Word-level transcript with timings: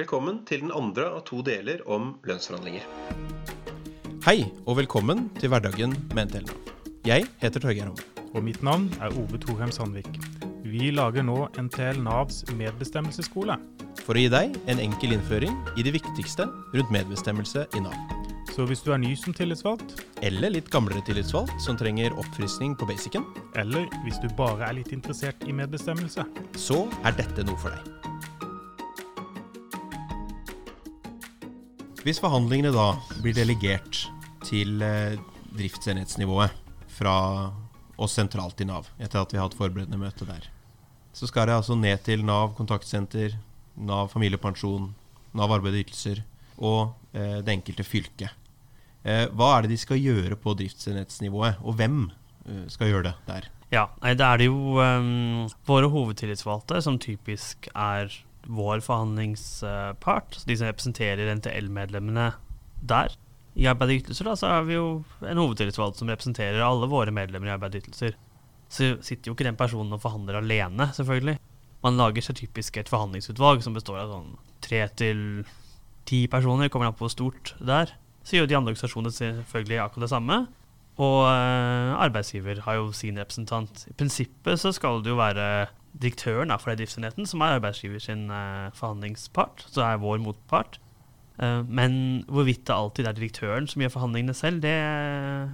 Velkommen 0.00 0.38
til 0.48 0.62
den 0.62 0.70
andre 0.72 1.10
av 1.12 1.26
to 1.28 1.42
deler 1.44 1.82
om 1.84 2.14
lønnsforhandlinger. 2.24 2.84
Hei, 4.24 4.46
og 4.64 4.78
velkommen 4.78 5.26
til 5.36 5.50
Hverdagen 5.52 5.92
med 6.16 6.30
NTL. 6.30 6.46
Jeg 7.04 7.26
heter 7.42 7.60
Torgeir 7.60 7.90
Homme. 7.90 8.06
Og 8.32 8.46
mitt 8.46 8.62
navn 8.64 8.86
er 9.02 9.12
Ove 9.20 9.40
Thorheim 9.42 9.74
Sandvik. 9.74 10.08
Vi 10.64 10.88
lager 10.94 11.26
nå 11.26 11.50
NTL 11.66 12.00
Navs 12.06 12.46
medbestemmelsesskole. 12.56 13.58
For 14.06 14.16
å 14.16 14.24
gi 14.24 14.32
deg 14.32 14.56
en 14.72 14.80
enkel 14.80 15.18
innføring 15.18 15.58
i 15.76 15.84
det 15.84 15.92
viktigste 15.98 16.48
rundt 16.48 16.96
medbestemmelse 16.96 17.66
i 17.76 17.84
Nav. 17.84 18.16
Så 18.54 18.64
hvis 18.70 18.80
du 18.86 18.94
er 18.94 19.04
ny 19.04 19.12
som 19.20 19.36
tillitsvalgt, 19.36 19.98
Eller 20.24 20.56
litt 20.56 20.72
gamlere 20.72 21.04
tillitsvalgt 21.04 21.60
som 21.60 21.76
trenger 21.76 22.16
oppfriskning 22.16 22.72
på 22.76 22.88
basicen, 22.88 23.24
eller 23.56 23.88
hvis 24.04 24.20
du 24.20 24.28
bare 24.36 24.68
er 24.68 24.80
litt 24.80 24.92
interessert 24.92 25.48
i 25.48 25.52
medbestemmelse, 25.52 26.24
så 26.56 26.86
er 27.04 27.16
dette 27.20 27.44
noe 27.44 27.60
for 27.60 27.72
deg. 27.72 27.99
Hvis 32.00 32.16
forhandlingene 32.22 32.70
da 32.72 32.94
blir 33.20 33.34
delegert 33.36 34.06
til 34.48 34.80
eh, 34.80 35.18
driftsenhetsnivået 35.52 36.54
fra 36.96 37.16
oss 38.00 38.14
sentralt 38.16 38.62
i 38.64 38.66
Nav, 38.68 38.88
etter 38.96 39.20
at 39.20 39.34
vi 39.34 39.36
har 39.36 39.44
hatt 39.44 39.56
forberedende 39.58 40.00
møte 40.00 40.24
der, 40.24 40.46
så 41.12 41.28
skal 41.28 41.50
det 41.50 41.58
altså 41.58 41.76
ned 41.76 42.00
til 42.06 42.24
Nav 42.24 42.54
kontaktsenter, 42.56 43.36
Nav 43.76 44.08
familiepensjon, 44.14 44.88
Nav 45.36 45.52
arbeid 45.58 45.76
og 45.76 45.82
ytelser 45.82 46.22
og 46.56 46.94
eh, 47.12 47.42
det 47.44 47.52
enkelte 47.58 47.84
fylke. 47.84 48.30
Eh, 49.04 49.26
hva 49.36 49.50
er 49.58 49.66
det 49.66 49.74
de 49.74 49.80
skal 49.84 50.00
gjøre 50.00 50.40
på 50.40 50.56
driftsenhetsnivået, 50.56 51.60
og 51.60 51.76
hvem 51.76 52.06
eh, 52.08 52.64
skal 52.72 52.94
gjøre 52.94 53.10
det 53.10 53.14
der? 53.28 53.52
Ja, 53.76 53.84
nei, 54.00 54.16
da 54.16 54.32
er 54.32 54.40
det 54.40 54.48
jo 54.48 54.80
um, 54.80 55.46
våre 55.68 55.92
hovedtillitsvalgte 55.92 56.80
som 56.82 56.96
typisk 56.98 57.68
er 57.70 58.08
vår 58.46 58.80
forhandlingspart. 58.84 60.44
de 60.46 60.56
som 60.56 60.70
representerer 60.70 61.34
NTL-medlemmene 61.36 62.32
der. 62.80 63.16
I 63.58 63.66
arbeid 63.66 63.90
og 63.90 64.02
ytelser 64.04 64.28
da, 64.28 64.36
så 64.38 64.46
er 64.46 64.66
vi 64.68 64.76
jo 64.76 65.02
en 65.26 65.40
hovedtillitsvalgt 65.42 65.98
som 66.00 66.08
representerer 66.08 66.62
alle 66.64 66.88
våre 66.88 67.12
medlemmer 67.12 67.50
i 67.50 67.54
arbeid 67.54 67.76
og 67.76 67.82
ytelser. 67.84 68.18
Så 68.70 68.94
sitter 69.02 69.30
jo 69.30 69.34
ikke 69.34 69.48
den 69.48 69.58
personen 69.58 69.92
og 69.92 70.02
forhandler 70.02 70.38
alene, 70.38 70.90
selvfølgelig. 70.94 71.36
Man 71.82 71.98
lager 71.98 72.22
seg 72.22 72.38
typisk 72.38 72.76
et 72.78 72.92
forhandlingsutvalg 72.92 73.64
som 73.64 73.74
består 73.74 74.02
av 74.02 74.12
sånn 74.12 74.30
tre 74.62 74.84
til 75.00 75.20
ti 76.08 76.26
personer, 76.30 76.70
kommer 76.70 76.90
an 76.90 76.96
på 76.96 77.06
hvor 77.06 77.12
stort 77.12 77.54
det 77.58 77.76
er. 77.84 77.94
Så 78.22 78.36
gjør 78.36 78.50
de 78.50 78.56
andre 78.58 78.74
organisasjonene 78.74 79.16
selvfølgelig 79.16 79.80
akkurat 79.82 80.06
det 80.06 80.12
samme. 80.12 80.38
Og 81.00 81.20
eh, 81.30 81.92
arbeidsgiver 81.96 82.60
har 82.66 82.76
jo 82.76 82.90
sin 82.96 83.18
representant. 83.18 83.86
I 83.88 83.96
prinsippet 83.96 84.60
så 84.60 84.72
skal 84.76 85.00
det 85.02 85.14
jo 85.14 85.20
være 85.20 85.70
direktøren 85.92 86.52
for 86.60 86.76
driftsenheten 86.78 87.26
som 87.28 87.42
er 87.42 87.58
arbeidsgiver 87.58 88.02
sin 88.02 88.28
eh, 88.30 88.70
forhandlingspart, 88.76 89.66
så 89.70 89.84
er 89.88 90.00
vår 90.02 90.22
motpart. 90.22 90.78
Eh, 91.40 91.60
men 91.66 92.22
hvorvidt 92.28 92.66
det 92.68 92.74
alltid 92.76 93.08
er 93.08 93.16
direktøren 93.16 93.68
som 93.70 93.82
gjør 93.82 93.94
forhandlingene 93.94 94.36
selv, 94.36 94.60
det 94.64 94.74
er 94.76 95.48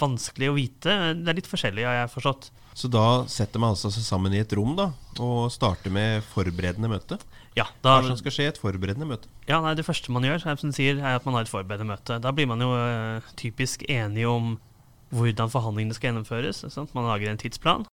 vanskelig 0.00 0.50
å 0.50 0.56
vite. 0.56 0.96
Det 1.20 1.30
er 1.30 1.38
litt 1.38 1.50
forskjellig, 1.50 1.86
har 1.86 2.00
jeg 2.02 2.14
forstått. 2.16 2.50
Så 2.80 2.90
da 2.90 3.24
setter 3.30 3.62
man 3.62 3.74
altså 3.74 3.90
seg 3.94 4.06
sammen 4.06 4.34
i 4.34 4.40
et 4.42 4.52
rom 4.56 4.76
da, 4.78 4.90
og 5.22 5.50
starter 5.54 5.92
med 5.94 6.24
forberedende 6.30 6.90
møte? 6.90 7.18
Ja, 7.58 7.66
da, 7.82 7.98
Hva 7.98 8.12
som 8.12 8.18
skal 8.20 8.34
skje 8.34 8.46
i 8.46 8.50
et 8.52 8.60
forberedende 8.62 9.08
møte? 9.10 9.30
ja 9.48 9.58
nei, 9.62 9.74
Det 9.74 9.84
første 9.86 10.12
man 10.14 10.26
gjør, 10.26 10.44
som 10.58 10.74
sier, 10.74 11.00
er 11.02 11.18
at 11.18 11.26
man 11.26 11.34
har 11.34 11.46
et 11.46 11.52
forberedende 11.52 11.96
møte. 11.96 12.20
Da 12.22 12.34
blir 12.34 12.46
man 12.50 12.62
jo 12.62 12.70
eh, 12.76 13.32
typisk 13.40 13.86
enige 13.88 14.30
om 14.30 14.58
hvordan 15.10 15.50
forhandlingene 15.50 15.96
skal 15.96 16.12
gjennomføres. 16.12 16.62
Sant? 16.70 16.94
Man 16.94 17.08
lager 17.10 17.30
en 17.30 17.40
tidsplan. 17.40 17.86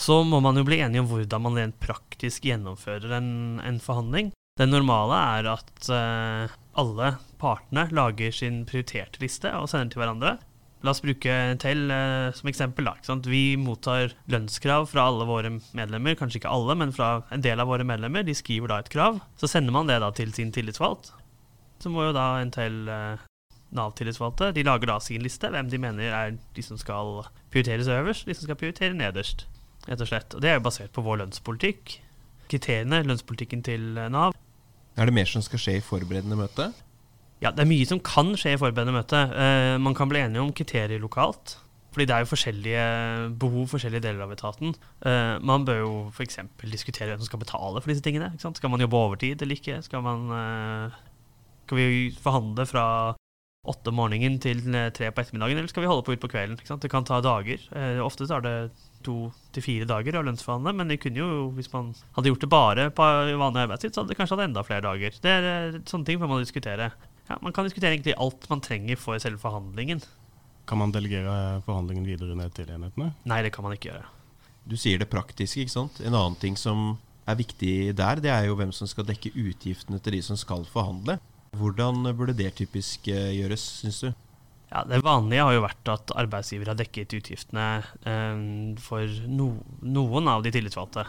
Så 0.00 0.22
må 0.24 0.40
man 0.40 0.56
jo 0.56 0.64
bli 0.64 0.80
enige 0.80 1.02
om 1.02 1.10
hvordan 1.10 1.42
man 1.44 1.58
rent 1.60 1.80
praktisk 1.82 2.46
gjennomfører 2.48 3.18
en, 3.18 3.32
en 3.60 3.80
forhandling. 3.84 4.30
Det 4.56 4.68
normale 4.68 5.16
er 5.36 5.48
at 5.52 5.90
uh, 5.92 6.54
alle 6.80 7.10
partene 7.40 7.86
lager 7.96 8.32
sin 8.32 8.62
prioriterte 8.68 9.20
liste 9.22 9.52
og 9.56 9.68
sender 9.70 9.92
til 9.92 10.02
hverandre. 10.02 10.38
La 10.80 10.94
oss 10.94 11.02
bruke 11.04 11.36
Tell 11.60 11.92
uh, 11.92 12.32
som 12.36 12.48
eksempel. 12.48 12.88
Da? 12.88 13.16
Vi 13.28 13.58
mottar 13.60 14.16
lønnskrav 14.32 14.88
fra 14.88 15.04
alle 15.10 15.28
våre 15.28 15.52
medlemmer. 15.76 16.16
Kanskje 16.16 16.40
ikke 16.40 16.54
alle, 16.56 16.78
men 16.80 16.96
fra 16.96 17.12
en 17.28 17.44
del 17.44 17.60
av 17.60 17.68
våre 17.68 17.84
medlemmer. 17.84 18.24
De 18.24 18.36
skriver 18.36 18.72
da 18.72 18.80
et 18.80 18.92
krav. 18.92 19.20
Så 19.36 19.52
sender 19.52 19.76
man 19.76 19.90
det 19.90 20.00
da 20.00 20.08
til 20.16 20.32
sin 20.36 20.52
tillitsvalgt. 20.56 21.12
Så 21.80 21.92
må 21.92 22.08
jo 22.08 22.16
da 22.16 22.30
en 22.40 22.52
Tell 22.56 22.82
uh, 22.88 23.20
Nav-tillitsvalgte 23.76 24.54
de 24.56 24.64
lager 24.64 24.88
da 24.88 24.96
sin 25.04 25.20
liste, 25.24 25.52
hvem 25.52 25.68
de 25.70 25.78
mener 25.80 26.08
er 26.10 26.36
de 26.56 26.64
som 26.64 26.80
skal 26.80 27.20
prioriteres 27.52 27.92
øverst, 27.92 28.26
de 28.26 28.34
som 28.36 28.48
skal 28.48 28.58
prioritere 28.60 28.96
nederst. 28.96 29.44
Rett 29.88 30.04
og 30.04 30.10
slett. 30.10 30.36
Og 30.36 30.44
det 30.44 30.52
er 30.52 30.58
jo 30.58 30.66
basert 30.66 30.92
på 30.94 31.04
vår 31.04 31.22
lønnspolitikk. 31.22 31.96
Kriteriene, 32.50 33.02
lønnspolitikken 33.06 33.64
til 33.66 33.96
eh, 33.96 34.10
Nav. 34.12 34.36
Er 34.98 35.08
det 35.08 35.16
mer 35.16 35.28
som 35.30 35.44
skal 35.44 35.62
skje 35.62 35.78
i 35.78 35.84
forberedende 35.84 36.38
møte? 36.38 36.70
Ja, 37.40 37.54
det 37.54 37.64
er 37.64 37.70
mye 37.70 37.88
som 37.88 38.02
kan 38.04 38.34
skje 38.36 38.56
i 38.56 38.60
forberedende 38.60 38.98
møte. 38.98 39.24
Eh, 39.32 39.76
man 39.80 39.96
kan 39.96 40.10
bli 40.10 40.20
enige 40.20 40.44
om 40.44 40.52
kriterier 40.52 41.00
lokalt. 41.00 41.56
Fordi 41.90 42.06
det 42.06 42.14
er 42.14 42.22
jo 42.22 42.30
forskjellige 42.30 42.82
behov 43.42 43.70
forskjellige 43.72 44.04
deler 44.04 44.22
av 44.22 44.34
etaten. 44.34 44.76
Eh, 45.06 45.38
man 45.42 45.64
bør 45.66 45.80
jo 45.80 45.94
f.eks. 46.12 46.38
diskutere 46.70 47.10
hvem 47.10 47.22
som 47.22 47.30
skal 47.30 47.42
betale 47.42 47.80
for 47.80 47.90
disse 47.90 48.04
tingene. 48.04 48.30
Ikke 48.34 48.46
sant? 48.46 48.60
Skal 48.60 48.70
man 48.70 48.84
jobbe 48.84 48.98
overtid 48.98 49.42
eller 49.42 49.58
ikke? 49.58 49.80
Skal, 49.82 50.04
man, 50.04 50.28
eh, 50.36 51.00
skal 51.64 51.80
vi 51.80 51.88
forhandle 52.14 52.68
fra 52.70 52.84
åtte 53.68 53.90
om 53.90 53.98
morgenen 53.98 54.38
til 54.40 54.62
eh, 54.70 54.92
tre 54.94 55.10
på 55.10 55.24
ettermiddagen, 55.24 55.58
eller 55.58 55.72
skal 55.72 55.84
vi 55.84 55.90
holde 55.90 56.06
på 56.06 56.14
ut 56.14 56.22
på 56.22 56.30
kvelden? 56.30 56.60
Det 56.60 56.92
kan 56.92 57.08
ta 57.08 57.18
dager. 57.24 57.66
Eh, 57.74 57.98
ofte 58.04 58.28
tar 58.30 58.46
det 58.46 58.54
to 59.06 59.14
til 59.54 59.64
fire 59.64 59.86
dager 59.88 60.18
å 60.18 60.22
lønnsforhandle, 60.26 60.72
men 60.76 60.88
det 60.92 60.98
kunne 61.02 61.20
jo, 61.22 61.28
hvis 61.56 61.70
man 61.72 61.92
hadde 62.16 62.30
gjort 62.32 62.44
det 62.44 62.50
bare 62.52 62.84
på 62.94 63.06
vanlig 63.40 63.64
arbeidstid, 63.66 63.94
så 63.94 64.02
hadde 64.02 64.12
det 64.14 64.18
kanskje 64.20 64.36
hatt 64.38 64.44
enda 64.48 64.62
flere 64.66 64.84
dager. 64.86 65.16
Det 65.24 65.32
er 65.36 65.48
eh, 65.50 65.80
Sånne 65.90 66.06
ting 66.06 66.20
får 66.22 66.30
man 66.30 66.42
diskutere. 66.44 66.90
Ja, 67.30 67.38
Man 67.42 67.54
kan 67.56 67.66
diskutere 67.68 67.94
egentlig 67.96 68.14
alt 68.20 68.48
man 68.50 68.60
trenger 68.64 68.96
for 69.00 69.18
selve 69.22 69.38
forhandlingen. 69.42 70.02
kan 70.70 70.78
man 70.78 70.92
delegere 70.94 71.60
forhandlingen 71.66 72.04
videre 72.06 72.36
ned 72.38 72.52
til 72.54 72.68
enhetene. 72.70 73.12
Nei, 73.26 73.40
det 73.42 73.50
kan 73.52 73.64
man 73.66 73.72
ikke 73.74 73.88
gjøre. 73.90 74.04
Du 74.70 74.76
sier 74.78 74.98
det 75.00 75.08
praktiske, 75.10 75.64
ikke 75.64 75.72
sant? 75.72 75.98
En 76.04 76.14
annen 76.14 76.36
ting 76.38 76.54
som 76.56 76.98
er 77.26 77.34
viktig 77.40 77.94
der, 77.98 78.20
det 78.22 78.30
er 78.30 78.44
jo 78.46 78.54
hvem 78.58 78.70
som 78.72 78.86
skal 78.86 79.06
dekke 79.08 79.32
utgiftene 79.34 79.98
til 79.98 80.14
de 80.14 80.20
som 80.22 80.38
skal 80.38 80.62
forhandle. 80.70 81.16
Hvordan 81.58 82.04
burde 82.14 82.36
det 82.38 82.52
typisk 82.60 83.08
eh, 83.10 83.32
gjøres, 83.40 83.64
syns 83.82 83.98
du? 84.04 84.12
Ja, 84.70 84.84
Det 84.86 85.02
vanlige 85.02 85.42
har 85.42 85.56
jo 85.56 85.64
vært 85.64 85.90
at 85.90 86.12
arbeidsgiver 86.14 86.70
har 86.70 86.78
dekket 86.78 87.16
utgiftene 87.18 87.66
eh, 88.06 88.42
for 88.82 89.18
no, 89.26 89.52
noen 89.82 90.30
av 90.30 90.44
de 90.46 90.52
tillitsvalgte. 90.54 91.08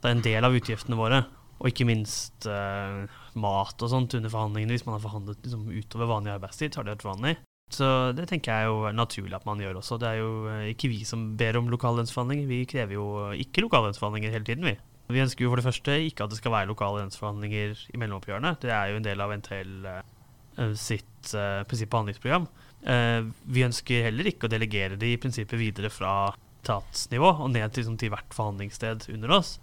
Det 0.00 0.08
er 0.08 0.16
en 0.16 0.24
del 0.24 0.48
av 0.48 0.56
utgiftene 0.56 0.98
våre. 0.98 1.22
Og 1.62 1.68
ikke 1.70 1.86
minst 1.86 2.48
eh, 2.50 3.02
mat 3.38 3.84
og 3.84 3.90
sånt 3.92 4.16
under 4.18 4.32
forhandlingene. 4.32 4.74
Hvis 4.74 4.86
man 4.88 4.96
har 4.96 5.04
forhandlet 5.04 5.44
liksom, 5.44 5.68
utover 5.70 6.10
vanlig 6.10 6.32
arbeidstid, 6.34 6.74
har 6.74 6.88
det 6.88 6.96
vært 6.96 7.06
vanlig. 7.06 7.34
Så 7.72 7.86
det 8.16 8.26
tenker 8.28 8.52
jeg 8.52 8.66
er 8.66 8.72
jo 8.72 8.90
naturlig 8.96 9.36
at 9.36 9.46
man 9.48 9.60
gjør 9.62 9.78
også. 9.80 10.00
Det 10.00 10.08
er 10.08 10.18
jo 10.18 10.32
eh, 10.50 10.70
ikke 10.72 10.90
vi 10.92 11.04
som 11.08 11.28
ber 11.40 11.60
om 11.60 11.70
lokallønnsforhandlinger. 11.72 12.48
Vi 12.50 12.64
krever 12.72 12.96
jo 12.96 13.06
ikke 13.44 13.64
lokallønnsforhandlinger 13.68 14.34
hele 14.34 14.48
tiden, 14.48 14.66
vi. 14.72 14.74
Vi 15.12 15.20
ønsker 15.20 15.44
jo 15.44 15.52
for 15.52 15.60
det 15.60 15.66
første 15.66 16.00
ikke 16.06 16.24
at 16.24 16.32
det 16.32 16.40
skal 16.40 16.54
være 16.54 16.70
lokale 16.70 17.02
lønnsforhandlinger 17.02 17.86
i 17.92 18.00
mellomoppgjørene. 18.00 18.56
Det 18.62 18.72
er 18.72 18.90
jo 18.90 18.98
en 18.98 19.06
del 19.06 19.22
av 19.24 19.36
NTL 19.36 19.72
eh, 19.92 20.74
sitt 20.78 21.32
uh, 21.36 21.62
prinsipp- 21.68 21.92
og 21.92 22.02
handlingsprogram. 22.02 22.46
Eh, 22.82 23.20
vi 23.44 23.66
ønsker 23.66 24.08
heller 24.08 24.30
ikke 24.30 24.48
å 24.48 24.52
delegere 24.52 24.98
det 24.98 25.12
i 25.12 25.18
prinsippet 25.20 25.60
videre 25.60 25.90
fra 25.92 26.32
etatsnivå 26.62 27.30
og 27.42 27.50
ned 27.50 27.70
til, 27.70 27.82
liksom, 27.82 27.98
til 28.00 28.12
hvert 28.14 28.34
forhandlingssted 28.36 29.08
under 29.14 29.36
oss. 29.38 29.56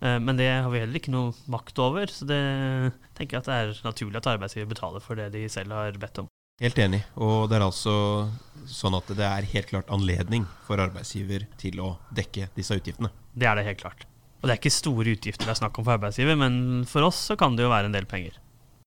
Eh, 0.00 0.18
men 0.18 0.38
det 0.38 0.50
har 0.50 0.70
vi 0.72 0.82
heller 0.82 1.00
ikke 1.00 1.14
noe 1.14 1.34
makt 1.50 1.80
over, 1.82 2.10
så 2.10 2.26
det 2.28 2.40
tenker 3.18 3.38
jeg 3.38 3.44
at 3.44 3.50
det 3.50 3.58
er 3.58 3.84
naturlig 3.86 4.20
at 4.20 4.30
arbeidsgiver 4.34 4.72
betaler 4.74 5.04
for 5.04 5.18
det 5.20 5.30
de 5.34 5.46
selv 5.52 5.76
har 5.76 6.00
bedt 6.00 6.24
om. 6.24 6.30
Helt 6.62 6.78
enig. 6.78 7.02
Og 7.18 7.48
det 7.50 7.58
er 7.58 7.66
altså 7.66 7.94
sånn 8.70 8.94
at 8.94 9.08
det 9.18 9.26
er 9.26 9.48
helt 9.56 9.70
klart 9.72 9.90
anledning 9.92 10.44
for 10.66 10.78
arbeidsgiver 10.78 11.48
til 11.58 11.80
å 11.82 11.96
dekke 12.14 12.52
disse 12.54 12.76
utgiftene. 12.78 13.10
Det 13.34 13.48
er 13.50 13.58
det 13.58 13.66
helt 13.66 13.82
klart. 13.82 14.06
Og 14.38 14.46
det 14.46 14.54
er 14.54 14.60
ikke 14.60 14.76
store 14.76 15.14
utgifter 15.16 15.48
det 15.48 15.54
er 15.54 15.58
snakk 15.62 15.78
om 15.80 15.86
for 15.86 15.96
arbeidsgiver, 15.96 16.36
men 16.38 16.84
for 16.86 17.06
oss 17.06 17.18
så 17.30 17.34
kan 17.40 17.56
det 17.56 17.64
jo 17.64 17.72
være 17.72 17.90
en 17.90 17.96
del 17.96 18.06
penger. 18.06 18.38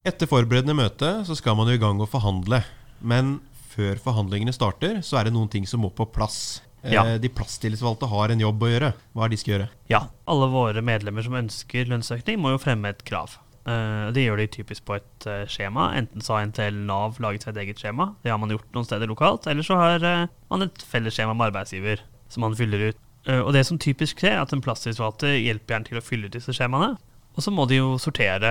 Etter 0.08 0.30
forberedende 0.30 0.78
møte 0.78 1.10
så 1.28 1.36
skal 1.36 1.58
man 1.60 1.68
jo 1.68 1.76
i 1.76 1.82
gang 1.82 2.00
og 2.00 2.12
forhandle. 2.12 2.62
Men 3.02 3.40
før 3.78 4.00
forhandlingene 4.02 4.54
starter, 4.56 5.00
så 5.06 5.20
er 5.22 5.30
det 5.30 5.36
noen 5.38 5.52
ting 5.54 5.68
som 5.70 5.86
må 5.86 5.94
på 5.94 6.10
plass. 6.12 6.64
Eh, 6.84 6.94
Ja. 6.94 7.04
De 7.18 7.30
plasstillitsvalgte 7.30 8.08
har 8.10 8.30
en 8.34 8.40
jobb 8.42 8.62
å 8.64 8.70
gjøre. 8.72 8.94
Hva 9.14 9.26
er 9.26 9.30
de 9.34 9.38
skal 9.42 9.54
gjøre? 9.56 9.70
Ja, 9.92 10.02
alle 10.28 10.48
våre 10.54 10.82
medlemmer 10.86 11.24
som 11.26 11.34
ønsker 11.40 11.86
lønnsøkning, 11.90 12.38
må 12.40 12.54
jo 12.54 12.62
fremme 12.62 12.90
et 12.94 13.04
krav. 13.06 13.38
Eh, 13.68 14.12
det 14.16 14.24
gjør 14.24 14.38
de 14.40 14.46
typisk 14.48 14.86
på 14.88 14.96
et 14.96 15.28
eh, 15.28 15.46
skjema. 15.52 15.90
Enten 16.00 16.22
så 16.24 16.38
har 16.38 16.46
NTL 16.48 16.78
Nav 16.88 17.18
laget 17.20 17.44
seg 17.44 17.58
et 17.58 17.64
eget 17.66 17.82
skjema, 17.82 18.14
det 18.24 18.32
har 18.32 18.40
man 18.40 18.54
gjort 18.54 18.70
noen 18.78 18.86
steder 18.88 19.10
lokalt, 19.12 19.48
eller 19.52 19.66
så 19.68 19.76
har 19.76 20.06
man 20.50 20.62
et 20.68 20.86
fellesskjema 20.94 21.36
med 21.36 21.50
arbeidsgiver 21.52 22.06
som 22.30 22.42
man 22.48 22.56
fyller 22.56 22.90
ut. 22.92 23.04
Og 23.28 23.52
det 23.52 23.66
som 23.68 23.76
typisk 23.78 24.22
skjer, 24.22 24.38
er 24.38 24.46
at 24.46 24.54
en 24.56 24.62
plasstillitsvalgte 24.64 25.34
hjelper 25.44 25.74
gjerne 25.76 25.90
til 25.90 26.00
å 26.00 26.06
fylle 26.06 26.30
ut 26.30 26.36
disse 26.38 26.54
skjemaene. 26.56 26.94
Og 27.36 27.44
så 27.44 27.52
må 27.52 27.66
de 27.68 27.82
jo 27.82 27.98
sortere 28.00 28.48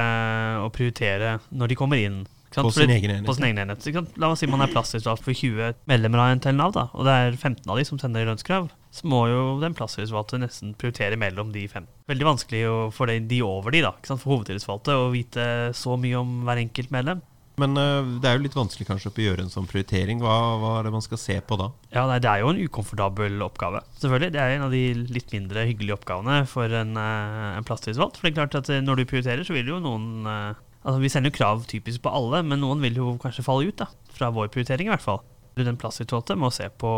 og 0.61 0.69
prioritere 0.77 1.39
når 1.51 1.73
de 1.73 1.79
kommer 1.81 1.97
inn. 1.97 2.19
På 2.55 2.71
sin. 2.71 2.89
På 3.27 3.35
sin 3.35 3.45
egen 3.45 3.59
enhet. 3.59 4.17
La 4.17 4.31
oss 4.31 4.41
si 4.43 4.49
man 4.51 4.65
er 4.65 4.73
plasstillitsvalgt 4.73 5.25
for 5.25 5.37
20 5.37 5.75
medlemmer 5.91 6.23
av 6.23 6.35
NTL 6.39 6.57
Nav, 6.57 6.75
da, 6.77 6.89
og 6.95 7.07
det 7.09 7.15
er 7.15 7.37
15 7.37 7.69
av 7.69 7.79
de 7.81 7.87
som 7.89 8.01
sender 8.01 8.29
lønnskrav. 8.29 8.71
Så 8.97 9.09
må 9.11 9.27
jo 9.29 9.59
den 9.61 9.77
plasstillitsvalgte 9.77 10.41
nesten 10.41 10.75
prioritere 10.79 11.19
mellom 11.21 11.53
de 11.53 11.67
fem. 11.69 11.89
Veldig 12.09 12.31
vanskelig 12.31 12.65
for 12.97 13.13
de, 13.13 13.41
over 13.45 13.75
de, 13.75 13.85
da, 13.85 13.93
for 14.09 14.37
hovedtillitsvalgte, 14.37 14.97
å 14.97 15.11
vite 15.13 15.47
så 15.77 15.99
mye 16.01 16.23
om 16.23 16.39
hver 16.49 16.63
enkelt 16.65 16.95
medlem. 16.95 17.25
Men 17.61 17.73
øh, 17.81 18.09
det 18.21 18.29
er 18.29 18.37
jo 18.37 18.45
litt 18.45 18.57
vanskelig 18.57 18.85
kanskje 18.85 19.11
å 19.11 19.23
gjøre 19.25 19.47
en 19.47 19.53
sånn 19.53 19.69
prioritering. 19.69 20.21
Hva, 20.21 20.35
hva 20.61 20.73
er 20.77 20.89
det 20.89 20.93
man 20.93 21.05
skal 21.05 21.21
se 21.21 21.39
på 21.41 21.57
da? 21.57 21.71
Ja, 21.95 22.05
nei, 22.09 22.19
Det 22.21 22.29
er 22.29 22.43
jo 22.43 22.51
en 22.53 22.61
ukomfortabel 22.61 23.41
oppgave. 23.47 23.81
Selvfølgelig, 23.97 24.33
Det 24.35 24.43
er 24.43 24.57
en 24.57 24.67
av 24.67 24.77
de 24.77 24.83
litt 25.17 25.33
mindre 25.33 25.65
hyggelige 25.65 25.97
oppgavene 25.97 26.43
for 26.51 26.69
en, 26.69 26.93
eh, 27.01 27.57
en 27.57 27.65
plasstillitsvalgt. 27.65 28.21
For 28.21 28.29
det 28.29 28.35
er 28.35 28.41
klart 28.43 28.59
at 28.61 28.69
eh, 28.69 28.85
når 28.85 29.01
du 29.01 29.05
prioriterer, 29.09 29.45
så 29.49 29.57
vil 29.57 29.73
jo 29.73 29.81
noen 29.81 30.29
eh, 30.29 30.61
Altså 30.87 31.03
Vi 31.03 31.11
sender 31.11 31.33
jo 31.33 31.39
krav 31.41 31.65
typisk 31.67 32.05
på 32.05 32.13
alle, 32.15 32.45
men 32.47 32.63
noen 32.63 32.85
vil 32.85 33.01
jo 33.01 33.17
kanskje 33.23 33.45
falle 33.47 33.67
ut, 33.67 33.81
da. 33.81 33.91
Fra 34.15 34.31
vår 34.35 34.53
prioritering, 34.55 34.87
i 34.87 34.95
hvert 34.95 35.05
fall. 35.05 35.25
Den 35.57 35.79
med 35.81 36.47
å 36.47 36.53
se 36.53 36.69
på 36.69 36.91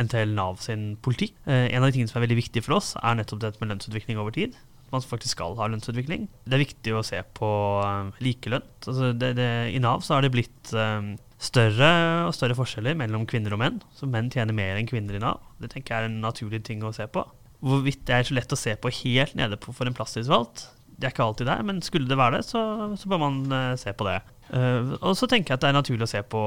NTL 0.00 0.32
Nav 0.32 0.62
sin 0.64 0.96
politikk. 1.04 1.34
Eh, 1.44 1.68
en 1.68 1.84
av 1.84 1.90
de 1.90 1.98
tingene 1.98 2.08
som 2.08 2.18
er 2.18 2.24
veldig 2.24 2.38
viktig 2.40 2.62
for 2.64 2.78
oss, 2.78 2.94
er 2.96 3.18
nettopp 3.18 3.42
dette 3.42 3.60
med 3.60 3.68
lønnsutvikling 3.68 4.18
over 4.18 4.32
tid. 4.32 4.56
Man 4.88 5.04
faktisk 5.04 5.36
skal 5.36 5.58
ha 5.58 5.68
lønnsutvikling. 5.68 6.24
Det 6.48 6.56
er 6.56 6.64
viktig 6.64 6.94
å 6.96 7.04
se 7.04 7.20
på 7.36 7.50
eh, 7.84 8.22
likelønn. 8.24 8.64
Altså 8.88 9.12
I 9.12 9.82
Nav 9.84 10.00
så 10.06 10.16
har 10.16 10.24
det 10.24 10.32
blitt 10.32 10.72
um, 10.72 11.12
større 11.36 11.90
og 12.24 12.32
større 12.34 12.56
forskjeller 12.56 12.96
mellom 12.96 13.28
kvinner 13.28 13.52
og 13.52 13.60
menn. 13.60 13.76
Så 13.92 14.08
menn 14.08 14.32
tjener 14.32 14.56
mer 14.56 14.80
enn 14.80 14.88
kvinner 14.88 15.20
i 15.20 15.22
Nav. 15.22 15.44
Det 15.60 15.74
tenker 15.74 15.94
jeg 15.94 16.06
er 16.06 16.08
en 16.08 16.22
naturlig 16.24 16.64
ting 16.64 16.80
å 16.80 16.94
se 16.96 17.04
på. 17.12 17.26
Hvorvidt 17.60 18.06
det 18.08 18.16
er 18.16 18.24
så 18.24 18.38
lett 18.38 18.56
å 18.56 18.58
se 18.58 18.72
på 18.80 18.94
helt 19.02 19.36
nede 19.36 19.60
på 19.60 19.76
for 19.76 19.84
en 19.84 19.96
plasstillitsvalgt, 19.98 20.64
det 20.98 21.06
er 21.06 21.12
ikke 21.14 21.26
alltid 21.28 21.46
der, 21.46 21.62
men 21.62 21.78
skulle 21.86 22.08
det 22.10 22.18
være 22.18 22.40
det, 22.40 22.44
så, 22.48 22.60
så 22.98 23.10
bør 23.10 23.20
man 23.22 23.36
eh, 23.54 23.76
se 23.78 23.92
på 23.94 24.06
det. 24.08 24.16
Eh, 24.50 24.92
og 24.98 25.14
så 25.18 25.28
tenker 25.30 25.52
jeg 25.54 25.60
at 25.60 25.64
det 25.66 25.70
er 25.70 25.76
naturlig 25.78 26.08
å 26.08 26.10
se 26.10 26.22
på 26.26 26.42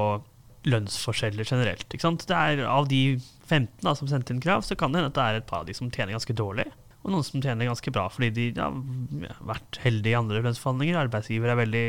lønnsforskjeller 0.68 1.48
generelt. 1.48 1.88
Ikke 1.88 2.04
sant? 2.04 2.26
Det 2.28 2.36
er 2.38 2.62
Av 2.70 2.86
de 2.90 3.18
15 3.48 3.82
da, 3.82 3.94
som 3.98 4.10
sendte 4.10 4.34
inn 4.34 4.42
krav, 4.44 4.62
så 4.66 4.76
kan 4.78 4.92
det 4.92 5.00
hende 5.00 5.10
at 5.10 5.18
det 5.18 5.24
er 5.26 5.40
et 5.40 5.48
par 5.48 5.62
av 5.64 5.68
de 5.70 5.74
som 5.76 5.90
tjener 5.90 6.14
ganske 6.14 6.36
dårlig, 6.38 6.68
og 7.02 7.10
noen 7.10 7.24
som 7.26 7.42
tjener 7.42 7.66
ganske 7.66 7.90
bra 7.94 8.04
fordi 8.14 8.28
de 8.36 8.44
ja, 8.54 8.68
har 8.70 9.46
vært 9.56 9.80
heldige 9.82 10.14
i 10.14 10.18
andre 10.20 10.42
lønnsforhandlinger. 10.44 11.00
Arbeidsgiver 11.00 11.50
er 11.50 11.58
veldig, 11.58 11.86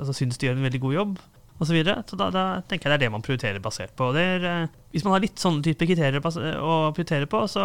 altså, 0.00 0.16
syns 0.18 0.40
de 0.40 0.48
gjør 0.48 0.58
en 0.58 0.66
veldig 0.66 0.80
god 0.86 0.96
jobb, 0.96 1.18
Og 1.58 1.66
Så, 1.66 1.74
videre. 1.74 2.04
så 2.06 2.14
da, 2.18 2.30
da 2.30 2.42
tenker 2.70 2.86
jeg 2.86 2.92
det 2.92 2.96
er 2.98 3.04
det 3.06 3.12
man 3.12 3.22
prioriterer 3.26 3.62
basert 3.62 3.94
på. 3.98 4.12
Det 4.14 4.22
er, 4.22 4.44
eh, 4.46 4.74
hvis 4.94 5.02
man 5.04 5.16
har 5.16 5.22
litt 5.24 5.38
sånne 5.42 5.62
type 5.66 5.86
kriterier 5.90 6.22
å 6.22 6.92
prioritere 6.94 7.26
på, 7.26 7.40
så 7.50 7.64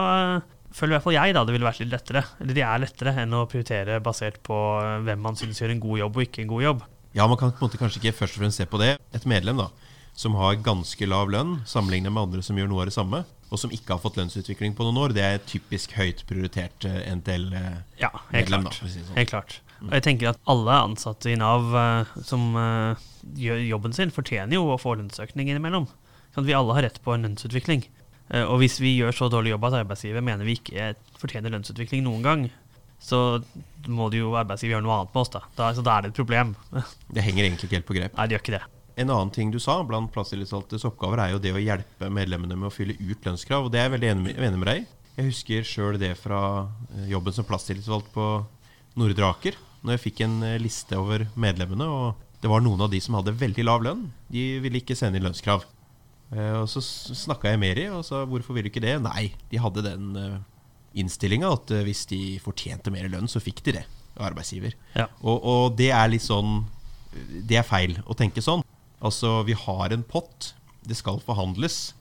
føler 0.73 0.93
i 0.93 0.97
hvert 0.97 1.05
fall 1.05 1.15
jeg 1.15 1.35
da 1.37 1.43
det 1.45 1.55
ville 1.55 1.67
vært 1.67 1.83
litt 1.83 1.93
lettere. 1.93 2.23
Eller 2.41 2.57
de 2.57 2.65
er 2.65 2.83
lettere 2.83 3.13
enn 3.23 3.37
å 3.37 3.45
prioritere 3.49 4.01
basert 4.03 4.41
på 4.45 4.57
eh, 4.81 4.99
hvem 5.05 5.23
man 5.23 5.39
syns 5.39 5.61
gjør 5.61 5.75
en 5.75 5.83
god 5.83 6.01
jobb 6.03 6.19
og 6.19 6.27
ikke 6.27 6.43
en 6.43 6.51
god 6.51 6.67
jobb. 6.67 6.83
Ja, 7.13 7.27
Man 7.29 7.37
kan 7.37 7.53
på 7.53 7.61
en 7.61 7.67
måte 7.69 7.77
kanskje 7.77 8.01
ikke 8.01 8.17
først 8.23 8.37
og 8.37 8.43
fremst 8.43 8.61
se 8.61 8.65
på 8.69 8.81
det. 8.81 8.95
Et 9.13 9.25
medlem 9.29 9.61
da, 9.61 9.69
som 10.17 10.35
har 10.39 10.57
ganske 10.65 11.07
lav 11.09 11.29
lønn 11.33 11.59
sammenlignet 11.69 12.13
med 12.13 12.25
andre 12.27 12.45
som 12.45 12.57
gjør 12.57 12.71
noe 12.71 12.85
av 12.85 12.89
det 12.89 12.95
samme, 12.97 13.21
og 13.53 13.59
som 13.61 13.73
ikke 13.73 13.93
har 13.93 14.01
fått 14.01 14.17
lønnsutvikling 14.17 14.73
på 14.73 14.87
noen 14.87 14.97
år, 15.03 15.13
det 15.13 15.21
er 15.21 15.35
et 15.37 15.45
typisk 15.45 15.93
høyt 15.93 16.23
prioritert 16.29 16.87
eh, 16.89 17.03
NTL-medlem. 17.13 17.83
Ja, 18.01 18.09
helt 18.33 18.49
klart. 18.49 18.71
Da, 18.71 18.89
si 18.89 19.03
sånn. 19.03 19.17
Helt 19.19 19.29
klart. 19.29 19.59
Og 19.83 19.91
jeg 19.97 20.05
tenker 20.05 20.31
at 20.31 20.39
alle 20.49 20.77
ansatte 20.87 21.29
i 21.29 21.37
Nav 21.37 21.73
eh, 21.77 22.13
som 22.25 22.53
eh, 22.57 23.03
gjør 23.45 23.61
jobben 23.67 23.93
sin, 23.93 24.13
fortjener 24.15 24.57
jo 24.57 24.71
å 24.73 24.79
få 24.81 24.95
lønnsøkning 24.97 25.51
innimellom. 25.51 25.85
Sånn 26.33 26.47
at 26.47 26.49
vi 26.49 26.57
alle 26.57 26.77
har 26.79 26.87
rett 26.87 26.97
på 27.03 27.13
en 27.13 27.27
lønnsutvikling. 27.27 27.85
Eh, 28.33 28.43
og 28.43 28.59
hvis 28.63 28.79
vi 28.81 28.95
gjør 28.97 29.15
så 29.15 29.29
dårlig 29.31 29.53
jobb 29.53 29.69
at 29.69 29.79
arbeidsgiver 29.83 30.25
mener 30.25 30.47
vi 30.47 30.57
ikke 30.57 30.93
fortjener 31.21 31.53
lønnsutvikling 31.53 32.03
noen 32.05 32.25
gang, 32.25 32.45
så 33.03 33.41
må 33.91 34.07
det 34.09 34.21
jo 34.23 34.33
arbeidsgiver 34.39 34.77
gjøre 34.77 34.85
noe 34.85 35.01
annet 35.01 35.13
med 35.13 35.21
oss. 35.25 35.33
Da. 35.33 35.43
Da, 35.57 35.69
så 35.75 35.83
da 35.85 35.97
er 35.97 36.05
det 36.05 36.13
et 36.13 36.21
problem. 36.21 36.55
Det 37.13 37.25
henger 37.25 37.45
egentlig 37.45 37.69
ikke 37.69 37.79
helt 37.81 37.89
på 37.89 37.97
grep. 37.99 38.15
Nei, 38.17 38.27
det 38.27 38.37
gjør 38.37 38.45
ikke 38.45 38.57
det. 38.57 38.65
En 39.03 39.09
annen 39.09 39.31
ting 39.33 39.49
du 39.49 39.57
sa 39.61 39.79
blant 39.85 40.11
plasstillitsvalgtes 40.13 40.85
oppgaver, 40.85 41.19
er 41.23 41.33
jo 41.33 41.41
det 41.41 41.53
å 41.55 41.61
hjelpe 41.61 42.09
medlemmene 42.13 42.57
med 42.59 42.69
å 42.69 42.73
fylle 42.73 42.95
ut 42.99 43.25
lønnskrav. 43.25 43.65
Og 43.65 43.73
det 43.73 43.81
er 43.81 43.87
jeg 43.87 43.95
veldig 43.95 44.11
enig 44.11 44.35
med, 44.37 44.67
deg 44.69 44.83
i. 44.83 44.89
Jeg 45.17 45.29
husker 45.29 45.65
sjøl 45.67 45.97
det 46.01 46.13
fra 46.17 46.41
eh, 46.93 47.07
jobben 47.11 47.35
som 47.35 47.47
plasstillitsvalgt 47.49 48.11
på 48.13 48.27
Nordre 49.01 49.29
Aker. 49.29 49.57
Når 49.83 49.97
jeg 49.97 50.03
fikk 50.05 50.23
en 50.25 50.37
eh, 50.45 50.59
liste 50.61 50.97
over 50.97 51.25
medlemmene, 51.33 51.89
og 51.89 52.39
det 52.43 52.51
var 52.51 52.63
noen 52.65 52.85
av 52.85 52.93
de 52.93 53.01
som 53.01 53.17
hadde 53.17 53.35
veldig 53.39 53.65
lav 53.65 53.85
lønn. 53.85 54.07
De 54.33 54.45
ville 54.63 54.81
ikke 54.81 54.97
sende 54.97 55.19
inn 55.19 55.25
lønnskrav. 55.25 55.65
Eh, 56.33 56.55
Og 56.61 56.67
så 56.71 56.81
snakka 56.81 57.51
jeg 57.53 57.61
med 57.61 57.77
dem 57.77 57.99
og 57.99 58.05
sa 58.07 58.23
hvorfor 58.25 58.57
vil 58.57 58.65
du 58.67 58.71
ikke 58.71 58.83
det? 58.83 58.97
Nei, 59.03 59.31
de 59.51 59.61
hadde 59.61 59.85
den 59.85 60.11
innstillinga 60.97 61.49
at 61.55 61.71
eh, 61.73 61.83
hvis 61.87 62.05
de 62.09 62.21
fortjente 62.43 62.93
mer 62.93 63.09
lønn, 63.11 63.29
så 63.29 63.41
fikk 63.43 63.63
de 63.65 63.77
det 63.79 63.85
av 64.17 64.27
arbeidsgiver. 64.29 64.75
Ja. 64.97 65.07
Og, 65.23 65.39
og 65.41 65.77
det 65.79 65.89
er 65.95 66.11
litt 66.11 66.25
sånn 66.25 66.63
Det 67.45 67.57
er 67.59 67.65
feil 67.65 67.99
å 68.09 68.15
tenke 68.17 68.41
sånn. 68.41 68.63
Altså, 69.03 69.43
vi 69.45 69.53
har 69.57 69.93
en 69.93 70.05
pott. 70.05 70.53
Det 70.85 70.95
skal 70.97 71.19
forhandles. 71.21 71.93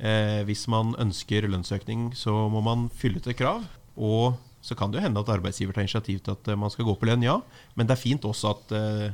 Eh, 0.00 0.40
hvis 0.48 0.64
man 0.72 0.94
ønsker 1.00 1.44
lønnsøkning, 1.48 2.12
så 2.16 2.32
må 2.52 2.62
man 2.64 2.86
fylle 2.88 3.20
til 3.24 3.36
krav. 3.36 3.66
Og 3.96 4.38
så 4.64 4.76
kan 4.78 4.88
det 4.90 5.00
jo 5.00 5.04
hende 5.04 5.20
at 5.20 5.32
arbeidsgiver 5.34 5.76
tar 5.76 5.84
initiativ 5.84 6.22
til 6.24 6.32
at 6.36 6.48
eh, 6.48 6.56
man 6.56 6.72
skal 6.72 6.88
gå 6.88 6.94
på 6.96 7.08
lønn, 7.10 7.24
ja. 7.26 7.36
Men 7.76 7.88
det 7.88 7.96
er 7.98 8.00
fint 8.04 8.24
også 8.24 8.54
at 8.54 8.72
eh, 8.78 9.12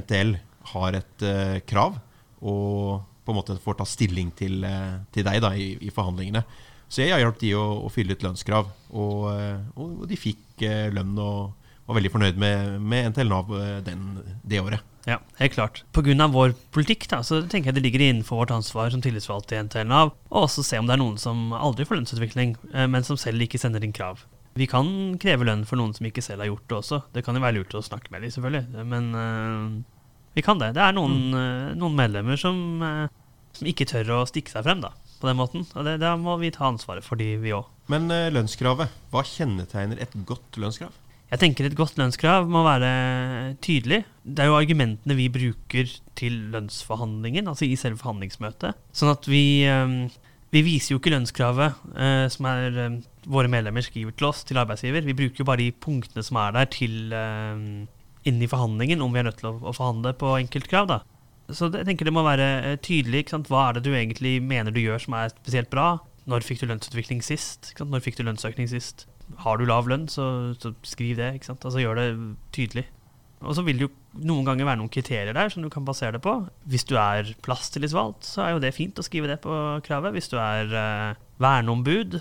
NTL 0.00 0.34
har 0.74 0.98
et 0.98 1.24
eh, 1.26 1.60
krav, 1.70 2.00
og 2.42 3.06
på 3.24 3.32
en 3.32 3.38
måte 3.38 3.56
får 3.60 3.78
ta 3.80 3.86
stilling 3.88 4.32
til, 4.36 4.64
eh, 4.64 5.00
til 5.12 5.26
deg 5.26 5.40
da, 5.44 5.52
i, 5.54 5.72
i 5.80 5.92
forhandlingene. 5.94 6.44
Så 6.90 7.04
jeg 7.04 7.14
har 7.14 7.22
hjulpet 7.22 7.44
de 7.44 7.54
å, 7.54 7.64
å 7.86 7.90
fylle 7.92 8.16
ut 8.16 8.24
lønnskrav, 8.26 8.70
og, 8.90 9.26
eh, 9.34 9.58
og 9.78 10.06
de 10.10 10.18
fikk 10.18 10.64
eh, 10.66 10.88
lønn 10.94 11.14
og 11.18 11.56
var 11.86 11.98
veldig 11.98 12.12
fornøyd 12.14 12.38
med, 12.38 12.78
med 12.86 13.10
NTL 13.12 13.30
Nav 13.30 13.50
den, 13.86 14.08
det 14.46 14.60
året. 14.62 14.86
Ja, 15.08 15.16
helt 15.40 15.54
klart. 15.56 15.80
Pga. 15.96 16.26
vår 16.30 16.52
politikk 16.74 17.08
da, 17.10 17.22
så 17.26 17.40
tenker 17.42 17.70
jeg 17.70 17.78
det 17.78 17.84
ligger 17.86 18.04
innenfor 18.04 18.42
vårt 18.42 18.52
ansvar 18.54 18.92
som 18.92 19.02
tillitsvalgte 19.02 19.56
i 19.56 19.62
NTL 19.66 19.88
Nav 19.90 20.12
å 20.28 20.44
også 20.44 20.62
se 20.66 20.78
om 20.78 20.86
det 20.86 20.94
er 20.94 21.02
noen 21.02 21.16
som 21.18 21.54
aldri 21.56 21.86
får 21.88 21.98
lønnsutvikling, 21.98 22.52
men 22.92 23.06
som 23.06 23.18
selv 23.18 23.42
ikke 23.42 23.58
sender 23.58 23.82
inn 23.82 23.96
krav. 23.96 24.22
Vi 24.58 24.68
kan 24.70 25.16
kreve 25.22 25.48
lønn 25.48 25.64
for 25.66 25.80
noen 25.80 25.96
som 25.96 26.06
ikke 26.06 26.22
selv 26.22 26.44
har 26.44 26.52
gjort 26.52 26.68
det 26.68 26.78
også. 26.78 27.00
Det 27.16 27.24
kan 27.26 27.38
jo 27.38 27.42
være 27.42 27.58
lurt 27.58 27.74
å 27.74 27.82
snakke 27.86 28.12
med 28.12 28.26
dem, 28.26 28.34
selvfølgelig. 28.36 28.86
Men 28.92 29.10
vi 30.40 30.46
kan 30.46 30.60
det. 30.60 30.72
Det 30.76 30.84
er 30.84 30.96
noen, 30.96 31.34
eh, 31.36 31.74
noen 31.78 31.98
medlemmer 31.98 32.40
som, 32.40 32.56
eh, 32.82 33.12
som 33.56 33.68
ikke 33.68 33.88
tør 33.88 34.16
å 34.16 34.24
stikke 34.28 34.52
seg 34.52 34.64
frem 34.64 34.80
da, 34.80 34.94
på 35.20 35.28
den 35.28 35.38
måten. 35.40 35.66
Og 35.76 35.84
det, 35.84 35.98
da 36.00 36.16
må 36.16 36.38
vi 36.40 36.52
ta 36.54 36.70
ansvaret 36.70 37.04
for 37.04 37.20
de, 37.20 37.36
vi 37.42 37.52
òg. 37.56 37.68
Men 37.92 38.08
eh, 38.14 38.30
lønnskravet, 38.32 38.88
hva 39.12 39.24
kjennetegner 39.26 40.00
et 40.00 40.16
godt 40.24 40.60
lønnskrav? 40.60 40.96
Jeg 41.30 41.38
tenker 41.38 41.68
et 41.68 41.76
godt 41.78 41.94
lønnskrav 42.00 42.48
må 42.50 42.64
være 42.66 43.54
tydelig. 43.62 44.00
Det 44.24 44.42
er 44.42 44.48
jo 44.50 44.56
argumentene 44.58 45.14
vi 45.14 45.28
bruker 45.30 45.92
til 46.18 46.40
lønnsforhandlingen, 46.50 47.46
altså 47.46 47.68
i 47.68 47.76
selve 47.78 48.00
forhandlingsmøtet. 48.00 48.80
Sånn 48.90 49.12
at 49.12 49.28
vi, 49.30 49.62
vi 50.50 50.62
viser 50.66 50.96
jo 50.96 50.98
ikke 50.98 51.12
lønnskravet 51.14 51.86
som 52.34 52.48
er 52.50 52.80
våre 53.30 53.52
medlemmer 53.52 53.86
skriver 53.86 54.16
til 54.18 54.26
oss, 54.26 54.42
til 54.42 54.58
arbeidsgiver. 54.58 55.06
Vi 55.06 55.14
bruker 55.22 55.44
jo 55.44 55.46
bare 55.46 55.62
de 55.62 55.70
punktene 55.70 56.26
som 56.26 56.40
er 56.42 56.58
der 56.58 56.72
til 56.74 57.14
eh, 58.20 58.28
inn 58.28 58.42
i 58.42 58.48
forhandlingen, 58.50 59.02
om 59.02 59.12
vi 59.12 59.22
er 59.22 59.28
nødt 59.28 59.40
til 59.40 59.52
å, 59.52 59.72
forhandle 59.72 60.12
på 60.20 60.34
enkeltkrav. 60.38 60.90
da. 60.90 61.00
Så 61.50 61.70
jeg 61.72 61.86
tenker 61.88 62.06
det 62.06 62.14
må 62.14 62.24
være 62.26 62.50
eh, 62.60 62.76
tydelig. 62.82 63.26
Hva 63.48 63.68
er 63.68 63.78
det 63.78 63.84
du 63.88 63.94
egentlig 63.94 64.38
mener 64.42 64.74
du 64.74 64.80
gjør 64.80 65.02
som 65.06 65.16
er 65.18 65.32
spesielt 65.32 65.70
bra? 65.72 65.98
Når 66.30 66.46
fikk 66.46 66.62
du 66.62 66.68
lønnsutvikling 66.70 67.24
sist? 67.24 67.72
Når 67.80 68.04
fikk 68.04 68.20
du 68.20 68.24
lønnsøkning 68.28 68.68
sist? 68.70 69.06
Har 69.40 69.58
du 69.58 69.66
lav 69.66 69.88
lønn, 69.88 70.08
så, 70.10 70.54
så 70.60 70.74
skriv 70.86 71.16
det. 71.18 71.32
Altså 71.48 71.80
Gjør 71.80 71.98
det 71.98 72.08
tydelig. 72.54 72.86
Og 73.40 73.56
så 73.56 73.64
vil 73.64 73.78
det 73.80 73.86
jo 73.86 73.92
noen 74.20 74.44
ganger 74.44 74.68
være 74.68 74.80
noen 74.82 74.92
kriterier 74.92 75.32
der 75.32 75.48
som 75.52 75.64
du 75.64 75.70
kan 75.72 75.86
basere 75.86 76.18
det 76.18 76.22
på. 76.24 76.34
Hvis 76.68 76.84
du 76.90 76.96
er 77.00 77.30
plasstillitsvalgt, 77.46 78.26
så 78.28 78.44
er 78.44 78.52
jo 78.52 78.62
det 78.62 78.74
fint 78.76 78.98
å 79.00 79.06
skrive 79.06 79.30
det 79.30 79.38
på 79.44 79.54
kravet. 79.86 80.12
Hvis 80.12 80.28
du 80.32 80.36
er 80.36 80.74
eh, 80.76 81.22
verneombud, 81.40 82.18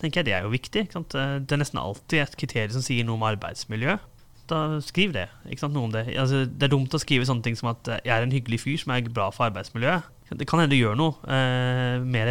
tenker 0.00 0.22
jeg 0.22 0.30
det 0.30 0.36
er 0.38 0.46
jo 0.46 0.54
viktig. 0.54 0.86
Eh, 0.88 1.34
Det 1.44 1.52
er 1.52 1.60
nesten 1.60 1.82
alltid 1.82 2.24
et 2.24 2.38
kriterium 2.40 2.76
som 2.78 2.86
sier 2.86 3.04
noe 3.04 3.20
om 3.20 3.28
arbeidsmiljø. 3.28 3.98
Da 4.52 4.80
skriv 4.84 5.14
det. 5.14 5.28
ikke 5.48 5.62
sant, 5.64 5.72
noe 5.76 5.88
om 5.88 5.92
Det 5.94 6.02
altså, 6.20 6.42
Det 6.44 6.66
er 6.66 6.72
dumt 6.74 6.92
å 6.92 7.00
skrive 7.00 7.24
sånne 7.28 7.44
ting 7.46 7.56
som 7.56 7.70
at 7.72 7.88
eh, 7.88 8.02
jeg 8.04 8.12
er 8.16 8.26
en 8.26 8.34
hyggelig 8.34 8.58
fyr 8.60 8.80
som 8.82 8.92
er 8.92 9.06
bra 9.08 9.30
for 9.32 9.48
arbeidsmiljøet. 9.48 10.10
Det 10.32 10.46
kan 10.48 10.60
hende 10.62 10.72
du 10.72 10.80
gjør 10.80 10.96
noe 10.96 11.16
eh, 11.28 11.98
mer 12.04 12.30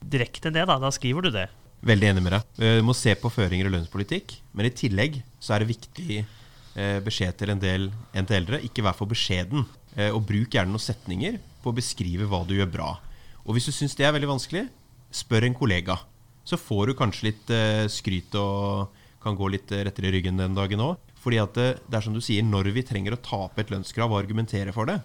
direkte 0.00 0.48
enn 0.50 0.56
det. 0.56 0.66
Da 0.68 0.76
Da 0.80 0.90
skriver 0.94 1.26
du 1.26 1.30
det. 1.34 1.46
Veldig 1.86 2.10
enig 2.10 2.22
med 2.24 2.34
deg. 2.36 2.46
Eh, 2.60 2.76
Du 2.80 2.84
må 2.88 2.94
se 2.96 3.14
på 3.16 3.30
føringer 3.32 3.68
og 3.70 3.74
lønnspolitikk. 3.76 4.36
Men 4.52 4.68
i 4.68 4.72
tillegg 4.76 5.20
så 5.40 5.54
er 5.56 5.64
det 5.64 5.70
viktig 5.72 6.18
eh, 6.20 6.98
beskjed 7.04 7.36
til 7.40 7.54
en 7.54 7.62
del 7.62 7.88
NTL-ere. 8.16 8.62
Ikke 8.68 8.84
vær 8.84 8.96
for 8.98 9.08
beskjeden. 9.10 9.66
Og 10.14 10.20
bruk 10.22 10.52
gjerne 10.54 10.70
noen 10.70 10.80
setninger 10.80 11.40
på 11.64 11.72
å 11.72 11.74
beskrive 11.74 12.28
hva 12.30 12.44
du 12.46 12.52
gjør 12.54 12.68
bra. 12.70 12.90
Og 13.42 13.56
hvis 13.56 13.66
du 13.66 13.72
syns 13.74 13.96
det 13.98 14.04
er 14.06 14.12
veldig 14.14 14.28
vanskelig, 14.30 14.62
spør 15.10 15.48
en 15.48 15.56
kollega. 15.58 15.96
Så 16.46 16.54
får 16.62 16.92
du 16.92 16.94
kanskje 17.00 17.26
litt 17.26 17.50
skryt 17.90 18.36
og 18.38 18.94
kan 19.20 19.34
gå 19.36 19.48
litt 19.50 19.74
rettere 19.74 20.08
i 20.08 20.14
ryggen 20.14 20.38
den 20.38 20.54
dagen 20.54 20.84
òg. 20.84 20.94
Fordi 21.20 21.40
at 21.42 21.56
det, 21.56 21.68
det 21.86 21.98
er 21.98 22.06
som 22.06 22.16
du 22.16 22.22
sier, 22.24 22.44
når 22.46 22.70
vi 22.72 22.84
trenger 22.86 23.16
å 23.16 23.20
tape 23.20 23.60
et 23.60 23.72
lønnskrav 23.72 24.12
og 24.12 24.22
argumentere 24.22 24.72
for 24.72 24.88
det, 24.88 25.00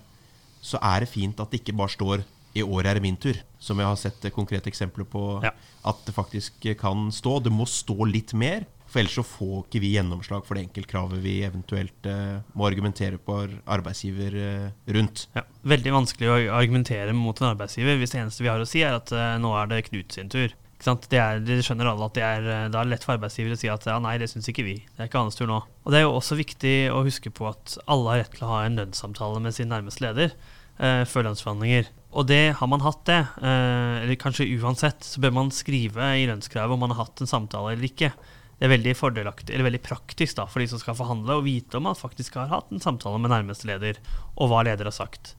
så 0.66 0.80
er 0.82 1.04
det 1.04 1.12
fint 1.12 1.40
at 1.44 1.52
det 1.52 1.62
ikke 1.62 1.76
bare 1.78 1.94
står 1.94 2.24
'i 2.56 2.64
år 2.64 2.88
er 2.88 2.96
det 2.96 3.04
min 3.04 3.18
tur', 3.20 3.42
som 3.60 3.78
jeg 3.78 3.88
har 3.88 3.98
sett 4.00 4.32
konkrete 4.32 4.72
eksempler 4.72 5.04
på 5.04 5.44
Ja. 5.44 5.52
at 5.84 6.06
det 6.06 6.16
faktisk 6.16 6.54
kan 6.80 7.12
stå. 7.12 7.44
Det 7.44 7.52
må 7.52 7.68
stå 7.68 8.08
litt 8.08 8.34
mer, 8.34 8.66
For 8.88 9.00
ellers 9.02 9.16
så 9.18 9.26
får 9.26 9.66
ikke 9.66 9.82
vi 9.82 9.96
gjennomslag 9.98 10.46
for 10.46 10.56
det 10.56 10.70
enkeltkravet 10.70 11.20
vi 11.20 11.42
eventuelt 11.44 12.06
uh, 12.06 12.40
må 12.56 12.68
argumentere 12.70 13.18
på 13.18 13.60
arbeidsgiver 13.68 14.32
uh, 14.38 14.72
rundt. 14.88 15.28
Ja, 15.36 15.42
veldig 15.66 15.92
vanskelig 15.92 16.30
å 16.30 16.54
argumentere 16.56 17.12
mot 17.12 17.42
en 17.42 17.50
arbeidsgiver 17.50 17.98
hvis 17.98 18.14
det 18.14 18.22
eneste 18.22 18.46
vi 18.46 18.48
har 18.54 18.62
å 18.62 18.70
si, 18.70 18.86
er 18.86 18.96
at 18.96 19.12
uh, 19.12 19.36
nå 19.42 19.52
er 19.58 19.68
det 19.68 19.90
Knut 19.90 20.14
sin 20.14 20.30
tur. 20.30 20.54
Det, 20.84 21.18
er, 21.18 21.40
det 21.42 21.62
skjønner 21.66 21.88
alle 21.90 22.10
at 22.10 22.18
det 22.18 22.24
er, 22.26 22.48
eh, 22.52 22.66
er 22.68 22.90
lett 22.90 23.06
for 23.06 23.16
arbeidsgiver 23.16 23.56
å 23.56 23.60
si 23.60 23.70
at 23.72 23.88
ja, 23.88 23.96
nei, 24.04 24.18
det 24.22 24.28
syns 24.30 24.50
ikke 24.52 24.66
vi. 24.68 24.76
Det 24.84 25.02
er 25.02 25.10
ikke 25.10 25.24
hans 25.24 25.40
tur 25.40 25.48
nå. 25.50 25.62
Og 25.86 25.94
det 25.94 26.02
er 26.02 26.06
jo 26.06 26.18
også 26.18 26.38
viktig 26.38 26.76
å 26.92 27.04
huske 27.08 27.32
på 27.34 27.48
at 27.50 27.78
alle 27.88 28.12
har 28.12 28.24
rett 28.24 28.36
til 28.36 28.46
å 28.46 28.52
ha 28.52 28.62
en 28.66 28.78
lønnssamtale 28.82 29.42
med 29.42 29.56
sin 29.56 29.72
nærmeste 29.72 30.04
leder 30.06 30.36
eh, 30.36 31.04
før 31.10 31.30
lønnsforhandlinger. 31.30 31.90
Og 32.16 32.28
det 32.30 32.44
har 32.60 32.70
man 32.72 32.84
hatt 32.86 33.02
det, 33.10 33.22
eh, 33.44 34.04
eller 34.04 34.20
kanskje 34.20 34.48
uansett, 34.60 35.08
så 35.08 35.24
bør 35.24 35.34
man 35.40 35.54
skrive 35.56 36.12
i 36.20 36.28
lønnskravet 36.30 36.76
om 36.76 36.84
man 36.86 36.94
har 36.94 37.06
hatt 37.06 37.24
en 37.24 37.32
samtale 37.32 37.74
eller 37.74 37.90
ikke. 37.90 38.12
Det 38.56 38.68
er 38.68 38.72
veldig 38.72 38.94
fordelaktig, 38.96 39.52
eller 39.52 39.68
veldig 39.68 39.84
praktisk 39.84 40.38
da, 40.38 40.46
for 40.48 40.64
de 40.64 40.70
som 40.72 40.80
skal 40.80 40.96
forhandle, 40.96 41.40
å 41.40 41.44
vite 41.44 41.76
om 41.80 41.88
man 41.90 41.98
faktisk 41.98 42.38
har 42.40 42.52
hatt 42.54 42.70
en 42.72 42.84
samtale 42.84 43.20
med 43.20 43.34
nærmeste 43.34 43.68
leder, 43.68 44.00
og 44.36 44.52
hva 44.52 44.62
leder 44.68 44.88
har 44.88 44.96
sagt. 44.96 45.34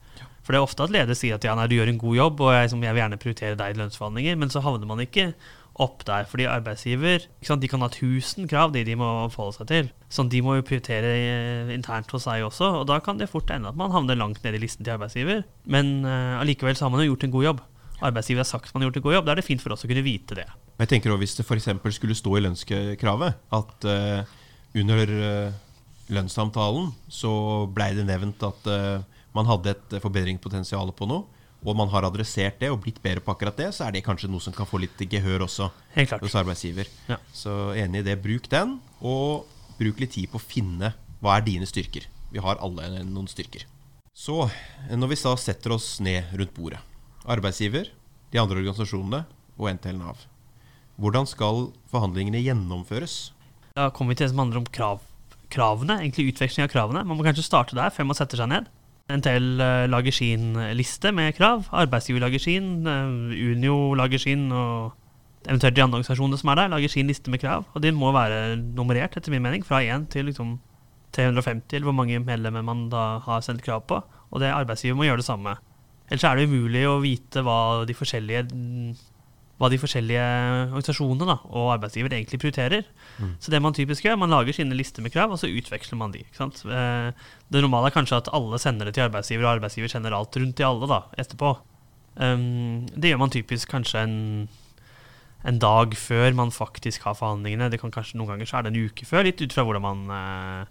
For 0.47 0.55
det 0.55 0.61
er 0.61 0.63
ofte 0.63 0.85
at 0.85 0.93
leder 0.95 1.17
sier 1.17 1.35
at 1.35 1.43
ja, 1.43 1.51
nei, 1.59 1.67
du 1.67 1.75
gjør 1.75 1.89
en 1.91 1.99
god 1.99 2.15
jobb, 2.15 2.41
og 2.45 2.53
jeg, 2.55 2.69
som 2.71 2.83
jeg 2.85 2.95
vil 2.95 3.01
gjerne 3.03 3.19
prioritere 3.19 3.57
deg 3.59 3.73
i 3.73 3.79
lønnsforhandlinger, 3.81 4.37
men 4.39 4.51
så 4.53 4.61
havner 4.63 4.87
man 4.87 5.03
ikke 5.03 5.33
opp 5.83 6.05
der. 6.07 6.23
Fordi 6.31 6.47
arbeidsgiver 6.47 7.25
sant, 7.43 7.59
de 7.59 7.69
kan 7.69 7.83
ha 7.83 7.89
1000 7.91 8.47
krav 8.47 8.71
de 8.71 8.85
de 8.87 8.95
må 8.95 9.09
forholde 9.33 9.57
seg 9.57 9.69
til. 9.73 9.89
Så 10.07 10.23
de 10.31 10.39
må 10.45 10.55
jo 10.55 10.63
prioritere 10.69 11.11
eh, 11.17 11.73
internt 11.75 12.15
hos 12.15 12.23
seg 12.29 12.45
også, 12.47 12.71
og 12.79 12.87
da 12.87 13.01
kan 13.03 13.19
det 13.19 13.27
fort 13.27 13.51
ende 13.51 13.73
at 13.73 13.79
man 13.79 13.91
havner 13.91 14.15
langt 14.15 14.39
ned 14.47 14.55
i 14.55 14.63
listen 14.63 14.87
til 14.87 14.95
arbeidsgiver. 14.95 15.43
Men 15.67 15.99
uh, 16.07 16.39
så 16.39 16.87
har 16.87 16.95
man 16.95 17.03
jo 17.03 17.11
gjort 17.11 17.27
en 17.27 17.35
god 17.35 17.49
jobb. 17.49 17.61
Arbeidsgiver 18.07 18.45
har 18.45 18.47
sagt 18.47 18.71
man 18.73 18.85
har 18.85 18.87
gjort 18.87 19.03
en 19.03 19.07
god 19.09 19.19
jobb. 19.19 19.27
Da 19.27 19.35
er 19.35 19.41
det 19.41 19.49
fint 19.51 19.61
for 19.61 19.75
oss 19.75 19.83
å 19.83 19.91
kunne 19.91 20.07
vite 20.07 20.39
det. 20.39 20.47
Men 20.77 20.85
jeg 20.85 20.95
tenker 20.95 21.11
også 21.11 21.23
Hvis 21.25 21.37
det 21.37 21.45
f.eks. 21.45 21.95
skulle 21.99 22.15
stå 22.15 22.37
i 22.37 22.43
lønnskravet 22.47 23.47
at 23.59 23.87
uh, 23.91 24.35
under 24.77 25.11
uh, 25.11 25.63
lønnssamtalen 26.13 26.91
så 27.11 27.31
blei 27.73 27.91
det 27.97 28.05
nevnt 28.07 28.43
at 28.47 28.69
eh, 28.71 29.16
man 29.37 29.47
hadde 29.49 29.75
et 29.75 29.97
forbedringspotensial 30.03 30.89
på 30.97 31.07
noe, 31.09 31.25
og 31.65 31.73
man 31.77 31.89
har 31.89 32.05
adressert 32.05 32.59
det 32.61 32.69
og 32.69 32.81
blitt 32.83 32.99
bedre 33.01 33.21
på 33.25 33.33
akkurat 33.33 33.57
det, 33.57 33.71
så 33.73 33.87
er 33.87 33.95
det 33.95 34.03
kanskje 34.05 34.29
noe 34.29 34.43
som 34.43 34.53
kan 34.53 34.67
få 34.69 34.77
litt 34.83 34.99
gehør 35.09 35.45
også 35.47 35.71
Helt 35.95 36.11
klart. 36.11 36.21
hos 36.25 36.35
arbeidsgiver. 36.37 36.89
Ja. 37.09 37.17
Så 37.33 37.53
enig 37.77 38.03
i 38.03 38.07
det. 38.11 38.17
Bruk 38.21 38.45
den, 38.51 38.75
og 39.01 39.47
bruk 39.79 39.99
litt 40.03 40.13
tid 40.15 40.29
på 40.31 40.37
å 40.37 40.43
finne 40.43 40.93
hva 41.21 41.39
er 41.39 41.47
dine 41.47 41.65
styrker. 41.69 42.05
Vi 42.29 42.43
har 42.43 42.61
alle 42.61 43.01
noen 43.07 43.27
styrker. 43.31 43.65
Så 44.17 44.47
når 44.89 45.11
vi 45.13 45.17
da 45.23 45.33
setter 45.37 45.73
oss 45.75 45.97
ned 46.01 46.29
rundt 46.37 46.53
bordet, 46.57 46.79
arbeidsgiver, 47.25 47.89
de 48.33 48.39
andre 48.41 48.61
organisasjonene 48.61 49.23
og 49.57 49.69
NTL 49.77 49.97
Nav, 49.99 50.23
hvordan 50.97 51.27
skal 51.29 51.67
forhandlingene 51.91 52.41
gjennomføres? 52.41 53.31
Da 53.77 53.89
kommer 53.93 54.13
vi 54.13 54.21
til 54.21 54.27
det 54.27 54.33
som 54.33 54.41
handler 54.45 54.61
om 54.63 54.69
krav, 54.73 55.03
kravene, 55.53 55.99
egentlig 56.01 56.31
utveksling 56.33 56.65
av 56.65 56.71
kravene. 56.73 57.03
Man 57.05 57.17
må 57.19 57.25
kanskje 57.25 57.45
starte 57.45 57.77
der 57.77 57.93
før 57.93 58.09
man 58.09 58.17
setter 58.17 58.41
seg 58.41 58.49
ned. 58.53 58.69
NTL 59.07 59.61
eh, 59.63 59.85
lager 59.87 60.11
sin 60.11 60.53
liste 60.75 61.11
med 61.15 61.35
krav. 61.37 61.67
Arbeidsgiver 61.71 62.19
lager 62.25 62.39
sin. 62.43 62.87
eh, 62.87 63.51
Unio 63.51 63.93
lager 63.95 64.19
sin. 64.19 64.51
Og 64.51 64.93
eventuelt 65.47 65.75
de 65.75 65.83
andre 65.83 65.99
organisasjonene 66.01 66.37
som 66.37 66.51
er 66.51 66.59
der, 66.59 66.71
lager 66.75 66.91
sin 66.91 67.07
liste 67.07 67.31
med 67.31 67.39
krav. 67.39 67.65
Og 67.73 67.83
de 67.83 67.91
må 67.95 68.11
være 68.11 68.57
nummerert, 68.59 69.15
etter 69.15 69.31
min 69.31 69.45
mening, 69.45 69.63
fra 69.65 69.79
1 69.81 70.09
til 70.11 70.27
liksom 70.27 70.57
350, 71.15 71.73
eller 71.73 71.87
hvor 71.87 71.95
mange 71.95 72.19
medlemmer 72.19 72.61
man 72.61 72.89
da 72.91 73.19
har 73.23 73.41
sendt 73.45 73.63
krav 73.63 73.85
på. 73.87 74.01
Og 74.31 74.43
det 74.43 74.51
arbeidsgiver 74.51 74.95
må 74.95 75.07
gjøre 75.07 75.23
det 75.23 75.29
samme. 75.29 75.55
Ellers 76.09 76.23
er 76.23 76.35
det 76.35 76.49
umulig 76.49 76.83
å 76.87 76.99
vite 77.03 77.43
hva 77.43 77.85
de 77.87 77.95
forskjellige 77.95 78.43
hva 79.57 79.69
de 79.73 79.79
forskjellige 79.81 80.25
organisasjonene 80.67 81.25
da, 81.25 81.35
og 81.49 81.71
arbeidsgiver 81.73 82.13
egentlig 82.13 82.37
prioriterer. 82.43 82.85
Mm. 83.17 83.31
Så 83.41 83.53
det 83.53 83.61
man 83.65 83.73
typisk 83.73 84.05
gjør, 84.05 84.19
man 84.21 84.33
lager 84.33 84.53
sine 84.53 84.77
lister 84.77 85.01
med 85.01 85.13
krav, 85.15 85.33
og 85.33 85.41
så 85.41 85.49
utveksler 85.49 85.97
man 85.97 86.13
de. 86.13 86.21
Eh, 86.21 87.09
Det 87.49 87.63
normale 87.63 87.89
er 87.89 87.95
kanskje 87.95 88.21
at 88.21 88.29
alle 88.37 88.59
sender 88.61 88.85
det 88.85 88.93
til 88.97 89.07
arbeidsgiver, 89.07 89.47
og 89.47 89.55
arbeidsgiver 89.57 89.89
sender 89.89 90.13
alt 90.13 90.37
rundt 90.37 90.55
til 90.59 90.67
alle 90.67 90.89
da, 90.91 91.01
etterpå. 91.17 91.55
Um, 92.17 92.85
det 92.97 93.11
gjør 93.11 93.19
man 93.21 93.33
typisk 93.33 93.69
kanskje 93.69 94.01
en, 94.01 94.47
en 95.45 95.59
dag 95.61 95.93
før 95.97 96.33
man 96.37 96.53
faktisk 96.53 97.05
har 97.05 97.17
forhandlingene. 97.17 97.69
Det 97.69 97.81
kan 97.81 97.93
kanskje 97.93 98.17
Noen 98.17 98.33
ganger 98.33 98.49
så 98.49 98.59
er 98.59 98.65
det 98.65 98.73
en 98.73 98.89
uke 98.89 99.05
før, 99.05 99.25
litt 99.25 99.41
ut 99.41 99.53
fra 99.53 99.65
man, 99.81 100.05
eh, 100.09 100.63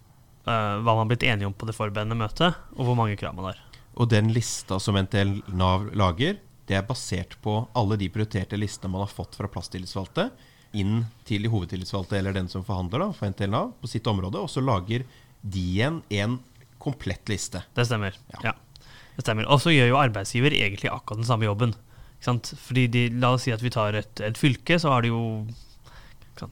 eh, 0.46 0.74
hva 0.82 0.94
man 0.94 1.04
har 1.04 1.10
blitt 1.10 1.26
enige 1.26 1.50
om 1.50 1.54
på 1.54 1.66
det 1.66 1.74
forberedende 1.74 2.18
møtet, 2.18 2.54
og 2.74 2.86
hvor 2.86 2.98
mange 2.98 3.18
krav 3.18 3.34
man 3.34 3.50
har. 3.50 3.62
Og 3.96 4.10
den 4.10 4.30
lista 4.34 4.78
som 4.82 4.98
NTL 4.98 5.40
Nav 5.56 5.88
lager, 5.96 6.38
det 6.66 6.76
er 6.78 6.86
basert 6.86 7.36
på 7.44 7.60
alle 7.78 7.98
de 8.00 8.08
prioriterte 8.10 8.58
listene 8.58 8.90
man 8.92 9.04
har 9.04 9.12
fått 9.12 9.36
fra 9.38 9.48
plasstillitsvalgte 9.50 10.30
inn 10.76 11.04
til 11.28 11.46
de 11.46 11.50
hovedtillitsvalgte 11.52 12.18
eller 12.18 12.34
den 12.36 12.50
som 12.52 12.64
forhandler 12.66 13.04
da, 13.04 13.10
for 13.14 13.30
NTL 13.30 13.52
Nav 13.52 13.72
på 13.80 13.90
sitt 13.90 14.06
område, 14.10 14.42
og 14.42 14.50
så 14.50 14.60
lager 14.64 15.06
de 15.46 15.62
igjen 15.62 16.00
en 16.10 16.40
komplett 16.82 17.30
liste. 17.30 17.62
Det 17.76 17.86
stemmer. 17.88 18.16
Ja. 18.34 18.50
Ja. 18.50 18.54
det 19.16 19.24
stemmer. 19.24 19.46
Og 19.48 19.62
så 19.62 19.72
gjør 19.72 19.92
jo 19.92 20.00
arbeidsgiver 20.00 20.54
egentlig 20.54 20.90
akkurat 20.92 21.22
den 21.22 21.28
samme 21.28 21.46
jobben. 21.48 21.74
Fordi 22.26 22.86
de, 22.90 23.06
La 23.22 23.34
oss 23.36 23.44
si 23.46 23.52
at 23.54 23.62
vi 23.62 23.70
tar 23.70 23.94
et, 23.94 24.20
et 24.24 24.38
fylke, 24.40 24.78
så 24.82 24.90
har 24.90 25.04
de 25.06 25.12
jo 25.12 25.46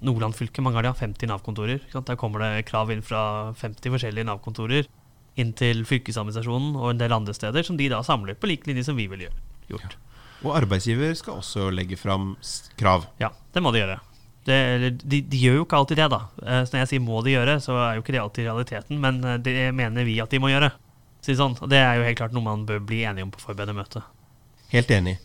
Nordland 0.01 0.37
fylke, 0.37 0.63
mange 0.65 0.79
av 0.79 0.87
de 0.87 0.93
har 0.93 1.01
50 1.01 1.29
Nav-kontorer. 1.29 1.83
Der 1.93 2.17
kommer 2.21 2.41
det 2.45 2.67
krav 2.71 2.93
inn 2.95 3.03
fra 3.05 3.53
50 3.59 3.93
forskjellige 3.97 4.29
Nav-kontorer 4.31 4.87
inn 5.41 5.51
til 5.59 5.83
fylkesadministrasjonen 5.89 6.77
og 6.79 6.93
en 6.93 7.01
del 7.03 7.13
andre 7.13 7.35
steder, 7.37 7.67
som 7.67 7.77
de 7.77 7.91
da 7.91 7.99
samler 8.07 8.39
på 8.39 8.49
lik 8.49 8.69
linje 8.71 8.87
som 8.87 8.97
vi 8.97 9.09
vil 9.11 9.27
gjøre- 9.27 9.54
gjort. 9.71 9.97
Og 10.45 10.57
arbeidsgiver 10.59 11.15
skal 11.17 11.41
også 11.41 11.71
legge 11.73 11.97
fram 11.97 12.35
krav. 12.81 13.07
Ja, 13.23 13.31
det 13.55 13.63
må 13.65 13.73
de 13.73 13.81
gjøre. 13.81 14.01
Det, 14.45 14.57
de, 15.01 15.23
de 15.25 15.39
gjør 15.41 15.61
jo 15.63 15.65
ikke 15.65 15.79
alltid 15.81 16.03
det, 16.03 16.09
da. 16.13 16.19
Eh, 16.45 16.65
Så 16.67 16.75
når 16.75 16.83
jeg 16.83 16.91
sier 16.93 17.05
må 17.05 17.23
de 17.25 17.33
gjøre, 17.33 17.59
så 17.65 17.77
er 17.81 17.95
jo 17.97 18.05
ikke 18.05 18.13
det 18.13 18.21
alltid 18.21 18.49
realiteten, 18.51 18.99
men 19.01 19.23
eh, 19.25 19.39
det 19.41 19.71
mener 19.77 20.05
vi 20.05 20.19
at 20.21 20.35
de 20.35 20.43
må 20.43 20.53
gjøre. 20.53 20.75
Si 21.25 21.37
sånn. 21.39 21.57
Og 21.65 21.71
det 21.73 21.81
er 21.81 21.97
jo 21.97 22.05
helt 22.05 22.21
klart 22.21 22.35
noe 22.37 22.45
man 22.45 22.67
bør 22.69 22.83
bli 22.85 23.01
enige 23.09 23.25
om 23.25 23.33
på 23.33 23.41
forberedende 23.41 23.81
møte. 23.81 24.05
Helt 24.75 24.93
enig. 24.93 25.17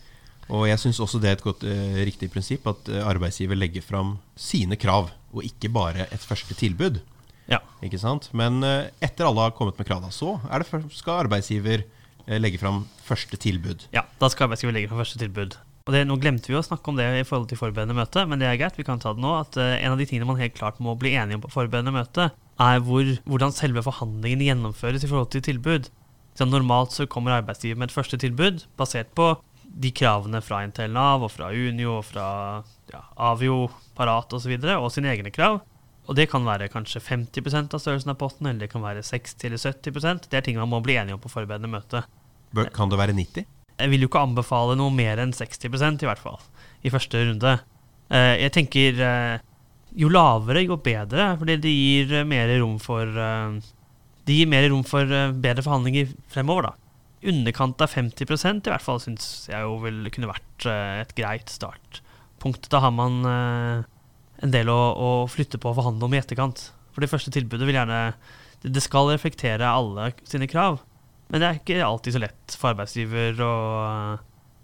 Og 0.49 0.65
jeg 0.65 0.81
syns 0.81 1.01
også 1.03 1.19
det 1.21 1.29
er 1.29 1.37
et 1.37 1.45
godt, 1.45 1.65
eh, 1.67 1.99
riktig 2.07 2.31
prinsipp 2.33 2.65
at 2.71 2.89
eh, 2.89 3.03
arbeidsgiver 3.05 3.59
legger 3.59 3.83
fram 3.85 4.15
sine 4.39 4.79
krav, 4.79 5.11
og 5.35 5.45
ikke 5.45 5.69
bare 5.73 6.07
et 6.09 6.25
første 6.25 6.55
tilbud. 6.57 7.01
Ja. 7.49 7.59
Ikke 7.85 7.99
sant? 8.01 8.29
Men 8.33 8.63
eh, 8.65 8.89
etter 9.03 9.27
alle 9.27 9.45
har 9.45 9.53
kommet 9.57 9.77
med 9.77 9.89
krav, 9.89 10.01
da, 10.05 10.09
så 10.13 10.37
det, 10.47 10.69
skal 10.95 11.25
arbeidsgiver 11.25 11.83
legge 12.37 12.61
fram 12.61 12.83
første 13.07 13.39
tilbud. 13.41 13.87
Ja, 13.95 14.05
da 14.21 14.29
skal 14.29 14.47
arbeidsgiver 14.47 14.75
legge 14.75 14.91
fram 14.91 15.01
første 15.01 15.21
tilbud. 15.21 15.57
Og 15.89 15.95
det, 15.95 16.03
Nå 16.05 16.19
glemte 16.21 16.51
vi 16.51 16.57
å 16.57 16.61
snakke 16.61 16.91
om 16.91 16.99
det 16.99 17.07
i 17.17 17.25
forhold 17.25 17.47
til 17.49 17.57
forberedende 17.57 17.97
møte, 17.97 18.21
men 18.29 18.41
det 18.41 18.45
er 18.45 18.59
greit, 18.61 18.77
vi 18.77 18.85
kan 18.85 19.01
ta 19.01 19.15
det 19.15 19.23
nå. 19.23 19.31
at 19.39 19.57
eh, 19.57 19.79
En 19.81 19.95
av 19.95 20.01
de 20.01 20.05
tingene 20.05 20.27
man 20.29 20.37
helt 20.37 20.53
klart 20.53 20.77
må 20.83 20.93
bli 20.99 21.15
enige 21.17 21.39
om 21.39 21.45
på 21.45 21.53
forberedende 21.55 21.95
møte, 21.95 22.29
er 22.61 22.83
hvor, 22.85 23.09
hvordan 23.25 23.55
selve 23.55 23.81
forhandlingen 23.81 24.45
gjennomføres 24.45 25.05
i 25.05 25.09
forhold 25.09 25.31
til 25.33 25.45
tilbud. 25.47 25.89
Så 26.37 26.45
normalt 26.45 26.93
så 26.93 27.07
kommer 27.09 27.39
arbeidsgiver 27.39 27.79
med 27.79 27.89
et 27.89 27.95
første 27.95 28.19
tilbud 28.21 28.67
basert 28.77 29.09
på 29.17 29.31
de 29.69 29.91
kravene 29.93 30.41
fra 30.45 30.61
NTL 30.67 30.93
Nav 30.93 31.25
og 31.25 31.33
fra 31.33 31.49
Unio 31.53 31.97
og 31.97 32.05
fra 32.07 32.27
ja, 32.91 33.01
Avio, 33.31 33.67
Parat 33.97 34.29
osv. 34.29 34.37
Og, 34.37 34.43
så 34.45 34.53
videre, 34.53 34.77
og 34.77 34.93
sine 34.93 35.11
egne 35.11 35.33
krav. 35.33 35.61
Og 36.09 36.17
det 36.17 36.29
kan 36.31 36.45
være 36.45 36.71
kanskje 36.73 37.01
50% 37.05 37.75
av 37.75 37.81
størrelsen 37.81 38.13
av 38.13 38.17
potten, 38.21 38.47
eller 38.49 38.65
det 38.65 38.71
kan 38.71 38.81
være 38.81 39.05
60 39.05 39.45
eller 39.45 39.61
70% 39.61 40.29
Det 40.29 40.39
er 40.39 40.45
ting 40.45 40.57
man 40.57 40.71
må 40.71 40.79
bli 40.85 40.97
enige 40.97 41.17
om 41.17 41.21
på 41.21 41.29
forberedende 41.29 41.69
møte. 41.69 42.01
Kan 42.75 42.91
det 42.91 42.99
være 42.99 43.15
90? 43.17 43.45
Jeg 43.79 43.91
vil 43.93 44.03
jo 44.03 44.09
ikke 44.09 44.23
anbefale 44.25 44.75
noe 44.79 44.91
mer 44.91 45.21
enn 45.23 45.31
60% 45.35 46.03
i 46.03 46.09
hvert 46.09 46.21
fall, 46.21 46.39
i 46.83 46.91
første 46.91 47.21
runde. 47.29 47.53
Eh, 48.09 48.35
jeg 48.43 48.53
tenker 48.55 49.01
eh, 49.05 49.35
jo 49.99 50.09
lavere, 50.11 50.65
jo 50.65 50.79
bedre, 50.81 51.31
fordi 51.39 51.59
det 51.61 51.73
gir 51.73 52.15
eh, 52.19 52.27
mer 52.27 52.51
rom 52.59 52.79
for 52.81 53.05
Det 54.25 54.35
gir 54.35 54.49
mer 54.49 54.67
rom 54.69 54.83
for 54.85 55.05
bedre 55.41 55.65
forhandlinger 55.65 56.11
fremover, 56.29 56.69
da. 56.69 56.73
Underkant 57.29 57.81
av 57.83 57.91
50% 57.91 58.67
i 58.67 58.71
hvert 58.71 58.83
fall 58.83 58.99
syns 59.03 59.49
jeg 59.49 59.63
jo 59.65 59.79
vil 59.83 60.05
kunne 60.13 60.29
vært 60.29 60.67
et 60.69 61.09
greit 61.17 61.49
startpunkt. 61.51 62.69
Da 62.71 62.79
har 62.79 62.93
man 62.95 63.25
en 63.25 64.53
del 64.53 64.69
å, 64.71 64.77
å 64.95 65.09
flytte 65.27 65.59
på 65.59 65.73
og 65.73 65.81
forhandle 65.81 66.07
om 66.07 66.15
i 66.15 66.21
etterkant. 66.21 66.69
For 66.93 67.03
det 67.03 67.09
første 67.11 67.33
tilbudet 67.33 67.67
vil 67.67 67.75
gjerne 67.75 68.13
det 68.63 68.83
skal 68.83 69.11
reflektere 69.11 69.67
alle 69.67 70.13
sine 70.27 70.47
krav. 70.47 70.79
Men 71.29 71.41
det 71.41 71.47
er 71.47 71.59
ikke 71.59 71.85
alltid 71.85 72.15
så 72.15 72.21
lett 72.23 72.57
for 72.57 72.71
arbeidsgiver 72.71 73.41
å, 73.45 73.53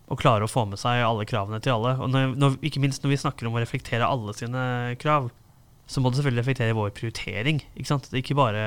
å 0.10 0.18
klare 0.18 0.48
å 0.48 0.50
få 0.50 0.66
med 0.70 0.82
seg 0.82 1.04
alle 1.06 1.28
kravene 1.30 1.62
til 1.62 1.76
alle. 1.76 1.94
Og 2.02 2.10
når, 2.10 2.34
når, 2.42 2.58
ikke 2.66 2.82
minst 2.82 3.06
når 3.06 3.14
vi 3.14 3.22
snakker 3.22 3.50
om 3.50 3.58
å 3.58 3.62
reflektere 3.62 4.08
alle 4.08 4.34
sine 4.38 4.64
krav, 5.02 5.30
så 5.86 6.02
må 6.02 6.10
det 6.10 6.20
selvfølgelig 6.20 6.42
reflektere 6.42 6.78
vår 6.78 6.90
prioritering. 6.98 7.62
Ikke 7.78 7.92
sant? 7.92 8.10
Det 8.10 8.18
er 8.18 8.26
ikke 8.26 8.40
bare 8.40 8.66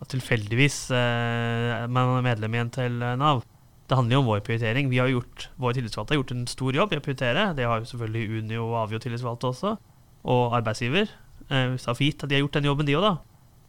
at 0.00 0.10
tilfeldigvis 0.10 0.82
eh, 0.96 1.86
man 1.92 2.16
er 2.16 2.26
medlem 2.26 2.56
igjen 2.56 2.74
til 2.74 2.98
eh, 2.98 3.16
Nav. 3.20 3.44
Det 3.90 3.98
handler 3.98 4.16
jo 4.16 4.24
om 4.24 4.30
vår 4.32 4.42
prioritering. 4.46 4.90
Vi 4.90 4.98
har 5.02 5.10
gjort, 5.10 5.48
Våre 5.60 5.76
tillitsvalgte 5.78 6.14
har 6.14 6.22
gjort 6.22 6.34
en 6.34 6.44
stor 6.50 6.74
jobb 6.74 6.94
i 6.94 6.98
å 6.98 7.04
prioritere. 7.04 7.48
Det 7.58 7.66
har 7.66 7.78
jo 7.78 7.90
selvfølgelig 7.90 8.42
Unio 8.42 8.66
og 8.68 8.78
Avio 8.84 9.02
tillitsvalgte 9.02 9.50
også. 9.54 9.76
Og 10.34 10.58
arbeidsgiver. 10.58 11.14
Eh, 11.46 11.74
at 11.78 11.98
de 12.26 12.34
har 12.34 12.42
gjort 12.42 12.58
den 12.58 12.72
jobben, 12.72 12.90
de 12.90 12.98
òg, 12.98 13.06
da 13.06 13.16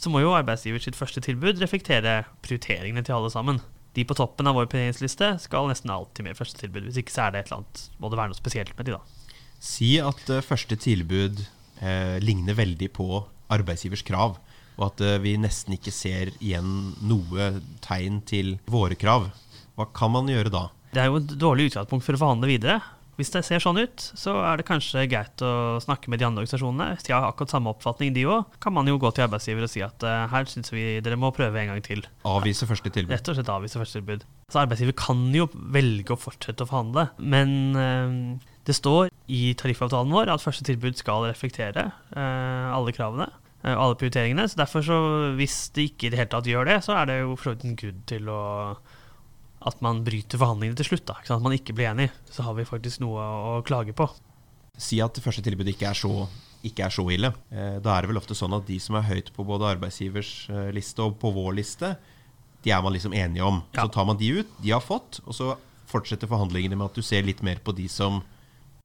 så 0.01 0.09
må 0.09 0.23
jo 0.23 0.33
arbeidsgiver 0.33 0.81
sitt 0.81 0.97
første 0.97 1.21
tilbud 1.21 1.61
reflektere 1.61 2.23
prioriteringene 2.41 3.03
til 3.05 3.19
alle 3.19 3.29
sammen. 3.33 3.61
De 3.93 4.05
på 4.07 4.15
toppen 4.17 4.47
av 4.49 4.55
vår 4.57 4.69
prioriteringsliste 4.71 5.33
skal 5.43 5.67
nesten 5.69 5.91
alltid 5.93 6.25
med 6.25 6.37
første 6.39 6.57
tilbud. 6.61 6.87
Hvis 6.87 7.01
ikke 7.03 7.13
så 7.13 7.27
er 7.27 7.33
det 7.33 7.41
et 7.41 7.51
eller 7.51 7.61
annet, 7.61 7.83
må 7.99 8.09
det 8.09 8.19
være 8.21 8.31
noe 8.31 8.39
spesielt 8.39 8.73
med 8.77 8.87
de, 8.87 8.95
da. 8.97 9.35
Si 9.61 9.91
at 10.01 10.23
uh, 10.31 10.41
første 10.41 10.77
tilbud 10.79 11.43
uh, 11.83 12.17
ligner 12.23 12.57
veldig 12.57 12.89
på 12.97 13.09
arbeidsgivers 13.53 14.05
krav. 14.07 14.39
Og 14.79 14.87
at 14.87 15.03
uh, 15.05 15.17
vi 15.21 15.35
nesten 15.37 15.75
ikke 15.75 15.93
ser 15.93 16.31
igjen 16.39 16.95
noe 17.05 17.51
tegn 17.83 18.23
til 18.25 18.55
våre 18.71 18.97
krav. 18.97 19.29
Hva 19.77 19.89
kan 19.93 20.15
man 20.15 20.31
gjøre 20.31 20.53
da? 20.53 20.63
Det 20.95 21.03
er 21.03 21.11
jo 21.11 21.21
et 21.21 21.35
dårlig 21.39 21.69
utgangspunkt 21.69 22.07
for 22.07 22.17
å 22.17 22.23
forhandle 22.23 22.49
videre. 22.49 22.79
Hvis 23.19 23.31
det 23.33 23.43
ser 23.45 23.61
sånn 23.61 23.79
ut, 23.81 24.03
så 24.17 24.33
er 24.47 24.59
det 24.59 24.65
kanskje 24.67 25.03
greit 25.11 25.43
å 25.45 25.79
snakke 25.83 26.11
med 26.11 26.21
de 26.21 26.25
andre 26.27 26.43
organisasjonene. 26.43 26.95
Hvis 26.95 27.07
de 27.07 27.13
har 27.13 27.27
akkurat 27.27 27.53
samme 27.53 27.73
oppfatning, 27.73 28.13
de 28.15 28.23
òg, 28.29 28.55
kan 28.63 28.73
man 28.73 28.87
jo 28.89 28.97
gå 29.01 29.11
til 29.13 29.25
arbeidsgiver 29.27 29.67
og 29.67 29.71
si 29.73 29.83
at 29.85 30.05
uh, 30.07 30.25
her 30.31 30.47
syns 30.49 30.71
vi 30.73 30.85
dere 31.03 31.19
må 31.19 31.33
prøve 31.35 31.59
en 31.61 31.73
gang 31.73 31.83
til. 31.85 32.05
Avvise 32.27 32.69
første 32.69 32.89
tilbud. 32.93 33.13
Rett 33.13 33.31
og 33.31 33.37
slett 33.37 33.51
avvise 33.51 33.81
første 33.81 33.99
tilbud. 33.99 34.23
Så 34.51 34.63
arbeidsgiver 34.63 34.95
kan 34.97 35.27
jo 35.35 35.49
velge 35.53 36.15
å 36.15 36.19
fortsette 36.19 36.65
å 36.65 36.71
forhandle, 36.71 37.09
men 37.19 37.53
uh, 37.75 38.49
det 38.67 38.77
står 38.77 39.11
i 39.31 39.43
tariffavtalen 39.59 40.13
vår 40.13 40.31
at 40.31 40.43
første 40.43 40.65
tilbud 40.67 40.97
skal 40.99 41.27
reflektere 41.27 41.89
uh, 42.15 42.71
alle 42.71 42.95
kravene. 42.95 43.27
og 43.65 43.83
Alle 43.85 43.99
prioriteringene. 43.99 44.47
Så 44.49 44.57
derfor, 44.63 44.87
så, 44.87 44.97
hvis 45.37 45.67
de 45.75 45.89
ikke 45.91 46.07
i 46.07 46.13
det 46.13 46.23
hele 46.23 46.31
tatt 46.31 46.49
gjør 46.49 46.71
det, 46.71 46.79
så 46.87 46.97
er 46.97 47.11
det 47.11 47.21
jo 47.21 47.35
for 47.35 47.51
så 47.51 47.55
vidt 47.55 47.67
en 47.69 47.79
grunn 47.83 48.01
til 48.09 48.33
å 48.33 48.41
at 49.61 49.81
man 49.85 50.01
bryter 50.05 50.41
forhandlingene 50.41 50.77
til 50.79 50.91
slutt. 50.91 51.05
Da, 51.09 51.19
at 51.21 51.43
man 51.43 51.55
ikke 51.55 51.75
blir 51.77 51.91
enig. 51.91 52.09
Så 52.33 52.45
har 52.45 52.55
vi 52.57 52.67
faktisk 52.67 53.03
noe 53.03 53.21
å 53.21 53.57
klage 53.65 53.93
på. 53.97 54.07
Si 54.81 55.01
at 55.03 55.13
det 55.17 55.23
første 55.23 55.43
tilbudet 55.45 55.75
ikke 55.75 55.91
er 55.91 55.97
så, 55.97 56.25
ikke 56.65 56.87
er 56.87 56.95
så 56.95 57.05
ille. 57.13 57.33
Eh, 57.53 57.77
da 57.83 57.95
er 57.95 58.03
det 58.03 58.11
vel 58.11 58.21
ofte 58.21 58.37
sånn 58.37 58.55
at 58.57 58.65
de 58.69 58.79
som 58.81 58.97
er 58.97 59.07
høyt 59.09 59.31
på 59.35 59.45
både 59.45 59.69
arbeidsgivers 59.75 60.33
eh, 60.49 60.69
liste 60.75 61.05
og 61.05 61.19
på 61.21 61.33
vår 61.35 61.55
liste, 61.59 61.93
de 62.65 62.73
er 62.73 62.81
man 62.81 62.95
liksom 62.95 63.13
enige 63.17 63.45
om. 63.45 63.61
Ja. 63.75 63.85
Så 63.85 63.93
tar 63.97 64.07
man 64.09 64.19
de 64.19 64.33
ut, 64.41 64.59
de 64.61 64.73
har 64.73 64.83
fått, 64.85 65.21
og 65.25 65.37
så 65.37 65.55
fortsetter 65.91 66.29
forhandlingene 66.31 66.77
med 66.77 66.89
at 66.89 66.97
du 66.97 67.05
ser 67.05 67.25
litt 67.27 67.41
mer 67.45 67.61
på 67.61 67.75
de 67.75 67.87
som 67.91 68.21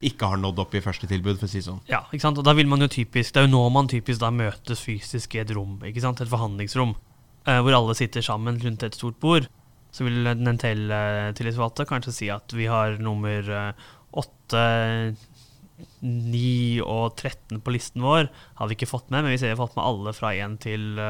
ikke 0.05 0.29
har 0.29 0.41
nådd 0.41 0.59
opp 0.61 0.75
i 0.77 0.83
første 0.85 1.09
tilbud, 1.09 1.39
for 1.39 1.49
å 1.49 1.51
si 1.51 1.63
sånn. 1.65 1.81
Ja, 1.89 2.03
ikke 2.11 2.25
sant? 2.27 2.41
og 2.41 2.45
da 2.45 2.53
vil 2.57 2.69
man 2.69 2.85
jo 2.85 2.89
typisk, 2.93 3.33
Det 3.33 3.41
er 3.41 3.47
jo 3.47 3.55
nå 3.55 3.63
man 3.73 3.89
typisk 3.89 4.21
da 4.21 4.29
møtes 4.35 4.83
fysisk 4.85 5.39
i 5.39 5.41
et 5.41 5.53
rom, 5.57 5.79
ikke 5.89 6.03
sant? 6.05 6.21
et 6.21 6.29
forhandlingsrom, 6.29 6.93
eh, 7.47 7.61
hvor 7.65 7.79
alle 7.79 7.97
sitter 7.97 8.25
sammen 8.25 8.61
rundt 8.61 8.85
et 8.85 8.99
stort 8.99 9.17
bord 9.23 9.49
så 9.97 10.05
vil 10.05 10.27
den 10.29 10.45
Nentell-tillitsvalgte 10.45 11.87
kanskje 11.89 12.13
si 12.13 12.29
at 12.33 12.53
vi 12.53 12.69
har 12.69 12.99
nummer 13.01 13.49
8, 14.13 14.61
eh, 14.61 15.27
9 16.01 16.83
og 16.85 17.17
13 17.17 17.61
på 17.65 17.73
listen 17.73 18.05
vår. 18.05 18.29
Har 18.61 18.69
vi 18.69 18.77
ikke 18.77 18.89
fått 18.89 19.09
med, 19.11 19.25
men 19.25 19.33
vi 19.33 19.41
ser 19.41 19.51
vi 19.51 19.57
har 19.57 19.63
fått 19.65 19.77
med 19.79 19.85
alle 19.89 20.13
fra 20.17 20.35
1 20.37 20.59
til 20.65 21.01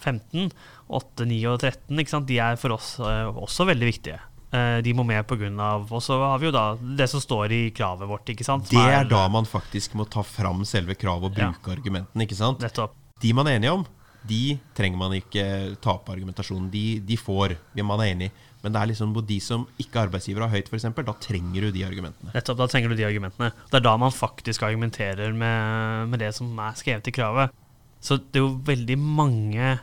15. 0.00 0.50
8, 0.88 1.28
9 1.28 1.38
og 1.52 1.60
13 1.60 2.02
ikke 2.02 2.14
sant? 2.14 2.28
de 2.28 2.40
er 2.42 2.58
for 2.60 2.76
oss 2.76 2.96
eh, 3.00 3.28
også 3.28 3.68
veldig 3.68 3.88
viktige. 3.88 4.20
Eh, 4.48 4.78
de 4.84 4.94
må 4.96 5.04
med 5.04 5.26
pga. 5.28 5.68
Og 5.84 6.00
så 6.04 6.16
har 6.22 6.40
vi 6.40 6.48
jo 6.48 6.54
da 6.54 6.64
det 6.78 7.08
som 7.12 7.22
står 7.22 7.52
i 7.52 7.62
kravet 7.76 8.08
vårt. 8.08 8.28
ikke 8.32 8.46
sant? 8.46 8.68
Det 8.70 8.80
er 8.80 9.08
da 9.08 9.26
man 9.32 9.48
faktisk 9.48 9.98
må 9.98 10.08
ta 10.08 10.24
fram 10.24 10.64
selve 10.68 10.96
kravet 10.98 11.30
og 11.30 11.36
bruke 11.36 11.72
ja. 11.72 11.76
argumentene. 11.76 12.24
ikke 12.24 12.38
sant? 12.38 12.64
Nettopp. 12.64 12.96
De 13.20 13.34
man 13.34 13.50
er 13.50 13.58
enige 13.58 13.74
om, 13.74 13.84
de 14.28 14.58
trenger 14.76 15.00
man 15.00 15.16
ikke 15.16 15.44
tape 15.84 16.12
argumentasjonen. 16.14 16.68
De, 16.72 17.00
de 17.04 17.18
får, 17.20 17.56
man 17.80 18.04
er 18.04 18.12
enig. 18.12 18.30
Men 18.62 18.74
det 18.74 18.80
er 18.80 18.90
liksom 18.90 19.12
på 19.14 19.22
de 19.22 19.38
som 19.42 19.66
ikke 19.78 20.02
arbeidsgiver 20.08 20.42
har 20.44 20.50
høyt, 20.50 20.70
f.eks., 20.70 20.88
da 20.96 21.14
trenger 21.22 21.68
du 21.68 21.70
de 21.74 21.84
argumentene. 21.86 22.32
Nettopp, 22.34 22.58
da 22.58 22.66
trenger 22.70 22.90
du 22.90 22.98
de 22.98 23.06
argumentene. 23.06 23.52
Det 23.70 23.78
er 23.78 23.84
da 23.86 23.94
man 24.02 24.14
faktisk 24.14 24.64
argumenterer 24.66 25.34
med, 25.36 26.10
med 26.10 26.22
det 26.24 26.32
som 26.36 26.50
er 26.64 26.78
skrevet 26.78 27.10
i 27.10 27.14
kravet. 27.14 27.54
Så 28.02 28.18
det 28.18 28.40
er 28.40 28.44
jo 28.46 28.56
veldig 28.66 28.98
mange 28.98 29.76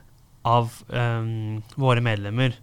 av 0.46 0.76
um, 0.92 1.64
våre 1.80 2.04
medlemmer 2.06 2.56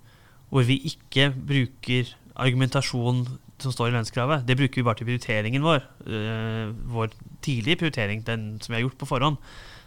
hvor 0.53 0.67
vi 0.69 0.77
ikke 0.93 1.31
bruker 1.33 2.13
argumentasjon 2.41 3.25
som 3.63 3.73
står 3.73 3.91
i 3.91 3.95
lønnskravet. 3.97 4.45
Det 4.45 4.57
bruker 4.59 4.81
vi 4.81 4.85
bare 4.87 5.01
til 5.01 5.09
prioriteringen 5.09 5.65
vår. 5.65 5.85
Uh, 6.05 6.77
vår 6.93 7.13
tidlige 7.45 7.81
prioritering, 7.81 8.25
den 8.27 8.57
som 8.61 8.73
vi 8.73 8.81
har 8.81 8.85
gjort 8.87 9.01
på 9.01 9.09
forhånd. 9.09 9.41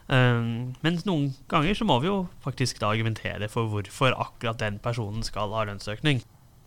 Um, 0.05 0.75
mens 0.85 1.01
noen 1.07 1.31
ganger 1.49 1.77
så 1.77 1.87
må 1.87 1.97
vi 2.03 2.11
jo 2.11 2.27
faktisk 2.43 2.77
da 2.81 2.91
argumentere 2.93 3.49
for 3.49 3.71
hvorfor 3.71 4.13
akkurat 4.13 4.61
den 4.61 4.77
personen 4.83 5.25
skal 5.25 5.53
ha 5.55 5.65
lønnsøkning. 5.65 6.21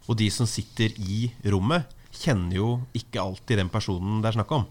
Og 0.08 0.18
de 0.18 0.26
som 0.32 0.48
sitter 0.48 0.94
i 0.98 1.28
rommet, 1.46 1.86
kjenner 2.18 2.56
jo 2.56 2.68
ikke 2.96 3.22
alltid 3.22 3.60
den 3.60 3.70
personen 3.70 4.22
det 4.24 4.32
er 4.32 4.38
snakk 4.40 4.54
om. 4.56 4.64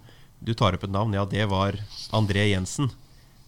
Du 0.43 0.53
tar 0.57 0.75
opp 0.75 0.83
et 0.86 0.93
navn, 0.93 1.15
ja, 1.15 1.24
det 1.25 1.45
var 1.50 1.77
André 2.17 2.50
Jensen. 2.50 2.89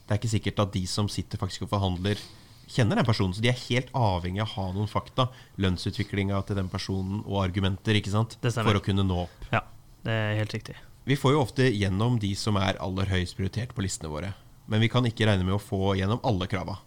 Det 0.06 0.16
er 0.16 0.22
ikke 0.22 0.32
sikkert 0.32 0.62
at 0.64 0.74
de 0.74 0.86
som 0.90 1.10
sitter 1.12 1.42
faktisk 1.42 1.68
og 1.68 1.74
forhandler, 1.74 2.22
kjenner 2.70 2.98
den 2.98 3.06
personen. 3.06 3.34
Så 3.36 3.44
de 3.44 3.52
er 3.52 3.64
helt 3.68 3.90
avhengig 3.98 4.42
av 4.42 4.50
å 4.50 4.56
ha 4.56 4.68
noen 4.78 4.90
fakta. 4.90 5.28
Lønnsutviklinga 5.62 6.40
til 6.48 6.58
den 6.58 6.70
personen 6.72 7.24
og 7.26 7.44
argumenter 7.44 7.98
ikke 8.00 8.14
sant? 8.14 8.38
for 8.42 8.78
å 8.78 8.84
kunne 8.86 9.06
nå 9.06 9.26
opp. 9.26 9.50
Ja, 9.54 9.66
det 10.06 10.16
er 10.16 10.38
helt 10.42 10.56
riktig. 10.56 10.78
Vi 11.10 11.18
får 11.18 11.34
jo 11.34 11.42
ofte 11.42 11.70
gjennom 11.70 12.20
de 12.22 12.36
som 12.38 12.58
er 12.62 12.78
aller 12.82 13.10
høyest 13.10 13.38
prioritert 13.38 13.74
på 13.76 13.86
listene 13.86 14.12
våre. 14.14 14.34
Men 14.70 14.84
vi 14.84 14.90
kan 14.92 15.06
ikke 15.08 15.26
regne 15.28 15.48
med 15.48 15.58
å 15.58 15.62
få 15.62 15.96
gjennom 15.98 16.22
alle 16.28 16.48
krava. 16.50 16.78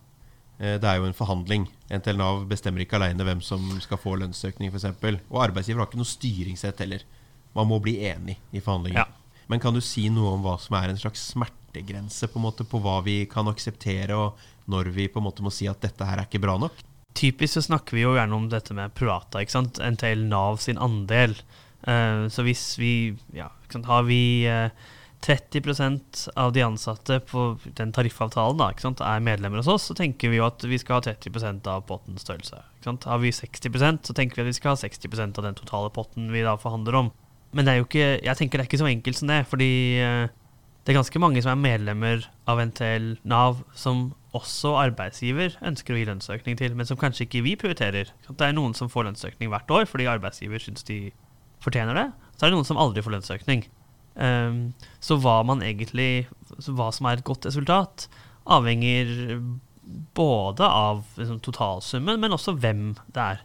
Eh, 0.59 0.79
det 0.81 0.89
er 0.89 1.01
jo 1.01 1.09
en 1.09 1.17
forhandling. 1.17 1.67
NTL 1.91 2.21
Nav 2.21 2.45
bestemmer 2.51 2.85
ikke 2.85 3.01
aleine 3.01 3.27
hvem 3.27 3.43
som 3.45 3.65
skal 3.83 4.01
få 4.01 4.15
lønnsøkning, 4.21 4.71
f.eks. 4.71 5.19
Og 5.33 5.43
arbeidsgiver 5.43 5.83
har 5.83 5.91
ikke 5.91 6.01
noe 6.01 6.13
styringsrett 6.13 6.85
heller. 6.85 7.03
Man 7.57 7.69
må 7.69 7.81
bli 7.83 7.99
enig 8.09 8.39
i 8.55 8.63
forhandlingen. 8.63 9.03
Ja. 9.03 9.09
Men 9.51 9.61
kan 9.61 9.75
du 9.75 9.83
si 9.85 10.07
noe 10.13 10.37
om 10.37 10.47
hva 10.47 10.55
som 10.63 10.79
er 10.79 10.93
en 10.93 11.01
slags 11.01 11.25
smertegrense 11.35 12.31
på, 12.31 12.39
en 12.39 12.47
måte, 12.47 12.65
på 12.69 12.81
hva 12.81 13.01
vi 13.05 13.25
kan 13.29 13.51
akseptere, 13.51 14.17
og 14.17 14.71
når 14.71 14.93
vi 14.95 15.11
på 15.11 15.21
en 15.21 15.27
måte 15.27 15.45
må 15.45 15.53
si 15.53 15.67
at 15.69 15.83
dette 15.83 16.07
her 16.07 16.23
er 16.23 16.31
ikke 16.31 16.41
bra 16.45 16.55
nok? 16.63 16.79
Typisk 17.19 17.59
så 17.59 17.67
snakker 17.67 17.99
vi 17.99 18.07
jo 18.07 18.15
gjerne 18.17 18.39
om 18.39 18.47
dette 18.49 18.73
med 18.77 18.95
privata, 18.97 19.43
ikke 19.43 19.57
sant? 19.59 19.83
NTL 19.83 20.23
Nav 20.31 20.63
sin 20.63 20.81
andel. 20.81 21.35
Uh, 21.83 22.31
så 22.33 22.47
hvis 22.47 22.65
vi 22.79 22.95
ja, 23.37 23.51
har 23.91 24.07
vi 24.07 24.23
uh, 24.49 24.71
30% 25.23 26.29
av 26.37 26.53
de 26.53 26.65
ansatte 26.67 27.21
på 27.31 27.45
den 27.79 27.93
tariffavtalen 27.95 28.59
da, 28.59 28.73
er 29.07 29.23
medlemmer 29.23 29.63
hos 29.63 29.71
oss, 29.71 29.87
så 29.91 29.95
tenker 29.95 30.33
vi 30.33 30.41
jo 30.41 30.47
at 30.49 30.65
vi 30.67 30.79
skal 30.83 30.99
ha 30.99 31.05
30% 31.07 31.69
av 31.71 31.85
pottens 31.87 32.25
størrelse. 32.27 32.59
Har 33.07 33.21
vi 33.23 33.31
60% 33.31 34.09
så 34.09 34.17
tenker 34.19 34.41
vi 34.41 34.47
at 34.47 34.51
vi 34.51 34.59
skal 34.59 34.75
ha 34.75 34.81
60% 34.83 35.39
av 35.39 35.47
den 35.47 35.59
totale 35.59 35.93
potten 35.95 36.33
vi 36.35 36.43
da 36.43 36.57
forhandler 36.59 36.99
om. 37.05 37.13
Men 37.53 37.69
det 37.69 37.73
er 37.75 37.83
jo 37.83 37.87
ikke, 37.87 38.09
jeg 38.25 38.39
tenker 38.39 38.59
det 38.59 38.65
er 38.65 38.71
ikke 38.71 38.81
så 38.83 38.91
enkelt 38.91 39.19
som 39.19 39.31
det, 39.31 39.43
fordi 39.47 39.73
eh, 40.03 40.33
det 40.83 40.93
er 40.93 40.99
ganske 40.99 41.23
mange 41.23 41.43
som 41.45 41.53
er 41.53 41.61
medlemmer 41.63 42.25
av 42.51 42.63
NTL 42.73 43.13
Nav, 43.29 43.61
som 43.79 44.09
også 44.35 44.73
arbeidsgiver 44.81 45.55
ønsker 45.63 45.95
å 45.95 46.01
gi 46.01 46.09
lønnsøkning 46.09 46.57
til, 46.59 46.75
men 46.75 46.89
som 46.89 46.99
kanskje 46.99 47.29
ikke 47.29 47.45
vi 47.45 47.53
prioriterer. 47.61 48.11
Det 48.27 48.49
er 48.49 48.57
noen 48.57 48.75
som 48.75 48.91
får 48.91 49.07
lønnsøkning 49.11 49.53
hvert 49.53 49.71
år 49.71 49.87
fordi 49.91 50.09
arbeidsgiver 50.11 50.65
syns 50.65 50.89
de 50.89 51.05
fortjener 51.63 51.95
det. 51.99 52.09
Så 52.35 52.47
er 52.47 52.51
det 52.51 52.57
noen 52.57 52.67
som 52.67 52.81
aldri 52.81 53.05
får 53.05 53.15
lønnsøkning. 53.19 53.67
Um, 54.13 54.73
så 55.01 55.17
hva 55.17 55.39
man 55.49 55.63
egentlig 55.65 56.27
Hva 56.69 56.91
som 56.93 57.07
er 57.09 57.17
et 57.17 57.25
godt 57.25 57.47
resultat, 57.49 58.11
avhenger 58.45 59.09
både 60.15 60.67
av 60.67 61.05
liksom, 61.17 61.41
totalsummen, 61.41 62.21
men 62.21 62.35
også 62.35 62.55
hvem 62.61 62.93
det 63.15 63.23
er. 63.23 63.41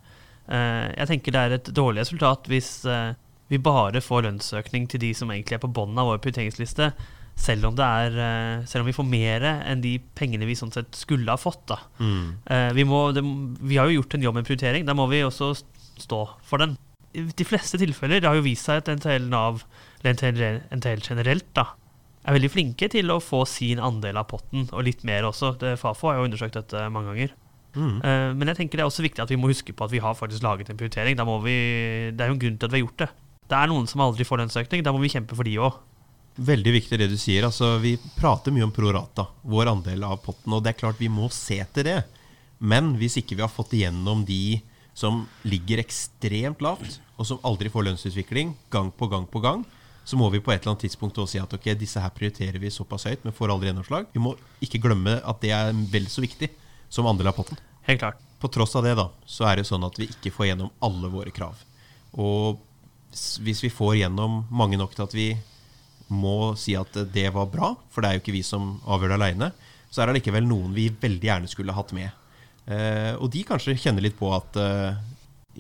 Uh, 0.48 0.88
jeg 0.94 1.10
tenker 1.12 1.36
det 1.36 1.44
er 1.44 1.56
et 1.58 1.70
dårlig 1.76 2.06
resultat 2.06 2.48
hvis 2.48 2.72
uh, 2.88 3.12
vi 3.52 3.60
bare 3.60 4.04
får 4.04 4.24
lønnsøkning 4.28 4.88
til 4.92 5.02
de 5.04 5.14
som 5.16 5.32
egentlig 5.32 5.58
er 5.58 5.64
på 5.64 5.72
bunnen 5.72 6.00
av 6.00 6.12
vår 6.12 6.22
prioriteringsliste, 6.24 6.92
selv 7.38 7.68
om, 7.70 7.78
er, 7.84 8.16
uh, 8.16 8.66
selv 8.70 8.84
om 8.84 8.90
vi 8.90 8.96
får 8.96 9.08
mer 9.08 9.48
enn 9.50 9.84
de 9.84 9.98
pengene 10.18 10.48
vi 10.48 10.58
sånn 10.58 10.74
sett 10.74 10.96
skulle 10.98 11.32
ha 11.32 11.40
fått. 11.40 11.76
Mm. 12.00 12.38
Vi, 12.76 12.86
må, 12.88 13.10
det, 13.16 13.24
vi, 13.62 13.78
har 13.78 13.90
jo 13.90 14.00
gjort 14.00 14.18
en 14.18 14.28
jobb 14.28 14.40
med 14.40 14.48
prioritering, 14.48 14.88
da 14.88 14.96
må 14.98 15.08
vi 15.12 15.24
også 15.26 15.54
stå 15.98 16.24
for 16.48 16.64
den. 16.64 16.78
De 17.14 17.46
fleste 17.48 17.80
tilfeller 17.82 18.22
det 18.22 18.30
har 18.30 18.38
jo 18.38 18.46
vist 18.46 18.68
seg 18.68 18.82
at 18.82 18.90
NTL 19.00 19.30
Nav 19.32 19.64
eller 20.04 20.62
NTL 20.76 21.02
generelt, 21.02 21.48
da, 21.58 21.72
er 22.28 22.36
veldig 22.36 22.52
flinke 22.52 22.90
til 22.92 23.10
å 23.14 23.22
få 23.24 23.44
sin 23.50 23.82
andel 23.82 24.20
av 24.20 24.28
potten, 24.30 24.68
og 24.70 24.86
litt 24.86 25.04
mer 25.08 25.26
også. 25.30 25.54
Det, 25.62 25.78
Fafo 25.82 26.12
har 26.12 26.20
jo 26.20 26.28
undersøkt 26.28 26.58
dette 26.60 26.88
mange 26.94 27.14
ganger. 27.14 27.36
Mm. 27.78 27.98
Uh, 28.02 28.32
men 28.38 28.52
jeg 28.52 28.62
tenker 28.62 28.80
det 28.80 28.86
er 28.86 28.90
også 28.90 29.06
viktig 29.06 29.24
at 29.24 29.32
vi 29.32 29.40
må 29.40 29.52
huske 29.52 29.76
på 29.76 29.86
at 29.86 29.94
vi 29.94 30.02
har 30.04 30.18
faktisk 30.18 30.44
laget 30.46 30.72
en 30.72 30.80
prioritering. 30.80 31.20
Vi, 31.46 31.58
det 32.14 32.24
er 32.24 32.32
jo 32.32 32.38
en 32.38 32.44
grunn 32.44 32.58
til 32.60 32.68
at 32.68 32.74
vi 32.74 32.82
har 32.82 32.86
gjort 32.86 33.04
det. 33.04 33.10
Det 33.48 33.60
er 33.60 33.72
noen 33.72 33.88
som 33.88 34.04
aldri 34.04 34.28
får 34.28 34.44
lønnsøkning. 34.44 34.84
Da 34.84 34.94
må 34.94 35.02
vi 35.04 35.14
kjempe 35.14 35.38
for 35.38 35.48
de 35.48 35.56
òg. 35.64 35.78
Veldig 36.48 36.74
viktig 36.76 37.00
det 37.00 37.08
du 37.10 37.18
sier. 37.18 37.48
Altså, 37.48 37.78
vi 37.82 37.96
prater 38.18 38.54
mye 38.54 38.68
om 38.68 38.74
prorata, 38.76 39.26
vår 39.48 39.72
andel 39.72 40.04
av 40.06 40.20
potten. 40.26 40.54
Og 40.54 40.66
det 40.66 40.74
er 40.74 40.82
klart 40.82 41.00
vi 41.02 41.10
må 41.10 41.32
se 41.34 41.62
til 41.74 41.88
det. 41.88 42.02
Men 42.60 42.96
hvis 43.00 43.18
ikke 43.22 43.38
vi 43.38 43.46
har 43.46 43.54
fått 43.54 43.78
igjennom 43.78 44.26
de 44.28 44.60
som 44.98 45.26
ligger 45.46 45.82
ekstremt 45.84 46.62
lavt, 46.66 46.98
og 47.18 47.28
som 47.30 47.42
aldri 47.46 47.70
får 47.70 47.86
lønnsutvikling 47.86 48.56
gang 48.74 48.90
på 48.98 49.10
gang 49.12 49.28
på 49.30 49.42
gang, 49.44 49.66
så 50.08 50.18
må 50.18 50.30
vi 50.32 50.40
på 50.42 50.54
et 50.54 50.62
eller 50.62 50.74
annet 50.74 50.86
tidspunkt 50.88 51.18
også 51.20 51.36
si 51.36 51.42
at 51.42 51.54
ok, 51.54 51.68
disse 51.78 52.02
her 52.02 52.14
prioriterer 52.16 52.58
vi 52.64 52.72
såpass 52.72 53.06
høyt, 53.10 53.26
men 53.26 53.36
får 53.36 53.52
aldri 53.54 53.70
gjennomslag. 53.70 54.08
Vi 54.14 54.24
må 54.24 54.34
ikke 54.64 54.80
glemme 54.82 55.18
at 55.20 55.42
det 55.44 55.52
er 55.54 55.74
vel 55.92 56.08
så 56.10 56.24
viktig 56.24 56.48
som 56.90 57.10
andel 57.10 57.30
av 57.30 57.36
potten. 57.38 57.60
Helt 57.90 58.02
klart. 58.02 58.24
På 58.40 58.50
tross 58.54 58.76
av 58.80 58.88
det, 58.88 58.96
da, 58.98 59.10
så 59.28 59.50
er 59.50 59.60
det 59.60 59.68
sånn 59.68 59.84
at 59.86 60.00
vi 60.00 60.08
ikke 60.14 60.32
får 60.34 60.52
gjennom 60.52 60.72
alle 60.86 61.12
våre 61.12 61.34
krav. 61.36 61.60
Og 62.16 62.64
hvis 63.44 63.62
vi 63.66 63.74
får 63.74 63.98
gjennom 64.02 64.46
mange 64.50 64.80
nok 64.80 64.96
til 64.96 65.06
at 65.06 65.16
vi 65.18 65.28
må 66.08 66.56
si 66.56 66.78
at 66.80 66.96
det 67.14 67.28
var 67.36 67.50
bra, 67.52 67.74
for 67.92 68.02
det 68.02 68.10
er 68.10 68.18
jo 68.18 68.24
ikke 68.24 68.38
vi 68.38 68.46
som 68.48 68.78
avgjør 68.88 69.14
det 69.14 69.20
aleine, 69.20 69.52
så 69.92 70.02
er 70.02 70.10
det 70.10 70.22
likevel 70.22 70.48
noen 70.48 70.74
vi 70.76 70.88
veldig 70.90 71.30
gjerne 71.30 71.52
skulle 71.52 71.76
hatt 71.76 71.94
med. 71.96 72.16
Eh, 72.68 73.14
og 73.16 73.32
de 73.32 73.46
kanskje 73.48 73.78
kjenner 73.80 74.04
litt 74.04 74.18
på 74.20 74.30
at 74.36 74.58
eh, 74.60 74.98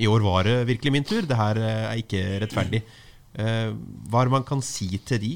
i 0.04 0.08
år 0.12 0.24
var 0.26 0.48
det 0.48 0.58
virkelig 0.67 0.93
min 0.93 1.08
tur, 1.08 1.24
det 1.28 1.39
her 1.39 1.60
eh, 1.62 1.84
er 1.91 2.02
ikke 2.04 2.24
rettferdig. 2.43 2.84
Hva 3.38 4.22
er 4.24 4.26
det 4.26 4.34
man 4.34 4.46
kan 4.48 4.63
si 4.65 4.98
til 5.06 5.22
de? 5.22 5.36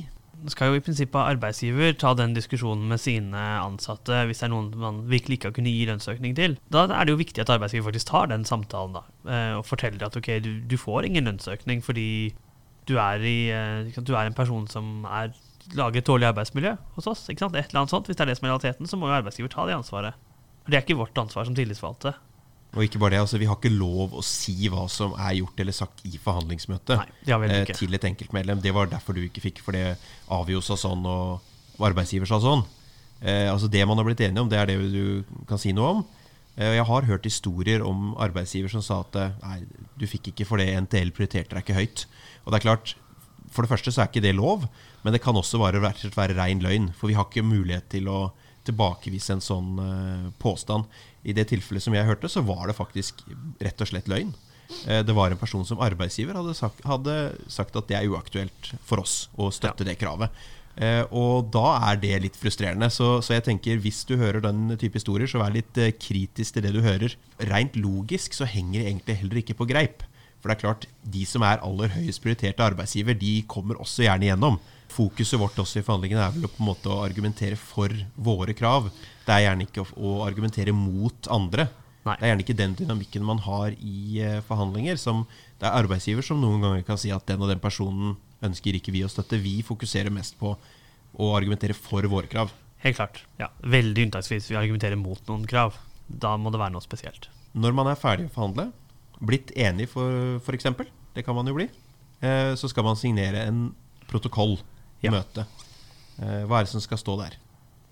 skal 0.49 0.71
jo 0.71 0.79
i 0.79 0.81
prinsippet 0.81 1.35
arbeidsgiver 1.35 1.91
ta 2.01 2.15
den 2.17 2.31
diskusjonen 2.33 2.87
med 2.89 2.97
sine 2.97 3.41
ansatte 3.61 4.23
hvis 4.25 4.39
det 4.41 4.47
er 4.47 4.49
noen 4.49 4.71
man 4.81 5.03
virkelig 5.11 5.37
ikke 5.37 5.51
har 5.51 5.53
kunnet 5.53 5.75
gi 5.75 5.83
lønnsøkning 5.85 6.33
til. 6.39 6.55
Da 6.73 6.87
er 6.87 7.05
det 7.05 7.13
jo 7.13 7.19
viktig 7.19 7.43
at 7.43 7.51
arbeidsgiver 7.53 7.91
faktisk 7.91 8.09
tar 8.09 8.31
den 8.31 8.47
samtalen 8.49 8.95
da, 8.97 9.03
og 9.59 9.67
forteller 9.69 10.07
at 10.07 10.17
ok, 10.17 10.31
du, 10.41 10.49
du 10.65 10.73
får 10.81 11.11
ingen 11.11 11.29
lønnsøkning 11.29 11.85
fordi 11.85 12.07
du 12.89 12.95
er, 12.97 13.21
i, 13.21 13.37
du 13.93 14.15
er 14.15 14.31
en 14.31 14.39
person 14.39 14.65
som 14.71 15.05
er, 15.05 15.29
lager 15.77 16.01
et 16.01 16.09
dårlig 16.09 16.31
arbeidsmiljø 16.31 16.73
hos 16.97 17.11
oss. 17.11 17.27
Et 17.29 17.37
eller 17.37 17.83
annet 17.83 17.93
sånt. 17.93 18.09
Hvis 18.09 18.17
det 18.17 18.25
er 18.25 18.33
det 18.33 18.39
som 18.41 18.49
er 18.49 18.55
realiteten, 18.55 18.89
så 18.89 18.97
må 18.97 19.11
jo 19.11 19.19
arbeidsgiver 19.19 19.53
ta 19.53 19.69
det 19.69 19.77
ansvaret. 19.77 20.17
Det 20.67 20.77
er 20.77 20.83
ikke 20.85 20.99
vårt 20.99 21.17
ansvar 21.17 21.47
som 21.47 21.55
tillitsvalgte. 21.57 22.13
Og 22.71 22.85
ikke 22.85 23.01
bare 23.01 23.17
det, 23.17 23.23
altså 23.25 23.39
Vi 23.41 23.47
har 23.49 23.57
ikke 23.57 23.73
lov 23.73 24.13
å 24.15 24.21
si 24.23 24.53
hva 24.71 24.85
som 24.91 25.15
er 25.19 25.33
gjort 25.41 25.59
eller 25.59 25.75
sagt 25.75 26.05
i 26.07 26.15
forhandlingsmøtet 26.21 27.01
Nei, 27.01 27.07
eh, 27.27 27.55
ikke. 27.65 27.75
til 27.75 27.97
et 27.97 28.05
enkeltmedlem. 28.07 28.61
Det 28.63 28.71
var 28.75 28.87
derfor 28.87 29.17
du 29.17 29.25
ikke 29.25 29.43
fikk, 29.43 29.59
for 29.65 29.75
det 29.75 29.97
avgjorde 30.31 30.69
sa 30.69 30.77
sånn, 30.79 31.03
og, 31.03 31.41
arbeidsgiver 31.81 32.29
sa 32.29 32.39
sånn. 32.39 32.63
Eh, 33.21 33.51
altså 33.51 33.69
Det 33.69 33.83
man 33.87 33.97
har 33.97 34.07
blitt 34.07 34.23
enige 34.23 34.41
om, 34.41 34.49
det 34.49 34.59
er 34.59 34.71
det 34.71 34.79
du 34.93 35.23
kan 35.49 35.59
si 35.59 35.73
noe 35.73 35.97
om. 35.97 36.05
Eh, 36.57 36.75
jeg 36.77 36.85
har 36.87 37.07
hørt 37.07 37.27
historier 37.27 37.83
om 37.85 38.15
arbeidsgiver 38.19 38.71
som 38.71 38.83
sa 38.83 39.01
at 39.05 39.15
eh, 39.19 39.35
nei, 39.43 39.61
du 39.99 40.07
fikk 40.09 40.31
ikke 40.31 40.47
for 40.47 40.61
det 40.61 40.71
NTL 40.87 41.13
prioriterte 41.15 41.55
deg 41.55 41.63
ikke 41.63 41.79
høyt. 41.79 42.05
Og 42.45 42.51
det 42.51 42.61
er 42.61 42.69
klart, 42.69 42.95
For 43.51 43.65
det 43.65 43.71
første 43.73 43.91
så 43.91 43.99
er 43.99 44.07
ikke 44.07 44.21
det 44.23 44.31
lov, 44.37 44.61
men 45.03 45.11
det 45.11 45.19
kan 45.19 45.35
også 45.35 45.59
slett 45.59 46.15
være 46.15 46.37
rein 46.37 46.61
løgn. 46.63 46.93
For 46.95 47.11
vi 47.11 47.17
har 47.17 47.25
ikke 47.27 47.43
mulighet 47.43 47.89
til 47.91 48.07
å 48.07 48.31
tilbakevise 48.67 49.35
en 49.35 49.43
sånn 49.43 49.81
eh, 49.81 50.29
påstand. 50.41 50.87
I 51.23 51.35
det 51.37 51.47
tilfellet 51.51 51.85
som 51.85 51.95
jeg 51.95 52.07
hørte, 52.07 52.29
så 52.31 52.43
var 52.45 52.67
det 52.69 52.77
faktisk 52.77 53.23
rett 53.61 53.81
og 53.81 53.91
slett 53.91 54.09
løgn. 54.11 54.33
Eh, 54.87 55.01
det 55.05 55.15
var 55.17 55.31
en 55.31 55.41
person 55.41 55.65
som 55.67 55.81
arbeidsgiver 55.83 56.37
hadde 56.37 56.55
sagt, 56.57 56.83
hadde 56.87 57.19
sagt 57.51 57.77
at 57.77 57.89
det 57.89 57.99
er 57.99 58.09
uaktuelt 58.09 58.73
for 58.87 59.03
oss 59.03 59.25
å 59.37 59.51
støtte 59.53 59.87
det 59.87 59.97
kravet. 60.01 60.33
Eh, 60.81 61.03
og 61.11 61.49
da 61.51 61.75
er 61.91 61.99
det 62.01 62.21
litt 62.27 62.39
frustrerende. 62.39 62.91
Så, 62.93 63.17
så 63.25 63.35
jeg 63.35 63.47
tenker 63.49 63.81
hvis 63.83 64.03
du 64.09 64.15
hører 64.21 64.43
den 64.45 64.77
type 64.77 64.99
historier, 64.99 65.29
så 65.29 65.41
vær 65.41 65.53
litt 65.55 65.81
kritisk 66.01 66.57
til 66.57 66.67
det 66.67 66.75
du 66.77 66.81
hører. 66.85 67.17
Rent 67.51 67.77
logisk 67.79 68.37
så 68.37 68.49
henger 68.49 68.79
det 68.79 68.87
egentlig 68.87 69.19
heller 69.23 69.43
ikke 69.43 69.59
på 69.59 69.69
greip. 69.69 70.05
For 70.41 70.49
det 70.49 70.57
er 70.57 70.63
klart, 70.63 70.87
de 71.05 71.23
som 71.29 71.43
er 71.45 71.61
aller 71.61 71.91
høyest 71.93 72.21
prioriterte 72.23 72.65
arbeidsgiver, 72.65 73.13
de 73.17 73.43
kommer 73.49 73.77
også 73.81 74.07
gjerne 74.07 74.25
igjennom. 74.25 74.57
Fokuset 74.91 75.39
vårt 75.39 75.59
også 75.61 75.79
i 75.79 75.85
forhandlingene 75.85 76.23
er 76.25 76.33
vel 76.35 76.49
på 76.51 76.61
en 76.61 76.67
måte 76.67 76.91
å 76.91 77.01
argumentere 77.05 77.57
for 77.59 77.93
våre 78.15 78.55
krav. 78.57 78.89
Det 79.25 79.35
er 79.35 79.45
gjerne 79.45 79.67
ikke 79.67 79.85
å, 79.85 79.87
å 79.95 80.15
argumentere 80.25 80.73
mot 80.75 81.29
andre. 81.31 81.67
Nei. 82.01 82.15
Det 82.17 82.25
er 82.25 82.31
gjerne 82.31 82.45
ikke 82.45 82.57
den 82.57 82.75
dynamikken 82.79 83.25
man 83.25 83.41
har 83.45 83.75
i 83.77 84.23
uh, 84.25 84.39
forhandlinger. 84.47 84.97
Som 84.99 85.23
det 85.61 85.69
er 85.69 85.77
arbeidsgiver 85.77 86.25
som 86.25 86.41
noen 86.41 86.63
ganger 86.65 86.85
kan 86.87 86.99
si 86.99 87.13
at 87.13 87.27
den 87.29 87.43
og 87.43 87.51
den 87.51 87.61
personen 87.63 88.15
ønsker 88.41 88.77
ikke 88.77 88.93
vi 88.95 89.05
å 89.05 89.11
støtte. 89.11 89.39
Vi 89.41 89.59
fokuserer 89.65 90.13
mest 90.13 90.37
på 90.39 90.55
å 91.11 91.31
argumentere 91.35 91.77
for 91.77 92.05
våre 92.09 92.29
krav. 92.31 92.51
Helt 92.81 92.97
klart. 92.97 93.21
Ja, 93.37 93.51
Veldig 93.61 94.07
unntaksvis 94.07 94.49
vi 94.49 94.57
argumenterer 94.57 94.97
mot 94.97 95.21
noen 95.29 95.45
krav. 95.49 95.77
Da 96.07 96.33
må 96.41 96.51
det 96.51 96.59
være 96.59 96.73
noe 96.73 96.83
spesielt. 96.83 97.29
Når 97.53 97.75
man 97.77 97.91
er 97.91 97.99
ferdig 97.99 98.25
å 98.29 98.33
forhandle, 98.33 98.71
blitt 99.21 99.53
enig 99.59 99.87
for, 99.91 100.39
f.eks., 100.41 100.71
det 101.11 101.25
kan 101.27 101.35
man 101.35 101.47
jo 101.47 101.53
bli, 101.57 101.67
uh, 102.23 102.57
så 102.57 102.69
skal 102.71 102.87
man 102.87 102.97
signere 102.97 103.45
en 103.45 103.69
protokoll 104.09 104.57
Ja. 105.05 105.13
møtet. 105.15 105.45
Eh, 106.21 106.43
hva 106.45 106.59
er 106.59 106.67
det 106.67 106.73
som 106.73 106.83
skal 106.83 106.99
stå 107.01 107.17
der? 107.21 107.37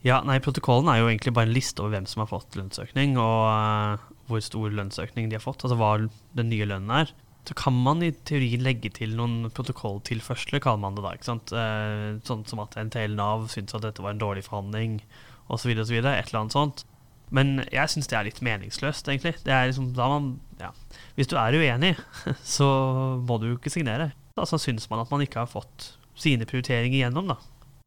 Ja, 0.05 0.21
nei, 0.23 0.37
Protokollen 0.39 0.87
er 0.91 1.01
jo 1.01 1.09
egentlig 1.09 1.33
bare 1.35 1.49
en 1.49 1.55
liste 1.55 1.83
over 1.83 1.97
hvem 1.97 2.05
som 2.07 2.21
har 2.23 2.29
fått 2.31 2.55
lønnsøkning, 2.55 3.17
og 3.19 3.39
eh, 3.51 4.05
hvor 4.29 4.43
stor 4.45 4.69
lønnsøkning 4.71 5.27
de 5.31 5.35
har 5.35 5.43
fått, 5.43 5.65
altså 5.65 5.75
hva 5.79 5.95
den 6.37 6.51
nye 6.53 6.67
lønnen 6.69 6.93
er. 7.01 7.11
Så 7.49 7.55
kan 7.57 7.73
man 7.73 8.03
i 8.05 8.11
teorien 8.29 8.61
legge 8.61 8.91
til 8.93 9.15
noen 9.17 9.49
protokolltilførsler, 9.55 10.61
kaller 10.63 10.83
man 10.83 10.95
det 10.95 11.03
da. 11.03 11.15
ikke 11.17 11.29
sant? 11.31 11.51
Eh, 11.55 12.19
sånn 12.27 12.45
som 12.47 12.61
at 12.63 12.77
NTL 12.77 13.17
Nav 13.17 13.49
syntes 13.51 13.75
at 13.75 13.87
dette 13.87 14.05
var 14.05 14.13
en 14.13 14.21
dårlig 14.21 14.45
forhandling, 14.45 14.99
osv. 15.49 15.73
osv. 15.73 15.97
Et 15.97 16.05
eller 16.05 16.39
annet 16.43 16.55
sånt. 16.55 16.85
Men 17.35 17.63
jeg 17.69 17.91
syns 17.91 18.09
det 18.09 18.17
er 18.17 18.27
litt 18.29 18.41
meningsløst, 18.45 19.09
egentlig. 19.09 19.35
Det 19.45 19.53
er 19.53 19.67
liksom 19.69 19.91
da 19.97 20.07
man, 20.11 20.31
ja. 20.61 20.71
Hvis 21.17 21.29
du 21.29 21.35
er 21.41 21.57
uenig, 21.57 21.95
så 22.55 22.69
må 23.19 23.39
du 23.41 23.51
jo 23.51 23.57
ikke 23.59 23.73
signere. 23.73 24.11
Altså 24.39 24.61
syns 24.61 24.87
man 24.91 25.01
at 25.03 25.11
man 25.11 25.25
ikke 25.25 25.41
har 25.43 25.49
fått 25.51 25.93
sine 26.19 26.45
prioriteringer 26.49 26.99
igjennom, 27.01 27.32
da 27.34 27.38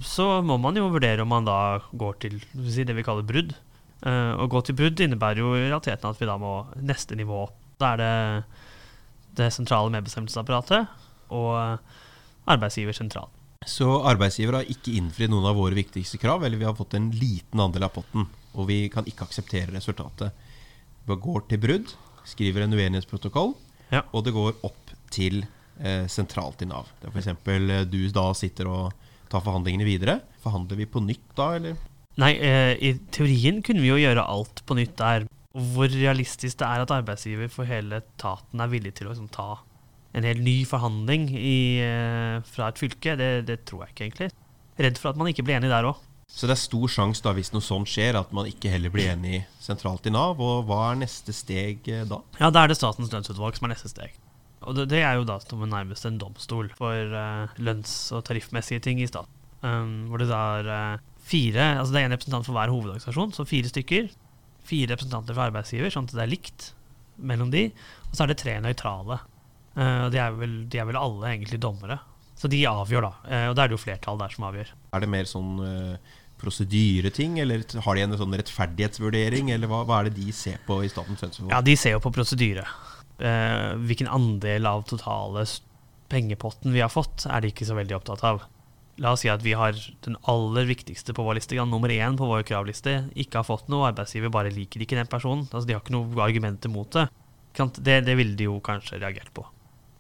så 0.03 0.27
må 0.43 0.57
man 0.59 0.77
jo 0.77 0.89
vurdere 0.91 1.23
om 1.23 1.31
man 1.31 1.47
da 1.47 1.79
går 1.95 2.17
til 2.25 2.41
det 2.53 2.97
vi 2.97 3.05
kaller 3.07 3.27
brudd. 3.27 3.55
Eh, 4.03 4.33
å 4.35 4.49
gå 4.51 4.63
til 4.67 4.77
brudd 4.79 4.99
innebærer 5.01 5.43
jo 5.43 5.53
i 5.55 5.69
realiteten 5.69 6.11
at 6.11 6.19
vi 6.21 6.27
da 6.29 6.35
må 6.43 6.55
neste 6.83 7.17
nivå 7.19 7.45
opp. 7.45 7.55
Da 7.79 7.93
er 7.95 8.01
det 8.03 8.13
det 9.39 9.53
sentrale 9.55 9.93
medbestemmelsesapparatet 9.95 10.91
og 11.33 11.53
eh, 11.55 12.03
arbeidsgiver 12.53 12.97
sentralt. 12.97 13.31
Så 13.63 13.87
arbeidsgiver 14.11 14.59
har 14.59 14.71
ikke 14.71 14.97
innfridd 14.99 15.31
noen 15.31 15.47
av 15.47 15.55
våre 15.55 15.79
viktigste 15.79 16.19
krav, 16.19 16.43
eller 16.43 16.59
vi 16.59 16.67
har 16.67 16.75
fått 16.75 16.97
en 16.99 17.13
liten 17.15 17.63
andel 17.63 17.87
av 17.87 17.95
potten, 17.95 18.27
og 18.59 18.67
vi 18.67 18.89
kan 18.91 19.07
ikke 19.07 19.29
akseptere 19.29 19.71
resultatet. 19.77 20.35
Vi 21.07 21.15
går 21.15 21.47
til 21.51 21.63
brudd, 21.63 21.95
skriver 22.27 22.67
en 22.67 22.75
uenighetsprotokoll, 22.75 23.55
Ja. 23.93 24.03
og 24.11 24.25
det 24.25 24.33
går 24.35 24.57
opp 24.67 24.91
til 25.15 25.45
eh, 25.45 25.62
sentralt 26.11 26.63
i 26.63 26.69
Nav. 26.71 26.91
Det 27.01 27.09
er 27.09 27.17
f.eks. 27.17 27.31
Eh, 27.33 27.87
du 27.91 27.99
da 28.15 28.29
sitter 28.39 28.71
og 28.71 29.09
tar 29.33 29.43
forhandlingene 29.45 29.87
videre. 29.87 30.21
Forhandler 30.45 30.79
vi 30.79 30.89
på 30.91 31.03
nytt 31.05 31.33
da, 31.39 31.55
eller? 31.59 31.81
Nei, 32.21 32.35
eh, 32.45 32.75
i 32.77 32.93
teorien 33.15 33.63
kunne 33.65 33.83
vi 33.83 33.89
jo 33.89 34.01
gjøre 34.01 34.27
alt 34.29 34.65
på 34.69 34.77
nytt 34.77 34.97
der. 35.01 35.27
Hvor 35.53 35.89
realistisk 35.93 36.61
det 36.61 36.69
er 36.69 36.85
at 36.85 36.93
arbeidsgiver 36.95 37.51
for 37.53 37.69
hele 37.69 38.01
etaten 38.01 38.61
er 38.61 38.73
villig 38.73 38.95
til 38.97 39.09
å 39.09 39.13
liksom, 39.13 39.29
ta 39.33 39.61
en 40.17 40.27
helt 40.29 40.45
ny 40.45 40.63
forhandling 40.69 41.31
i, 41.33 41.81
eh, 41.81 42.39
fra 42.45 42.69
et 42.69 42.81
fylke, 42.81 43.17
det, 43.17 43.47
det 43.49 43.63
tror 43.69 43.87
jeg 43.87 43.95
ikke 43.95 44.07
egentlig. 44.07 44.31
Redd 44.81 45.01
for 45.01 45.13
at 45.13 45.21
man 45.21 45.29
ikke 45.33 45.45
blir 45.45 45.59
enig 45.59 45.73
der 45.73 45.89
òg. 45.89 46.01
Så 46.33 46.49
det 46.49 46.55
er 46.55 46.63
stor 46.63 46.89
sjanse 46.89 47.25
da, 47.25 47.35
hvis 47.37 47.53
noe 47.53 47.65
sånt 47.65 47.91
skjer, 47.93 48.17
at 48.17 48.31
man 48.33 48.49
ikke 48.49 48.71
heller 48.73 48.93
blir 48.93 49.11
enig 49.13 49.43
sentralt 49.61 50.07
i 50.09 50.13
Nav. 50.13 50.41
Og 50.41 50.65
hva 50.69 50.93
er 50.93 51.03
neste 51.03 51.35
steg 51.37 51.89
eh, 51.93 52.05
da? 52.09 52.23
Ja, 52.41 52.53
da 52.53 52.65
er 52.65 52.73
det 52.73 52.79
Statens 52.81 53.13
lønnsutvalg 53.13 53.57
som 53.59 53.69
er 53.69 53.75
neste 53.75 53.93
steg. 53.93 54.17
Og 54.67 54.77
det, 54.77 54.89
det 54.93 55.03
er 55.05 55.19
jo 55.19 55.27
da 55.29 55.39
som 55.43 55.63
nærmest 55.69 56.07
en 56.09 56.19
domstol 56.21 56.71
for 56.79 57.15
uh, 57.15 57.55
lønns- 57.63 58.13
og 58.15 58.25
tariffmessige 58.29 58.83
ting 58.85 59.03
i 59.03 59.09
staten. 59.11 59.31
Um, 59.63 60.09
hvor 60.11 60.23
det 60.23 60.27
da 60.31 60.43
er 60.59 60.69
uh, 60.69 61.03
fire 61.23 61.67
Altså 61.79 61.95
det 61.95 62.01
er 62.01 62.09
en 62.09 62.15
representant 62.17 62.47
for 62.49 62.57
hver 62.57 62.73
hovedorganisasjon, 62.73 63.35
så 63.37 63.47
fire 63.49 63.71
stykker. 63.71 64.09
Fire 64.67 64.95
representanter 64.95 65.37
for 65.37 65.47
arbeidsgiver, 65.47 65.93
sånn 65.95 66.09
at 66.11 66.17
det 66.17 66.25
er 66.25 66.33
likt 66.33 66.71
mellom 67.19 67.53
de. 67.53 67.69
Og 68.09 68.17
så 68.17 68.25
er 68.25 68.33
det 68.33 68.41
tre 68.43 68.57
nøytrale. 68.63 69.21
Uh, 69.77 70.09
de 70.13 70.23
er, 70.23 70.35
vel, 70.39 70.57
de 70.71 70.83
er 70.83 70.89
vel 70.89 71.01
alle 71.01 71.35
egentlig 71.35 71.63
dommere. 71.63 72.01
Så 72.39 72.51
de 72.51 72.65
avgjør, 72.67 73.07
da. 73.07 73.15
Uh, 73.29 73.47
og 73.53 73.57
da 73.57 73.65
er 73.65 73.71
det 73.71 73.79
jo 73.79 73.85
flertall 73.85 74.19
der 74.21 74.35
som 74.35 74.49
avgjør. 74.51 74.75
Er 74.93 75.05
det 75.05 75.15
mer 75.15 75.31
sånn 75.31 75.55
uh 75.63 76.19
prosedyreting, 76.43 77.39
eller 77.43 77.63
har 77.85 77.97
de 77.97 78.05
en 78.05 78.17
sånn 78.19 78.35
rettferdighetsvurdering, 78.41 79.53
eller 79.55 79.71
hva, 79.71 79.83
hva 79.87 80.01
er 80.01 80.11
det 80.11 80.19
de 80.19 80.35
ser 80.35 80.59
på 80.67 80.81
i 80.83 80.91
Statens 80.91 81.23
lønnsutvalg? 81.23 81.53
Ja, 81.55 81.63
de 81.65 81.77
ser 81.79 81.97
jo 81.97 82.03
på 82.03 82.13
prosedyre. 82.15 82.67
Eh, 83.23 83.75
hvilken 83.87 84.11
andel 84.11 84.67
av 84.67 84.83
totale 84.91 85.45
pengepotten 86.11 86.75
vi 86.75 86.83
har 86.83 86.91
fått, 86.91 87.27
er 87.31 87.43
de 87.43 87.53
ikke 87.53 87.69
så 87.69 87.77
veldig 87.79 87.97
opptatt 88.01 88.25
av. 88.27 88.43
La 89.01 89.15
oss 89.15 89.23
si 89.25 89.31
at 89.33 89.45
vi 89.45 89.55
har 89.57 89.77
den 90.05 90.19
aller 90.29 90.67
viktigste 90.69 91.15
på 91.17 91.25
vår 91.25 91.39
liste, 91.39 91.57
ja, 91.57 91.65
nummer 91.65 91.93
én 91.95 92.19
på 92.19 92.29
vår 92.29 92.45
kravliste, 92.49 92.99
ikke 93.15 93.41
har 93.41 93.49
fått 93.49 93.71
noe, 93.73 93.87
arbeidsgiver 93.89 94.33
bare 94.33 94.53
liker 94.53 94.85
ikke 94.85 94.99
den 94.99 95.11
personen. 95.11 95.47
Altså, 95.49 95.65
de 95.69 95.79
har 95.79 95.85
ikke 95.85 95.95
noe 95.95 96.25
argumenter 96.25 96.73
mot 96.73 96.91
det. 96.93 97.07
Det, 97.57 97.99
det 98.05 98.17
ville 98.19 98.37
de 98.37 98.49
jo 98.49 98.59
kanskje 98.65 99.01
reagert 99.01 99.33
på. 99.37 99.47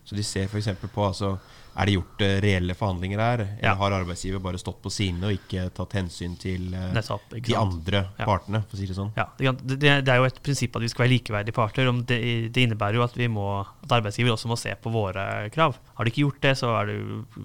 Så 0.04 0.16
de 0.18 0.22
ser 0.26 0.48
f.eks. 0.50 0.68
på 0.92 1.04
altså, 1.06 1.38
Er 1.72 1.86
det 1.88 1.94
gjort 1.94 2.20
eh, 2.20 2.34
reelle 2.44 2.74
forhandlinger 2.76 3.20
her, 3.22 3.40
eller 3.40 3.62
Ja. 3.62 3.74
har 3.80 3.94
arbeidsgiver 3.96 4.42
bare 4.44 4.58
stått 4.60 4.82
på 4.82 4.90
sine 4.92 5.24
og 5.24 5.32
ikke 5.32 5.70
tatt 5.72 5.94
hensyn 5.96 6.34
til 6.36 6.74
eh, 6.74 6.90
Nettopp. 6.92 7.30
de 7.32 7.54
andre 7.56 8.02
Ja. 8.18 8.26
partene, 8.26 8.60
for 8.68 8.76
å 8.76 8.80
si 8.80 8.86
det 8.86 8.96
sånn? 8.98 9.12
Ja, 9.16 9.24
det, 9.38 9.78
det, 9.80 10.08
er 10.08 10.18
jo 10.20 10.26
et 10.28 10.42
prinsipp 10.42 10.76
at 10.76 10.82
vi 10.82 10.88
skal 10.92 11.06
være 11.06 11.14
likeverdige 11.14 11.54
parter. 11.56 11.88
Om 11.88 12.02
det, 12.04 12.18
det 12.52 12.66
innebærer 12.66 12.98
jo 13.00 13.04
at, 13.06 13.16
vi 13.16 13.28
må, 13.28 13.46
at 13.82 13.88
arbeidsgiver 13.96 14.34
også 14.34 14.48
må 14.52 14.58
se 14.60 14.74
på 14.74 14.92
våre 14.92 15.48
krav. 15.54 15.78
Har 15.94 16.04
de 16.04 16.12
ikke 16.12 16.26
gjort 16.26 16.42
det, 16.42 16.58
så 16.58 16.74
det, 16.84 16.98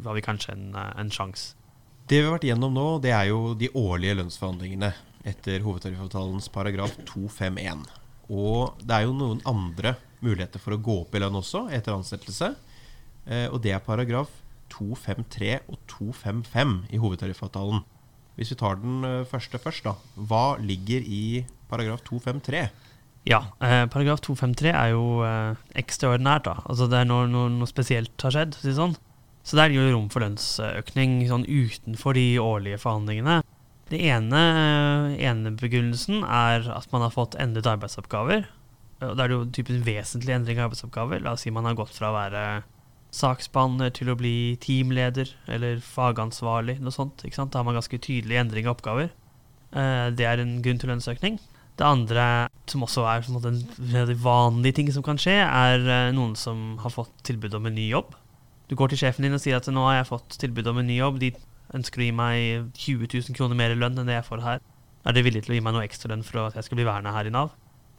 har 0.03 0.13
vi 0.19 0.25
kanskje 0.27 0.57
en, 0.57 0.75
en 0.75 1.09
sjanse. 1.13 1.53
Det 2.07 2.19
vi 2.19 2.25
har 2.27 2.35
vært 2.35 2.49
gjennom 2.49 2.73
nå, 2.75 2.87
det 3.03 3.11
er 3.15 3.29
jo 3.31 3.53
de 3.55 3.69
årlige 3.75 4.15
lønnsforhandlingene 4.19 4.91
etter 5.27 5.63
hovedtariffavtalens 5.63 6.49
paragraf 6.51 6.97
251. 7.05 7.85
Og 8.27 8.75
det 8.83 8.91
er 8.95 9.07
jo 9.07 9.15
noen 9.15 9.39
andre 9.47 9.95
muligheter 10.25 10.61
for 10.61 10.75
å 10.75 10.81
gå 10.81 11.01
opp 11.03 11.15
i 11.15 11.21
lønn 11.21 11.37
også 11.39 11.67
etter 11.75 11.95
ansettelse. 11.95 12.53
Eh, 13.27 13.47
og 13.51 13.61
det 13.63 13.75
er 13.75 13.83
paragraf 13.83 14.31
253 14.73 15.53
og 15.67 15.79
255 15.91 16.75
i 16.93 16.99
hovedtariffavtalen. 17.01 17.85
Hvis 18.37 18.53
vi 18.53 18.59
tar 18.59 18.77
den 18.81 19.05
eh, 19.07 19.23
første 19.29 19.59
først, 19.61 19.87
da. 19.87 19.95
Hva 20.29 20.57
ligger 20.61 21.01
i 21.01 21.45
paragraf 21.71 22.03
253? 22.07 22.67
Ja, 23.27 23.41
eh, 23.59 23.83
paragraf 23.91 24.21
253 24.23 24.71
er 24.71 24.93
jo 24.93 25.23
eh, 25.25 25.57
ekstraordinært, 25.81 26.47
da. 26.47 26.61
Altså 26.69 26.87
det 26.91 27.01
er 27.01 27.09
når 27.09 27.31
noe, 27.33 27.51
noe 27.57 27.69
spesielt 27.69 28.13
har 28.23 28.35
skjedd. 28.35 28.59
Si 28.61 28.75
sånn. 28.77 28.95
Så 29.47 29.57
det 29.57 29.63
er 29.63 29.77
jo 29.77 29.87
rom 29.93 30.09
for 30.11 30.23
lønnsøkning 30.23 31.21
sånn 31.29 31.47
utenfor 31.47 32.17
de 32.17 32.27
årlige 32.43 32.81
forhandlingene. 32.83 33.39
Det 33.87 34.01
ene, 34.03 34.41
ene 35.23 35.53
begrunnelsen 35.55 36.25
er 36.27 36.67
at 36.75 36.91
man 36.91 37.05
har 37.05 37.13
fått 37.15 37.37
endret 37.39 37.69
arbeidsoppgaver. 37.71 38.49
Da 38.99 39.13
er 39.13 39.29
det 39.29 39.35
jo 39.35 39.45
typisk 39.53 39.85
vesentlig 39.85 40.33
endring 40.33 40.59
av 40.59 40.69
arbeidsoppgaver. 40.71 41.21
La 41.21 41.35
oss 41.35 41.45
si 41.45 41.53
man 41.53 41.67
har 41.69 41.77
gått 41.77 41.93
fra 41.93 42.09
å 42.09 42.17
være 42.17 42.43
saksbehandler 43.13 43.93
til 43.95 44.11
å 44.11 44.17
bli 44.19 44.57
teamleder 44.61 45.29
eller 45.53 45.79
fagansvarlig, 45.83 46.79
noe 46.83 46.93
sånt. 46.93 47.23
Da 47.23 47.45
har 47.59 47.67
man 47.67 47.77
ganske 47.77 47.99
tydelig 48.01 48.39
endring 48.41 48.67
av 48.67 48.77
oppgaver. 48.77 49.11
Eh, 49.71 50.07
det 50.17 50.25
er 50.27 50.41
en 50.41 50.57
grunn 50.65 50.81
til 50.81 50.91
lønnsøkning. 50.91 51.39
Det 51.77 51.85
andre, 51.85 52.47
som 52.65 52.85
også 52.87 53.05
er 53.05 53.27
en 53.37 53.59
veldig 53.77 54.17
vanlig 54.23 54.73
ting 54.79 54.89
som 54.93 55.05
kan 55.05 55.19
skje, 55.21 55.35
er 55.45 55.83
eh, 55.85 56.13
noen 56.15 56.33
som 56.39 56.79
har 56.81 56.93
fått 56.93 57.13
tilbud 57.27 57.53
om 57.53 57.69
en 57.69 57.77
ny 57.77 57.89
jobb. 57.91 58.15
Du 58.67 58.75
går 58.75 58.91
til 58.91 59.03
sjefen 59.03 59.23
din 59.23 59.37
og 59.37 59.43
sier 59.43 59.59
at 59.59 59.69
nå 59.71 59.85
har 59.85 60.01
jeg 60.01 60.09
fått 60.09 60.39
tilbud 60.41 60.67
om 60.67 60.81
en 60.81 60.89
ny 60.89 60.97
jobb, 60.97 61.21
de 61.21 61.31
ønsker 61.77 62.01
å 62.01 62.07
gi 62.07 62.15
meg 62.15 62.73
20 62.79 63.07
000 63.13 63.37
kroner 63.37 63.59
mer 63.59 63.75
i 63.75 63.77
lønn 63.77 63.99
enn 63.99 64.09
det 64.09 64.17
jeg 64.17 64.27
får 64.27 64.43
her. 64.43 64.65
Er 65.07 65.15
dere 65.15 65.27
villige 65.27 65.45
til 65.45 65.53
å 65.53 65.59
gi 65.59 65.63
meg 65.63 65.75
noe 65.75 65.85
ekstra 65.87 66.11
lønn 66.11 66.25
for 66.25 66.49
at 66.49 66.57
jeg 66.57 66.67
skal 66.67 66.79
bli 66.79 66.87
værende 66.87 67.13
her 67.15 67.29
i 67.29 67.31
Nav? 67.31 67.53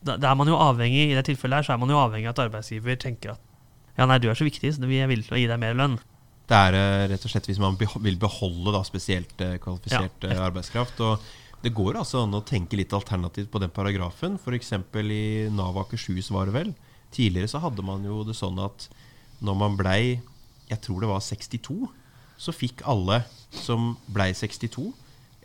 Da, 0.05 0.15
er 0.17 0.37
man 0.39 0.51
jo 0.51 0.59
avhengig, 0.61 1.09
I 1.11 1.17
det 1.17 1.25
tilfellet 1.27 1.61
her 1.61 1.67
så 1.67 1.75
er 1.75 1.81
man 1.83 1.91
jo 1.91 1.99
avhengig 1.99 2.29
av 2.31 2.37
at 2.37 2.45
arbeidsgiver 2.47 2.99
tenker 3.03 3.35
at 3.35 3.45
ja, 3.99 4.07
nei, 4.07 4.21
du 4.23 4.29
er 4.31 4.39
så 4.39 4.47
viktig, 4.47 4.71
så 4.77 4.87
vi 4.87 5.01
er 5.03 5.11
villige 5.11 5.27
til 5.27 5.35
å 5.35 5.41
gi 5.41 5.49
deg 5.51 5.59
mer 5.59 5.75
lønn. 5.75 5.97
Det 6.49 6.57
er 6.57 6.77
eh, 6.79 7.07
rett 7.11 7.25
og 7.27 7.33
slett 7.33 7.49
hvis 7.51 7.59
man 7.61 7.75
vil 7.77 8.19
beholde 8.21 8.73
da, 8.73 8.85
spesielt 8.87 9.43
eh, 9.43 9.57
kvalifisert 9.61 10.23
ja. 10.29 10.39
arbeidskraft. 10.47 11.03
Og 11.03 11.65
det 11.65 11.75
går 11.75 11.99
altså 11.99 12.23
an 12.23 12.37
å 12.39 12.45
tenke 12.47 12.79
litt 12.79 12.95
alternativt 12.95 13.51
på 13.51 13.61
den 13.61 13.75
paragrafen. 13.75 14.39
F.eks. 14.39 14.71
i 15.03 15.49
Nav 15.51 15.81
Akershus 15.83 16.31
var 16.31 16.47
det 16.47 16.55
vel. 16.55 16.71
Tidligere 17.15 17.51
så 17.51 17.61
hadde 17.65 17.83
man 17.83 18.07
jo 18.07 18.23
det 18.29 18.37
sånn 18.39 18.61
at 18.63 18.87
når 19.45 19.59
man 19.59 19.77
blei, 19.79 20.21
jeg 20.71 20.81
tror 20.85 21.03
det 21.03 21.11
var 21.11 21.25
62, 21.25 21.91
så 22.39 22.55
fikk 22.55 22.87
alle 22.87 23.25
som 23.51 23.97
blei 24.15 24.31
62, 24.37 24.87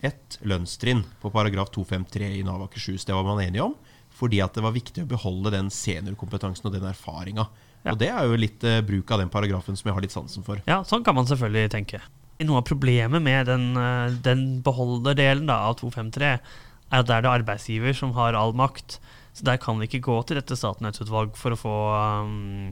et 0.04 0.38
lønnstrinn 0.46 1.02
på 1.24 1.32
paragraf 1.34 1.72
253 1.74 2.30
i 2.38 2.46
Nav 2.46 2.68
Akershus. 2.68 3.08
Det 3.08 3.16
var 3.16 3.26
man 3.26 3.42
enige 3.42 3.66
om, 3.66 3.76
fordi 4.24 4.40
at 4.44 4.56
det 4.56 4.64
var 4.64 4.76
viktig 4.76 5.04
å 5.04 5.10
beholde 5.10 5.52
den 5.54 5.70
seniorkompetansen 5.74 6.70
og 6.70 6.76
den 6.78 6.88
erfaringa. 6.88 7.48
Ja. 7.84 7.92
Og 7.92 8.00
det 8.00 8.10
er 8.14 8.28
jo 8.30 8.40
litt 8.40 8.64
eh, 8.64 8.84
bruk 8.86 9.12
av 9.12 9.20
den 9.20 9.32
paragrafen 9.32 9.76
som 9.76 9.90
jeg 9.90 9.98
har 9.98 10.06
litt 10.06 10.16
sansen 10.16 10.46
for. 10.48 10.62
Ja, 10.70 10.82
sånn 10.88 11.04
kan 11.04 11.18
man 11.18 11.28
selvfølgelig 11.28 11.74
tenke. 11.74 12.00
Noe 12.44 12.62
av 12.62 12.68
problemet 12.68 13.24
med 13.24 13.50
den, 13.52 13.74
eh, 13.80 14.16
den 14.24 14.46
beholderdelen 14.64 15.50
da, 15.52 15.66
av 15.68 15.82
253 15.82 16.32
er 16.32 17.02
at 17.02 17.10
det 17.10 17.18
er 17.18 17.26
det 17.26 17.34
arbeidsgiver 17.34 17.98
som 17.98 18.16
har 18.16 18.38
all 18.40 18.56
makt. 18.56 19.00
Så 19.34 19.48
der 19.48 19.60
kan 19.60 19.80
vi 19.82 19.90
ikke 19.90 20.06
gå 20.06 20.20
til 20.30 20.38
dette 20.38 20.56
statnøttsutvalg 20.58 21.34
for 21.40 21.56
å 21.56 21.60
få 21.60 21.78
um, 22.22 22.70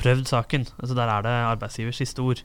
prøvd 0.00 0.30
saken. 0.32 0.64
Altså 0.80 0.96
Der 0.96 1.12
er 1.12 1.26
det 1.26 1.34
arbeidsgivers 1.50 2.00
siste 2.00 2.24
ord. 2.24 2.40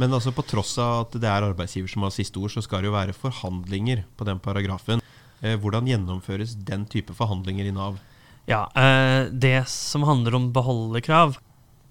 Men 0.00 0.12
altså 0.12 0.32
på 0.32 0.44
tross 0.44 0.76
av 0.80 1.06
at 1.06 1.16
det 1.20 1.28
er 1.28 1.46
arbeidsgiver 1.48 1.88
som 1.88 2.04
har 2.04 2.12
siste 2.12 2.40
ord, 2.40 2.52
så 2.52 2.62
skal 2.64 2.84
det 2.84 2.90
jo 2.90 2.96
være 2.96 3.16
forhandlinger 3.16 4.04
på 4.16 4.28
den 4.28 4.40
paragrafen. 4.44 5.00
Eh, 5.42 5.58
hvordan 5.58 5.88
gjennomføres 5.90 6.54
den 6.68 6.86
type 6.90 7.14
forhandlinger 7.18 7.66
i 7.66 7.74
Nav? 7.74 7.98
Ja, 8.46 8.68
eh, 8.74 9.28
Det 9.30 9.68
som 9.68 10.02
handler 10.02 10.34
om 10.34 10.52
beholderkrav 10.52 11.36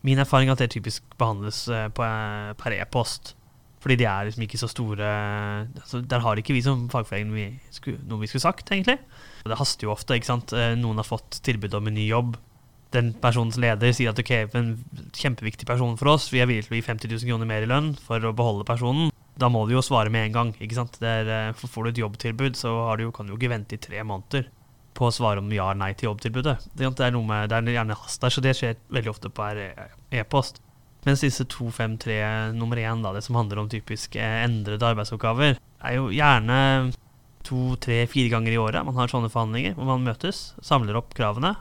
Min 0.03 0.19
erfaring 0.19 0.49
er 0.49 0.53
at 0.53 0.59
det 0.59 0.71
typisk 0.71 1.03
behandles 1.17 1.67
eh, 1.67 1.87
per 1.89 2.73
e-post. 2.73 3.35
Fordi 3.81 3.95
de 3.97 4.05
er 4.05 4.25
liksom 4.25 4.43
ikke 4.43 4.57
så 4.57 4.67
store 4.67 5.05
altså, 5.75 6.01
Der 6.01 6.19
har 6.19 6.35
ikke 6.35 6.53
vi 6.53 6.61
som 6.61 6.89
fagforening 6.89 7.59
noe 8.07 8.19
vi 8.21 8.27
skulle 8.27 8.41
sagt, 8.41 8.71
egentlig. 8.71 8.97
Det 9.43 9.57
haster 9.57 9.85
jo 9.87 9.91
ofte. 9.91 10.15
ikke 10.15 10.25
sant? 10.25 10.51
Noen 10.77 10.97
har 10.97 11.05
fått 11.05 11.41
tilbud 11.43 11.73
om 11.73 11.87
en 11.87 11.93
ny 11.93 12.07
jobb. 12.07 12.37
Den 12.91 13.13
personens 13.13 13.57
leder 13.57 13.93
sier 13.93 14.11
at 14.11 14.19
ok, 14.19 14.31
en 14.53 14.83
kjempeviktig 15.15 15.65
person 15.65 15.95
for 15.97 16.11
oss, 16.11 16.29
vi 16.33 16.41
er 16.41 16.49
villige 16.49 16.67
til 16.67 16.75
å 16.75 16.79
gi 16.81 16.87
50 16.89 17.13
000 17.13 17.29
kroner 17.29 17.49
mer 17.49 17.63
i 17.63 17.69
lønn 17.69 17.93
for 17.95 18.19
å 18.19 18.33
beholde 18.35 18.67
personen. 18.67 19.10
Da 19.41 19.49
må 19.49 19.63
du 19.65 19.73
jo 19.73 19.81
svare 19.85 20.11
med 20.13 20.29
en 20.29 20.35
gang. 20.37 20.49
ikke 20.61 20.77
sant? 20.77 20.99
Er, 21.01 21.29
eh, 21.49 21.53
får 21.57 21.83
du 21.83 21.89
et 21.91 22.01
jobbtilbud, 22.03 22.57
så 22.59 22.73
du 22.99 23.07
kan 23.11 23.25
du 23.25 23.33
jo 23.33 23.39
ikke 23.39 23.53
vente 23.53 23.77
i 23.77 23.81
tre 23.81 24.03
måneder 24.05 24.49
på 24.93 25.07
å 25.07 25.13
svare 25.15 25.39
om 25.41 25.51
ja 25.53 25.69
eller 25.71 25.79
nei 25.79 25.93
til 25.97 26.09
jobbtilbudet. 26.11 26.57
Det 26.77 26.85
er, 26.99 27.13
noe 27.15 27.25
med, 27.25 27.49
det 27.49 27.57
er 27.57 27.77
gjerne 27.79 27.97
hast 27.97 28.21
der, 28.21 28.33
så 28.33 28.43
det 28.43 28.57
skjer 28.59 28.75
veldig 28.91 29.13
ofte 29.13 29.31
på 29.31 29.45
er- 29.47 29.95
e-post. 30.11 30.59
Mens 31.07 31.23
disse 31.23 31.45
253 31.49 32.53
nummer 32.53 32.77
én, 32.77 33.01
det 33.15 33.23
som 33.25 33.39
handler 33.39 33.63
om 33.63 33.69
typisk 33.71 34.15
eh, 34.15 34.43
endrede 34.45 34.85
arbeidsoppgaver, 34.85 35.57
er 35.57 35.95
jo 35.97 36.11
gjerne 36.13 36.91
to, 37.47 37.75
tre, 37.81 38.03
fire 38.05 38.29
ganger 38.29 38.53
i 38.53 38.59
året 38.61 38.85
man 38.85 38.99
har 38.99 39.09
sånne 39.09 39.31
forhandlinger, 39.33 39.73
hvor 39.73 39.89
man 39.89 40.05
møtes, 40.05 40.51
samler 40.61 40.99
opp 40.99 41.15
kravene. 41.17 41.55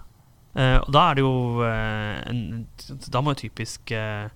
Eh, 0.58 0.76
og 0.82 0.90
da 0.92 1.06
er 1.06 1.16
det 1.16 1.22
jo 1.22 1.62
eh, 1.62 3.02
Da 3.14 3.20
må 3.22 3.32
jo 3.36 3.38
typisk 3.44 3.92
eh, 3.94 4.26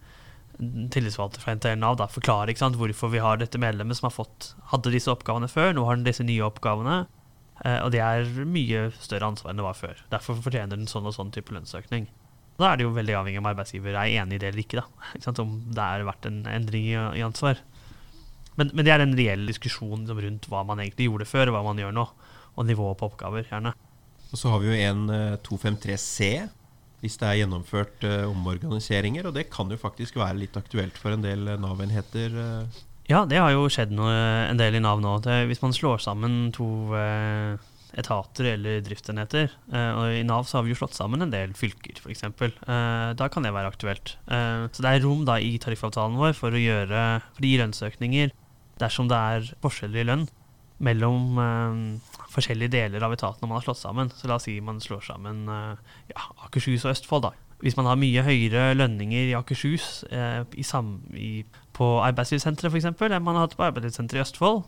tillitsvalgte 0.59 1.43
fra 1.43 1.55
NTL 1.57 1.79
Nav 1.81 1.99
da 1.99 2.07
forklare 2.11 2.55
sant, 2.59 2.79
hvorfor 2.79 3.11
vi 3.13 3.23
har 3.23 3.41
dette 3.41 3.61
medlemmet 3.61 3.99
som 3.99 4.11
fått, 4.13 4.53
hadde 4.71 4.93
disse 4.95 5.11
oppgavene 5.13 5.51
før, 5.51 5.73
nå 5.75 5.87
har 5.89 5.99
den 5.99 6.07
disse 6.07 6.27
nye 6.27 6.45
oppgavene. 6.47 7.05
Eh, 7.63 7.81
og 7.85 7.93
det 7.95 8.03
er 8.03 8.29
mye 8.47 8.89
større 8.99 9.31
ansvar 9.31 9.53
enn 9.53 9.63
det 9.63 9.67
var 9.67 9.79
før. 9.79 10.03
Derfor 10.13 10.39
fortjener 10.43 10.77
den 10.77 10.91
sånn 10.91 11.07
og 11.09 11.17
sånn 11.17 11.33
type 11.35 11.55
lønnsøkning. 11.55 12.09
Da 12.59 12.71
er 12.71 12.79
det 12.79 12.87
jo 12.87 12.95
veldig 12.95 13.17
avhengig 13.19 13.41
om 13.41 13.49
arbeidsgiver 13.51 13.97
er 13.99 14.13
enig 14.21 14.39
i 14.39 14.43
det 14.43 14.53
eller 14.53 14.63
ikke. 14.63 14.83
da. 14.83 14.87
Ikke 15.17 15.27
sant? 15.27 15.43
Om 15.43 15.57
det 15.75 15.87
har 15.87 16.07
vært 16.07 16.29
en 16.31 16.43
endring 16.51 16.91
i, 16.93 17.23
ansvar. 17.27 17.63
Men, 18.55 18.71
men 18.71 18.87
det 18.87 18.93
er 18.95 19.03
en 19.03 19.17
reell 19.19 19.49
diskusjon 19.51 20.05
liksom, 20.05 20.21
rundt 20.23 20.47
hva 20.51 20.63
man 20.67 20.83
egentlig 20.83 21.09
gjorde 21.09 21.27
før, 21.27 21.51
hva 21.55 21.65
man 21.67 21.81
gjør 21.83 21.97
nå. 21.97 22.07
Og 22.55 22.69
nivået 22.69 23.01
på 23.01 23.09
oppgaver, 23.11 23.49
gjerne. 23.51 23.75
Og 24.31 24.39
så 24.39 24.51
har 24.53 24.63
vi 24.63 24.71
jo 24.71 24.77
en 24.91 25.09
eh, 25.11 25.41
253C, 25.47 26.29
hvis 27.05 27.21
det 27.21 27.29
er 27.29 27.43
gjennomført 27.43 28.07
uh, 28.09 28.25
omorganiseringer. 28.31 29.29
Og 29.29 29.37
det 29.37 29.51
kan 29.53 29.71
jo 29.71 29.81
faktisk 29.81 30.17
være 30.21 30.41
litt 30.41 30.57
aktuelt 30.57 30.97
for 31.01 31.15
en 31.15 31.25
del 31.25 31.45
eh, 31.53 31.61
Nav-enheter. 31.61 32.33
Uh. 32.33 32.83
Ja, 33.11 33.27
det 33.29 33.43
har 33.43 33.53
jo 33.53 33.69
skjedd 33.69 33.93
noe, 33.93 34.13
en 34.49 34.61
del 34.61 34.79
i 34.79 34.83
Nav 34.83 35.03
nå. 35.05 35.19
Hvis 35.51 35.61
man 35.61 35.77
slår 35.77 36.01
sammen 36.01 36.49
to 36.57 36.67
uh, 36.97 37.61
etater 37.95 38.49
eller 38.55 38.81
driftsenheter, 38.83 39.53
og 39.71 40.17
i 40.17 40.25
Nav 40.27 40.49
så 40.49 40.57
har 40.59 40.65
vi 40.67 40.73
jo 40.73 40.79
slått 40.81 40.97
sammen 40.97 41.23
en 41.23 41.35
del 41.35 41.53
fylker, 41.55 42.01
f.eks., 42.01 42.25
Uh, 42.65 43.13
da 43.15 43.29
kan 43.31 43.45
det 43.45 43.53
være 43.55 43.71
aktuelt. 43.71 44.17
Så 44.27 44.83
det 44.83 44.91
er 44.91 45.05
rom 45.05 45.23
da 45.29 45.37
i 45.39 45.53
tariffavtalen 45.63 46.17
vår 46.19 46.33
for 46.35 46.57
å 46.57 46.59
gjøre 46.59 47.05
for 47.37 47.47
gi 47.47 47.59
lønnsøkninger 47.61 48.33
dersom 48.81 49.07
det 49.13 49.21
er 49.37 49.53
forskjeller 49.63 50.03
i 50.03 50.09
lønn 50.09 50.25
mellom 50.83 51.39
eh, 51.39 52.27
forskjellige 52.35 52.75
deler 52.75 53.05
av 53.07 53.15
etaten 53.15 53.45
når 53.45 53.51
man 53.51 53.59
har 53.61 53.67
slått 53.69 53.83
sammen. 53.83 54.13
Så 54.15 54.29
la 54.31 54.39
oss 54.39 54.49
si 54.49 54.57
man 54.65 54.83
slår 54.83 55.05
sammen 55.07 55.45
eh, 55.51 55.97
ja, 56.13 56.29
Akershus 56.47 56.87
og 56.87 56.95
Østfold, 56.95 57.29
da. 57.29 57.35
Hvis 57.65 57.79
man 57.79 57.87
har 57.89 58.01
mye 58.01 58.25
høyere 58.27 58.75
lønninger 58.77 59.31
i 59.31 59.37
Akershus 59.39 60.05
eh, 60.11 60.43
i 60.59 60.67
sam, 60.67 60.99
i, 61.15 61.45
på 61.77 61.95
arbeidslivssenteret 62.05 62.73
f.eks. 62.73 62.91
enn 62.91 63.25
man 63.25 63.39
har 63.39 63.47
hatt 63.47 63.59
på 63.59 63.67
arbeidslivssenteret 63.69 64.21
i 64.21 64.25
Østfold, 64.27 64.65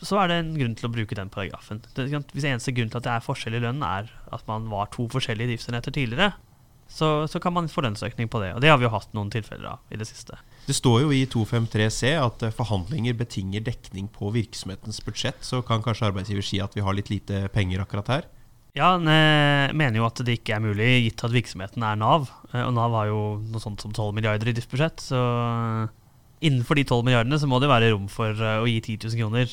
så 0.00 0.16
er 0.20 0.30
det 0.30 0.36
en 0.40 0.52
grunn 0.56 0.76
til 0.78 0.88
å 0.88 0.92
bruke 0.92 1.16
den 1.16 1.32
paragrafen. 1.32 1.82
Det, 1.96 2.06
hvis 2.32 2.46
eneste 2.48 2.72
grunn 2.76 2.92
til 2.92 3.00
at 3.00 3.08
det 3.08 3.16
er 3.16 3.24
forskjell 3.24 3.58
i 3.58 3.64
lønn, 3.64 3.82
er 3.84 4.08
at 4.32 4.46
man 4.48 4.70
var 4.72 4.88
to 4.94 5.04
forskjellige 5.12 5.52
driftsenheter 5.52 5.92
tidligere, 5.96 6.30
så, 6.90 7.26
så 7.30 7.40
kan 7.42 7.54
man 7.54 7.68
få 7.70 7.84
lønnsøkning 7.84 8.30
på 8.32 8.40
det. 8.42 8.54
Og 8.56 8.64
det 8.64 8.70
har 8.72 8.80
vi 8.80 8.88
jo 8.88 8.94
hatt 8.94 9.12
noen 9.16 9.30
tilfeller 9.32 9.74
av 9.74 9.92
i 9.92 9.98
det 10.00 10.08
siste. 10.08 10.38
Det 10.70 10.76
står 10.78 11.00
jo 11.02 11.08
i 11.10 11.24
253C 11.26 12.12
at 12.22 12.42
eh, 12.46 12.52
forhandlinger 12.54 13.16
betinger 13.18 13.64
dekning 13.66 14.06
på 14.14 14.28
virksomhetens 14.30 15.00
budsjett. 15.02 15.40
Så 15.42 15.64
kan 15.66 15.82
kanskje 15.82 16.06
arbeidsgiver 16.06 16.46
si 16.46 16.60
at 16.62 16.76
vi 16.78 16.84
har 16.86 16.94
litt 16.94 17.10
lite 17.10 17.48
penger 17.50 17.82
akkurat 17.82 18.06
her. 18.12 18.28
Ja, 18.78 18.92
han 18.92 19.08
eh, 19.10 19.72
mener 19.74 19.98
jo 19.98 20.06
at 20.06 20.22
det 20.22 20.36
ikke 20.38 20.54
er 20.54 20.62
mulig, 20.62 20.86
gitt 21.08 21.24
at 21.26 21.34
virksomheten 21.34 21.82
er 21.82 21.98
Nav. 21.98 22.28
Eh, 22.52 22.62
Og 22.62 22.70
Nav 22.76 22.94
har 23.00 23.10
jo 23.10 23.18
noe 23.50 23.58
sånt 23.64 23.82
som 23.82 23.90
12 23.90 24.14
milliarder 24.20 24.46
i 24.46 24.54
driftsbudsjett, 24.54 25.02
så 25.10 25.24
innenfor 26.38 26.78
de 26.78 26.86
12 26.86 27.02
milliardene 27.10 27.40
så 27.42 27.50
må 27.50 27.58
det 27.60 27.72
være 27.74 27.90
rom 27.96 28.06
for 28.06 28.30
å 28.30 28.62
gi 28.70 28.78
10 28.94 29.10
000 29.10 29.18
kroner 29.24 29.50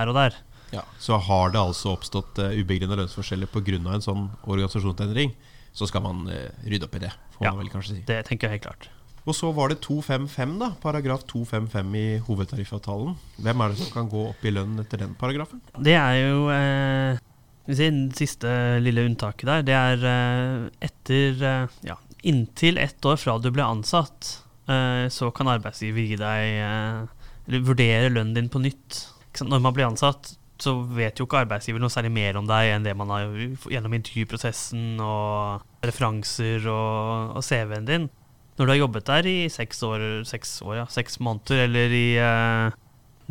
her 0.00 0.08
og 0.08 0.16
der. 0.22 0.40
Ja, 0.72 0.82
Så 0.98 1.20
har 1.28 1.52
det 1.52 1.60
altså 1.60 1.92
oppstått 1.92 2.40
ubegrunna 2.40 2.96
lønnsforskjeller 2.98 3.46
pga. 3.52 3.76
en 3.92 4.02
sånn 4.08 4.24
organisasjonsendring, 4.48 5.36
så 5.76 5.86
skal 5.86 6.02
man 6.08 6.24
rydde 6.64 6.88
opp 6.88 6.96
i 6.96 7.04
det. 7.04 7.12
får 7.36 7.44
Ja. 7.44 7.52
man 7.52 7.60
vel 7.60 7.70
kanskje 7.76 8.00
si. 8.00 8.04
Det 8.08 8.24
tenker 8.24 8.48
jeg 8.48 8.56
helt 8.56 8.66
klart. 8.72 8.88
Og 9.26 9.34
så 9.34 9.50
var 9.50 9.72
det 9.72 9.80
255, 9.82 10.52
da. 10.60 10.68
Paragraf 10.82 11.24
255 11.26 11.94
i 11.98 12.06
hovedtariffavtalen. 12.28 13.16
Hvem 13.42 13.62
er 13.62 13.72
det 13.72 13.80
som 13.80 13.92
kan 13.94 14.10
gå 14.10 14.22
opp 14.30 14.44
i 14.46 14.52
lønn 14.54 14.78
etter 14.82 15.02
den 15.02 15.16
paragrafen? 15.18 15.62
Det 15.82 15.96
er 15.98 16.20
jo 16.20 16.46
eh, 16.54 17.18
si, 17.66 17.88
Det 17.90 18.20
siste 18.20 18.52
lille 18.84 19.06
unntaket 19.08 19.50
der, 19.50 19.66
det 19.66 19.76
er 19.76 20.06
eh, 20.12 20.86
etter 20.88 21.42
eh, 21.42 21.78
ja, 21.88 21.98
Inntil 22.26 22.78
ett 22.82 23.04
år 23.06 23.18
fra 23.22 23.36
du 23.38 23.52
ble 23.54 23.66
ansatt, 23.66 24.30
eh, 24.70 25.06
så 25.12 25.30
kan 25.34 25.50
arbeidsgiver 25.50 26.06
gi 26.06 26.16
deg 26.18 26.56
eh, 26.62 27.60
vurdere 27.66 28.10
lønnen 28.10 28.34
din 28.34 28.50
på 28.50 28.62
nytt. 28.62 29.02
Når 29.42 29.62
man 29.62 29.74
blir 29.74 29.86
ansatt, 29.86 30.36
så 30.62 30.78
vet 30.96 31.18
jo 31.18 31.26
ikke 31.26 31.42
arbeidsgiver 31.42 31.82
noe 31.82 31.92
særlig 31.92 32.14
mer 32.14 32.38
om 32.40 32.46
deg 32.48 32.72
enn 32.72 32.86
det 32.86 32.94
man 32.96 33.10
har 33.12 33.34
gjennom 33.70 33.94
intervjuprosessen 33.98 35.02
og 35.04 35.84
referanser 35.84 36.64
og, 36.70 37.36
og 37.36 37.44
CV-en 37.44 37.90
din. 37.90 38.08
Når 38.56 38.64
du 38.64 38.72
har 38.72 38.80
jobbet 38.80 39.08
der 39.08 39.28
i 39.28 39.38
seks 39.52 39.82
år, 39.84 40.02
seks, 40.28 40.58
år, 40.64 40.78
ja, 40.80 40.86
seks 40.92 41.18
måneder, 41.20 41.66
eller 41.66 41.92
i 41.92 42.06
eh, 42.16 42.76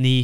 ni 0.01 0.15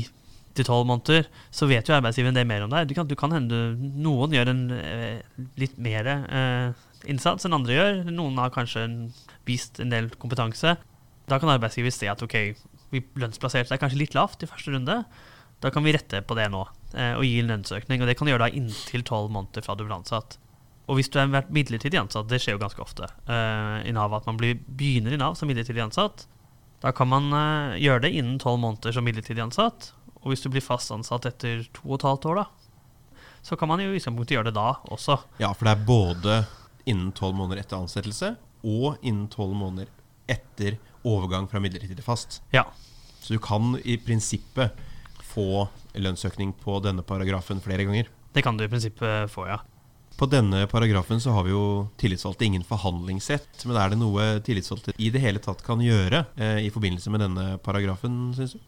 til 0.58 0.68
tolv 0.68 0.86
måneder, 0.90 1.28
så 1.54 1.68
vet 1.70 1.88
jo 1.88 1.96
arbeidsgiveren 1.96 2.36
det 2.38 2.46
mer 2.48 2.66
om 2.66 2.74
deg. 2.74 2.90
Du 2.90 2.96
kan, 2.98 3.08
du 3.08 3.16
kan 3.18 3.34
hende 3.34 3.62
Noen 3.80 4.36
gjør 4.36 4.52
en 4.52 4.64
eh, 4.76 5.22
litt 5.60 5.78
mer 5.82 6.10
eh, 6.12 6.84
innsats 7.10 7.48
enn 7.48 7.56
andre 7.58 7.78
gjør. 7.78 8.02
Noen 8.12 8.40
har 8.42 8.54
kanskje 8.54 8.86
vist 9.48 9.82
en 9.82 9.94
del 9.94 10.12
kompetanse. 10.22 10.76
Da 11.32 11.40
kan 11.40 11.54
arbeidsgiver 11.54 11.94
se 11.96 12.10
at 12.12 12.22
ok, 12.26 12.38
vi 12.92 13.04
lønnsplasserte 13.20 13.72
deg 13.72 13.82
kanskje 13.82 14.02
litt 14.04 14.18
lavt 14.18 14.44
i 14.44 14.50
første 14.50 14.76
runde. 14.76 15.02
Da 15.62 15.72
kan 15.74 15.86
vi 15.86 15.94
rette 15.96 16.24
på 16.26 16.38
det 16.38 16.50
nå 16.52 16.66
eh, 16.98 17.14
og 17.16 17.26
gi 17.26 17.38
en 17.42 17.52
lønnsøkning. 17.56 18.04
Og 18.04 18.10
det 18.10 18.18
kan 18.20 18.28
du 18.28 18.34
gjøre 18.34 18.50
da 18.50 18.62
inntil 18.62 19.06
tolv 19.08 19.32
måneder 19.34 19.66
fra 19.66 19.78
du 19.78 19.86
ble 19.86 20.02
ansatt. 20.02 20.41
Og 20.92 20.98
hvis 21.00 21.08
du 21.08 21.22
har 21.22 21.30
vært 21.32 21.54
midlertidig 21.56 21.96
ansatt, 22.02 22.28
det 22.28 22.42
skjer 22.44 22.58
jo 22.58 22.62
ganske 22.66 22.84
ofte 22.84 23.08
uh, 23.08 23.80
i 23.88 23.94
Nav 23.96 24.12
at 24.18 24.26
man 24.28 24.40
blir, 24.40 24.58
begynner 24.68 25.16
i 25.16 25.20
Nav 25.22 25.38
som 25.40 25.48
midlertidig 25.48 25.80
ansatt, 25.86 26.26
da 26.84 26.92
kan 26.92 27.08
man 27.08 27.30
uh, 27.32 27.78
gjøre 27.80 28.04
det 28.04 28.12
innen 28.20 28.42
tolv 28.42 28.60
måneder 28.60 28.98
som 28.98 29.08
midlertidig 29.08 29.44
ansatt. 29.46 29.94
Og 30.20 30.34
hvis 30.34 30.44
du 30.44 30.50
blir 30.52 30.66
fast 30.66 30.92
ansatt 30.92 31.30
etter 31.30 31.64
to 31.72 31.86
og 31.88 32.02
et 32.02 32.08
halvt 32.10 32.28
år, 32.34 32.42
da, 32.42 33.24
så 33.42 33.56
kan 33.56 33.72
man 33.72 33.80
jo 33.82 33.90
i 33.90 34.02
utgangspunktet 34.02 34.36
gjøre 34.36 34.52
det 34.52 34.58
da 34.60 34.68
også. 34.92 35.18
Ja, 35.42 35.54
for 35.56 35.70
det 35.70 35.78
er 35.78 35.88
både 35.88 36.38
innen 36.90 37.16
tolv 37.16 37.40
måneder 37.40 37.64
etter 37.64 37.80
ansettelse 37.80 38.36
og 38.68 39.00
innen 39.00 39.30
tolv 39.32 39.56
måneder 39.58 39.90
etter 40.30 40.78
overgang 41.08 41.48
fra 41.50 41.64
midlertidig 41.64 41.98
til 41.98 42.06
fast. 42.06 42.42
Ja. 42.54 42.68
Så 43.22 43.38
du 43.38 43.42
kan 43.42 43.78
i 43.82 43.96
prinsippet 44.02 44.76
få 45.32 45.70
lønnsøkning 45.96 46.52
på 46.60 46.82
denne 46.84 47.06
paragrafen 47.06 47.64
flere 47.64 47.88
ganger. 47.88 48.12
Det 48.36 48.44
kan 48.44 48.58
du 48.58 48.66
i 48.66 48.70
prinsippet 48.72 49.32
få, 49.32 49.48
ja. 49.50 49.62
På 50.20 50.28
denne 50.30 50.66
paragrafen 50.70 51.22
så 51.22 51.34
har 51.34 51.48
vi 51.48 51.54
jo 51.54 51.64
tillitsvalgte 52.02 52.46
ingen 52.46 52.66
forhandlingsrett. 52.68 53.64
Men 53.66 53.80
er 53.80 53.94
det 53.94 54.02
noe 54.02 54.28
tillitsvalgte 54.46 54.94
i 55.02 55.10
det 55.14 55.22
hele 55.24 55.42
tatt 55.42 55.64
kan 55.66 55.82
gjøre 55.82 56.26
eh, 56.38 56.60
i 56.66 56.74
forbindelse 56.74 57.14
med 57.14 57.26
denne 57.26 57.46
paragrafen, 57.66 58.28
syns 58.38 58.58
du? 58.58 58.62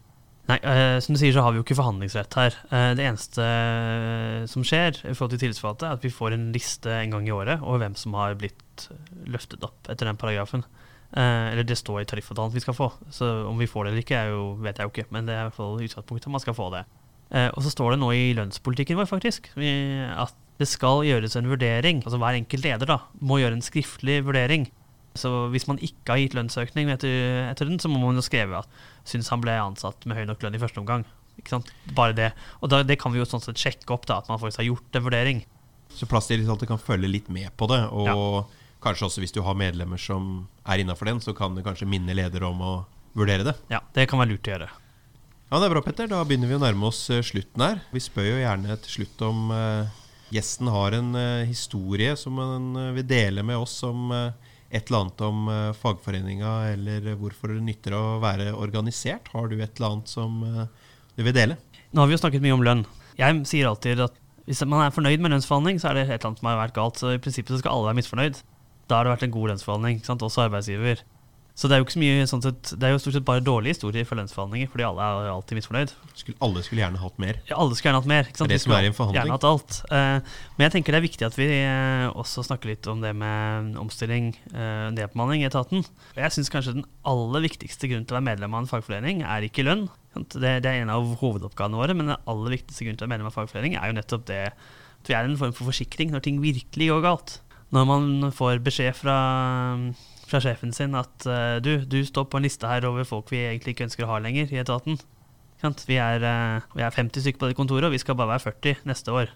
Nei, 0.49 0.57
eh, 0.59 0.97
som 0.99 1.15
du 1.15 1.21
sier 1.21 1.31
så 1.31 1.43
har 1.45 1.53
vi 1.53 1.61
jo 1.61 1.63
ikke 1.63 1.77
forhandlingsrett 1.79 2.35
her. 2.35 2.55
Eh, 2.67 2.89
det 2.99 3.05
eneste 3.07 3.43
eh, 3.43 4.41
som 4.51 4.65
skjer 4.67 4.97
i 4.99 5.13
forhold 5.13 5.35
til 5.35 5.43
tillitsvalgte, 5.45 5.87
er 5.87 5.99
at 5.99 6.03
vi 6.03 6.11
får 6.11 6.35
en 6.35 6.49
liste 6.55 6.91
en 6.91 7.15
gang 7.15 7.29
i 7.29 7.35
året 7.35 7.63
over 7.63 7.79
hvem 7.85 7.95
som 7.99 8.17
har 8.19 8.35
blitt 8.39 8.89
løftet 9.29 9.63
opp 9.63 9.87
etter 9.87 10.09
den 10.09 10.19
paragrafen. 10.19 10.65
Eh, 11.13 11.53
eller 11.53 11.63
det 11.63 11.77
står 11.79 12.01
i 12.01 12.09
tariffavtalen 12.09 12.55
vi 12.55 12.63
skal 12.65 12.75
få, 12.75 12.89
så 13.13 13.29
om 13.47 13.61
vi 13.61 13.69
får 13.69 13.85
det 13.85 13.93
eller 13.93 14.03
ikke, 14.03 14.25
jo, 14.33 14.43
vet 14.65 14.81
jeg 14.81 14.89
jo 14.89 14.93
ikke. 14.95 15.07
Men 15.15 15.29
det 15.29 15.37
er 15.37 15.45
i 15.45 15.47
hvert 15.47 15.59
fall 15.61 15.79
utgangspunktet 15.79 16.35
man 16.35 16.43
skal 16.43 16.57
få 16.59 16.67
det. 16.75 16.83
Eh, 17.31 17.47
og 17.53 17.63
så 17.63 17.71
står 17.71 17.93
det 17.93 18.01
nå 18.03 18.11
i 18.11 18.25
lønnspolitikken 18.35 18.99
vår 18.99 19.07
faktisk 19.09 19.53
at 19.55 20.35
det 20.59 20.69
skal 20.69 21.03
gjøres 21.07 21.35
en 21.39 21.49
vurdering. 21.49 22.03
Altså 22.03 22.19
hver 22.21 22.37
enkelt 22.37 22.65
leder 22.65 22.89
da, 22.89 22.99
må 23.21 23.39
gjøre 23.41 23.57
en 23.57 23.65
skriftlig 23.65 24.21
vurdering. 24.27 24.67
Så 25.17 25.29
hvis 25.53 25.67
man 25.69 25.81
ikke 25.83 26.15
har 26.15 26.21
gitt 26.21 26.37
lønnsøkning 26.37 26.89
etter, 26.93 27.49
etter 27.51 27.69
den, 27.69 27.81
så 27.81 27.89
må 27.91 28.01
man 28.01 28.17
jo 28.17 28.25
skrive 28.25 28.63
at 28.63 28.79
syns 29.09 29.29
han 29.33 29.43
ble 29.43 29.53
ansatt 29.61 30.07
med 30.09 30.17
høy 30.17 30.25
nok 30.29 30.45
lønn 30.45 30.57
i 30.57 30.61
første 30.61 30.81
omgang. 30.81 31.05
Ikke 31.37 31.55
sant? 31.55 31.69
Bare 31.97 32.15
det. 32.17 32.31
Og 32.61 32.71
da, 32.73 32.81
det 32.85 32.97
kan 33.01 33.13
vi 33.13 33.21
jo 33.21 33.27
sånn 33.29 33.43
sett 33.43 33.61
sjekke 33.61 33.93
opp, 33.93 34.07
da, 34.09 34.21
at 34.21 34.29
man 34.31 34.41
faktisk 34.41 34.61
har 34.63 34.69
gjort 34.71 34.97
en 34.97 35.05
vurdering. 35.05 35.43
Så 35.93 36.09
plasstillitsvalgte 36.09 36.69
kan 36.69 36.81
følge 36.81 37.09
litt 37.09 37.29
med 37.33 37.53
på 37.57 37.69
det. 37.69 37.81
Og 37.93 38.49
kanskje 38.83 39.09
også 39.09 39.23
hvis 39.23 39.35
du 39.35 39.43
har 39.45 39.57
medlemmer 39.57 40.01
som 40.01 40.47
er 40.65 40.81
innafor 40.81 41.09
den, 41.09 41.21
så 41.21 41.35
kan 41.37 41.53
du 41.53 41.61
kanskje 41.65 41.89
minne 41.89 42.15
leder 42.17 42.45
om 42.49 42.61
å 42.61 42.73
vurdere 43.17 43.45
det. 43.45 43.53
Ja, 43.73 43.83
det 43.93 44.07
kan 44.09 44.21
være 44.21 44.33
lurt 44.33 44.49
å 44.49 44.55
gjøre. 44.55 44.69
Ja, 45.53 45.59
det 45.61 45.67
er 45.67 45.73
bra, 45.75 45.83
Petter. 45.85 46.09
Da 46.09 46.23
begynner 46.25 46.49
vi 46.49 46.57
å 46.57 46.63
nærme 46.63 46.87
oss 46.89 47.03
eh, 47.13 47.21
slutten 47.21 47.61
her. 47.61 47.83
Vi 47.93 48.01
spør 48.01 48.25
jo 48.25 48.39
gjerne 48.41 48.77
til 48.81 48.95
slutt 48.95 49.21
om 49.27 49.51
eh, 49.53 49.99
gjesten 50.33 50.69
har 50.73 50.95
en 50.97 51.13
eh, 51.15 51.45
historie 51.49 52.15
som 52.17 52.37
han 52.41 52.75
eh, 52.75 52.91
vil 52.97 53.07
dele 53.07 53.43
med 53.45 53.57
oss 53.61 53.75
om 53.87 54.11
eh, 54.11 54.51
et 54.73 54.89
eller 54.89 55.03
annet 55.03 55.21
om 55.21 55.49
fagforeninga, 55.77 56.51
eller 56.71 57.11
hvorfor 57.19 57.51
det 57.53 57.59
nytter 57.61 57.93
å 57.93 58.15
være 58.23 58.55
organisert. 58.57 59.27
Har 59.29 59.51
du 59.51 59.59
et 59.59 59.77
eller 59.77 59.91
annet 59.91 60.09
som 60.09 60.39
du 61.13 61.21
vil 61.21 61.35
dele? 61.35 61.59
Nå 61.93 62.01
har 62.01 62.09
vi 62.09 62.15
jo 62.15 62.21
snakket 62.23 62.41
mye 62.41 62.55
om 62.55 62.63
lønn. 62.65 62.81
Jeg 63.19 63.43
sier 63.45 63.69
alltid 63.69 64.01
at 64.01 64.17
hvis 64.47 64.63
man 64.65 64.81
er 64.81 64.95
fornøyd 64.95 65.21
med 65.21 65.35
lønnsforhandling, 65.35 65.77
så 65.77 65.91
er 65.91 65.99
det 65.99 66.07
et 66.07 66.15
eller 66.15 66.31
annet 66.31 66.41
som 66.41 66.49
har 66.49 66.57
vært 66.57 66.73
galt. 66.79 66.97
Så 66.97 67.13
i 67.13 67.21
prinsippet 67.21 67.53
så 67.53 67.61
skal 67.61 67.75
alle 67.75 67.91
være 67.91 67.99
misfornøyd. 68.01 68.41
Da 68.89 68.97
har 68.97 69.05
det 69.05 69.13
vært 69.13 69.27
en 69.27 69.35
god 69.37 69.53
lønnsforhandling, 69.53 70.01
også 70.09 70.47
arbeidsgiver. 70.47 71.05
Så 71.53 71.69
det 71.69 71.75
er 71.75 71.81
jo 71.81 71.85
ikke 71.85 71.93
så 71.93 72.01
mye 72.01 72.25
sånn 72.29 72.41
sett, 72.41 72.69
det 72.81 72.87
er 72.87 72.95
jo 72.95 72.99
stort 73.01 73.13
sett 73.13 73.25
bare 73.27 73.41
dårlige 73.45 73.75
historier 73.75 74.07
for 74.09 74.17
lønnsforhandlinger, 74.17 74.69
fordi 74.73 74.85
alle 74.87 75.05
er 75.05 75.27
alltid 75.29 75.59
misfornøyd. 75.59 75.91
Skulle, 76.17 76.37
alle 76.47 76.63
skulle 76.65 76.81
gjerne 76.81 77.01
hatt 77.01 77.19
mer. 77.21 77.37
Ja, 77.45 77.59
alle 77.61 77.77
skulle 77.77 77.91
gjerne 77.91 78.01
hatt 78.01 78.09
mer. 78.09 78.29
Ikke 78.31 78.41
sant? 78.41 78.49
Det 78.49 78.55
er 78.55 78.61
det 78.61 78.63
som 78.63 78.73
er 78.73 78.87
i 78.87 78.89
en 78.89 78.95
forhandling. 78.97 79.19
Gjerne 79.19 79.35
hatt 79.37 79.45
alt. 79.51 79.77
Uh, 79.91 80.39
men 80.57 80.65
jeg 80.65 80.73
tenker 80.73 80.95
det 80.95 80.99
er 80.99 81.05
viktig 81.05 81.27
at 81.27 81.37
vi 81.37 81.47
uh, 81.61 82.07
også 82.23 82.45
snakker 82.47 82.71
litt 82.71 82.89
om 82.89 83.03
det 83.05 83.11
med 83.19 83.77
omstilling, 83.83 84.31
uh, 84.55 84.89
nedbemanning 84.97 85.45
i 85.45 85.49
etaten. 85.51 85.85
Og 85.85 86.23
Jeg 86.23 86.33
syns 86.33 86.49
kanskje 86.53 86.73
den 86.79 86.87
aller 87.13 87.45
viktigste 87.45 87.91
grunnen 87.91 88.07
til 88.09 88.17
å 88.17 88.19
være 88.19 88.29
medlem 88.31 88.57
av 88.57 88.63
en 88.63 88.71
fagforening, 88.73 89.21
er 89.21 89.45
ikke 89.45 89.67
lønn. 89.67 89.85
Det, 90.17 90.55
det 90.65 90.71
er 90.71 90.81
en 90.81 90.93
av 90.93 91.13
hovedoppgavene 91.21 91.77
våre, 91.77 91.93
men 91.97 92.09
den 92.09 92.17
aller 92.17 92.57
viktigste 92.57 92.87
grunnen 92.87 92.97
til 92.97 93.05
å 93.05 93.11
være 93.11 93.13
medlem 93.13 93.29
av 93.29 93.35
en 93.35 93.37
fagforening 93.43 93.77
er 93.77 93.91
jo 93.91 93.97
nettopp 93.99 94.25
det 94.29 94.41
at 95.03 95.09
vi 95.11 95.15
er 95.17 95.27
en 95.27 95.37
form 95.37 95.53
for 95.53 95.67
forsikring 95.69 96.13
når 96.13 96.25
ting 96.25 96.41
virkelig 96.41 96.89
går 96.89 97.05
galt. 97.05 97.37
Når 97.73 97.87
man 97.89 98.31
får 98.33 98.61
beskjed 98.63 98.93
fra, 98.95 99.17
fra 100.27 100.41
sjefen 100.43 100.73
sin 100.75 100.95
at 100.97 101.27
uh, 101.27 101.57
du, 101.63 101.83
du 101.89 101.99
står 102.05 102.27
på 102.29 102.39
en 102.39 102.47
liste 102.47 102.69
her 102.69 102.85
over 102.87 103.07
folk 103.07 103.31
vi 103.33 103.43
egentlig 103.45 103.75
ikke 103.75 103.87
ønsker 103.87 104.07
å 104.07 104.13
ha 104.13 104.21
lenger 104.23 104.53
i 104.53 104.61
etaten. 104.61 104.99
Vi 105.87 105.97
er, 106.01 106.23
uh, 106.23 106.65
vi 106.75 106.83
er 106.83 106.95
50 106.95 107.23
stykker 107.23 107.39
på 107.39 107.51
det 107.51 107.57
kontoret, 107.59 107.87
og 107.87 107.95
vi 107.95 108.01
skal 108.01 108.17
bare 108.19 108.33
være 108.35 108.51
40 108.51 108.87
neste 108.89 109.13
år. 109.15 109.31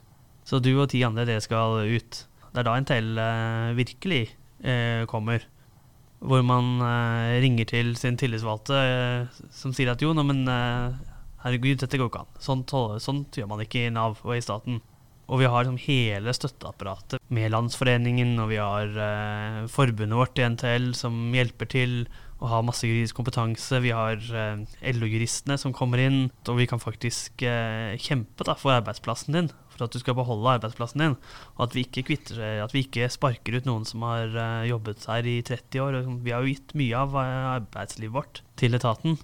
Så 0.48 0.60
du 0.64 0.74
og 0.76 0.90
ti 0.92 1.04
andre, 1.08 1.28
dere 1.28 1.44
skal 1.44 1.84
ut. 1.88 2.24
Det 2.48 2.62
er 2.62 2.68
da 2.68 2.76
NTL 2.82 3.14
uh, 3.20 3.78
virkelig 3.78 4.24
eh, 4.64 5.04
kommer. 5.12 5.44
Hvor 6.18 6.42
man 6.42 6.80
ringer 7.44 7.68
til 7.70 7.92
sin 7.94 8.16
tillitsvalgte 8.18 8.78
som 9.54 9.74
sier 9.76 9.92
at 9.92 10.02
jo, 10.02 10.16
nå, 10.18 10.24
men 10.26 10.48
herregud, 11.44 11.78
dette 11.84 12.00
går 12.02 12.10
ikke 12.10 12.24
an. 12.24 12.40
Sånt, 12.42 12.74
sånt 13.06 13.38
gjør 13.38 13.52
man 13.52 13.62
ikke 13.62 13.84
i 13.86 13.92
Nav 13.94 14.24
og 14.24 14.34
i 14.34 14.42
staten. 14.42 14.80
Og 15.28 15.42
vi 15.42 15.50
har 15.52 15.66
liksom 15.66 15.82
hele 15.84 16.32
støtteapparatet 16.36 17.20
med 17.36 17.52
Landsforeningen, 17.52 18.38
og 18.40 18.54
vi 18.54 18.62
har 18.62 18.94
eh, 19.04 19.66
forbundet 19.72 20.16
vårt 20.16 20.40
i 20.40 20.48
NTL 20.48 20.94
som 20.96 21.18
hjelper 21.36 21.68
til 21.74 22.00
og 22.38 22.52
har 22.52 22.66
masse 22.66 22.86
juridisk 22.86 23.18
kompetanse. 23.18 23.80
Vi 23.82 23.94
har 23.96 24.22
eh, 24.22 24.64
LO-juristene 24.94 25.58
som 25.60 25.74
kommer 25.76 26.02
inn, 26.04 26.20
og 26.48 26.60
vi 26.60 26.68
kan 26.70 26.82
faktisk 26.82 27.44
eh, 27.44 27.98
kjempe 28.00 28.46
da, 28.48 28.56
for 28.58 28.76
arbeidsplassen 28.78 29.36
din. 29.36 29.50
For 29.74 29.86
at 29.86 29.94
du 29.94 30.00
skal 30.02 30.16
beholde 30.18 30.54
arbeidsplassen 30.56 31.04
din, 31.04 31.18
og 31.58 31.66
at 31.68 31.76
vi 31.78 31.84
ikke, 31.86 32.06
kvitter, 32.08 32.40
at 32.64 32.74
vi 32.74 32.86
ikke 32.86 33.10
sparker 33.14 33.58
ut 33.58 33.68
noen 33.70 33.86
som 33.90 34.06
har 34.08 34.32
eh, 34.32 34.70
jobbet 34.70 35.10
her 35.10 35.28
i 35.28 35.40
30 35.46 35.84
år. 35.84 36.00
Vi 36.24 36.34
har 36.34 36.46
jo 36.46 36.54
gitt 36.54 36.78
mye 36.78 37.04
av 37.04 37.18
eh, 37.18 37.52
arbeidslivet 37.58 38.16
vårt 38.16 38.44
til 38.62 38.78
etaten. 38.78 39.20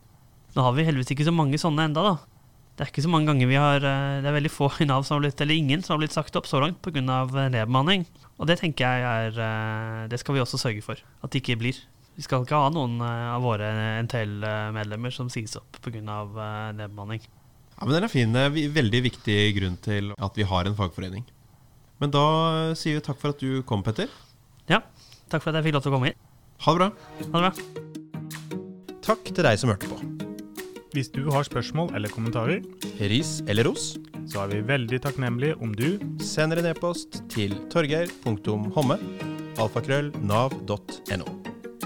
Nå 0.54 0.68
har 0.68 0.76
vi 0.76 0.86
heldigvis 0.86 1.14
ikke 1.14 1.30
så 1.30 1.34
mange 1.34 1.62
sånne 1.62 1.88
enda 1.90 2.06
da. 2.06 2.18
Det 2.74 2.82
er 2.82 2.90
ikke 2.90 3.04
så 3.06 3.12
mange 3.14 3.30
ganger 3.30 3.50
vi 3.52 3.58
har 3.60 3.84
eh, 3.86 4.20
Det 4.24 4.30
er 4.30 4.34
veldig 4.40 4.50
få 4.52 4.72
i 4.82 4.88
Nav 4.90 5.04
som 5.06 5.20
har 5.20 5.28
blitt, 5.28 5.42
eller 5.44 5.60
ingen 5.60 5.84
som 5.86 5.94
har 5.96 6.02
blitt 6.02 6.16
sagt 6.16 6.36
opp 6.40 6.48
så 6.50 6.62
langt 6.64 6.82
pga. 6.82 7.04
nedbemanning. 7.04 8.08
Og 8.42 8.50
det 8.50 8.58
tenker 8.64 8.88
jeg 8.88 9.04
er 9.30 9.38
eh, 9.38 10.08
Det 10.10 10.20
skal 10.22 10.38
vi 10.38 10.42
også 10.42 10.58
sørge 10.62 10.82
for 10.86 10.98
at 10.98 11.32
det 11.32 11.44
ikke 11.44 11.60
blir. 11.62 11.78
Vi 12.18 12.26
skal 12.26 12.44
ikke 12.46 12.58
ha 12.58 12.72
noen 12.74 13.00
eh, 13.02 13.30
av 13.36 13.46
våre 13.46 13.70
NTL-medlemmer 14.06 15.14
som 15.14 15.30
sies 15.34 15.56
opp 15.60 15.80
pga. 15.86 16.02
nedbemanning. 16.02 17.22
Ja, 17.78 17.86
men 17.86 17.96
Den 17.96 18.04
er 18.10 18.14
fin. 18.14 18.34
Veldig 18.74 19.04
viktig 19.10 19.38
grunn 19.58 19.78
til 19.82 20.14
at 20.18 20.38
vi 20.38 20.46
har 20.50 20.70
en 20.70 20.78
fagforening. 20.78 21.26
Men 22.02 22.14
da 22.14 22.26
eh, 22.70 22.76
sier 22.78 22.98
vi 23.00 23.06
takk 23.06 23.22
for 23.22 23.34
at 23.34 23.42
du 23.44 23.62
kom, 23.70 23.86
Petter. 23.86 24.10
Ja, 24.70 24.82
takk 25.30 25.44
for 25.46 25.52
at 25.54 25.62
jeg 25.62 25.70
fikk 25.70 25.78
lov 25.78 25.86
til 25.86 25.94
å 25.94 25.98
komme 25.98 26.12
hit. 26.14 26.20
Ha 26.66 26.74
det 26.74 26.82
bra. 26.82 26.90
Ha 27.22 27.32
det 27.32 27.46
bra. 27.48 29.00
Takk 29.04 29.34
til 29.34 29.44
deg 29.44 29.60
som 29.60 29.74
hørte 29.74 29.90
på. 29.92 30.13
Hvis 30.94 31.10
du 31.10 31.24
har 31.34 31.42
spørsmål 31.42 31.96
eller 31.98 32.12
kommentarer, 32.14 32.62
Ris 33.02 33.40
eller 33.50 33.66
ros, 33.66 33.96
så 34.30 34.44
er 34.44 34.52
vi 34.52 34.60
veldig 34.68 35.00
takknemlige 35.02 35.58
om 35.58 35.74
du 35.74 35.98
sender 36.22 36.62
en 36.62 36.70
e-post 36.70 37.24
til 37.34 37.56
torgeir.homme. 37.74 39.00
alfakrøll 39.58 40.12
nav.no. 40.22 41.26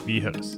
Vi 0.04 0.20
høres. 0.20 0.58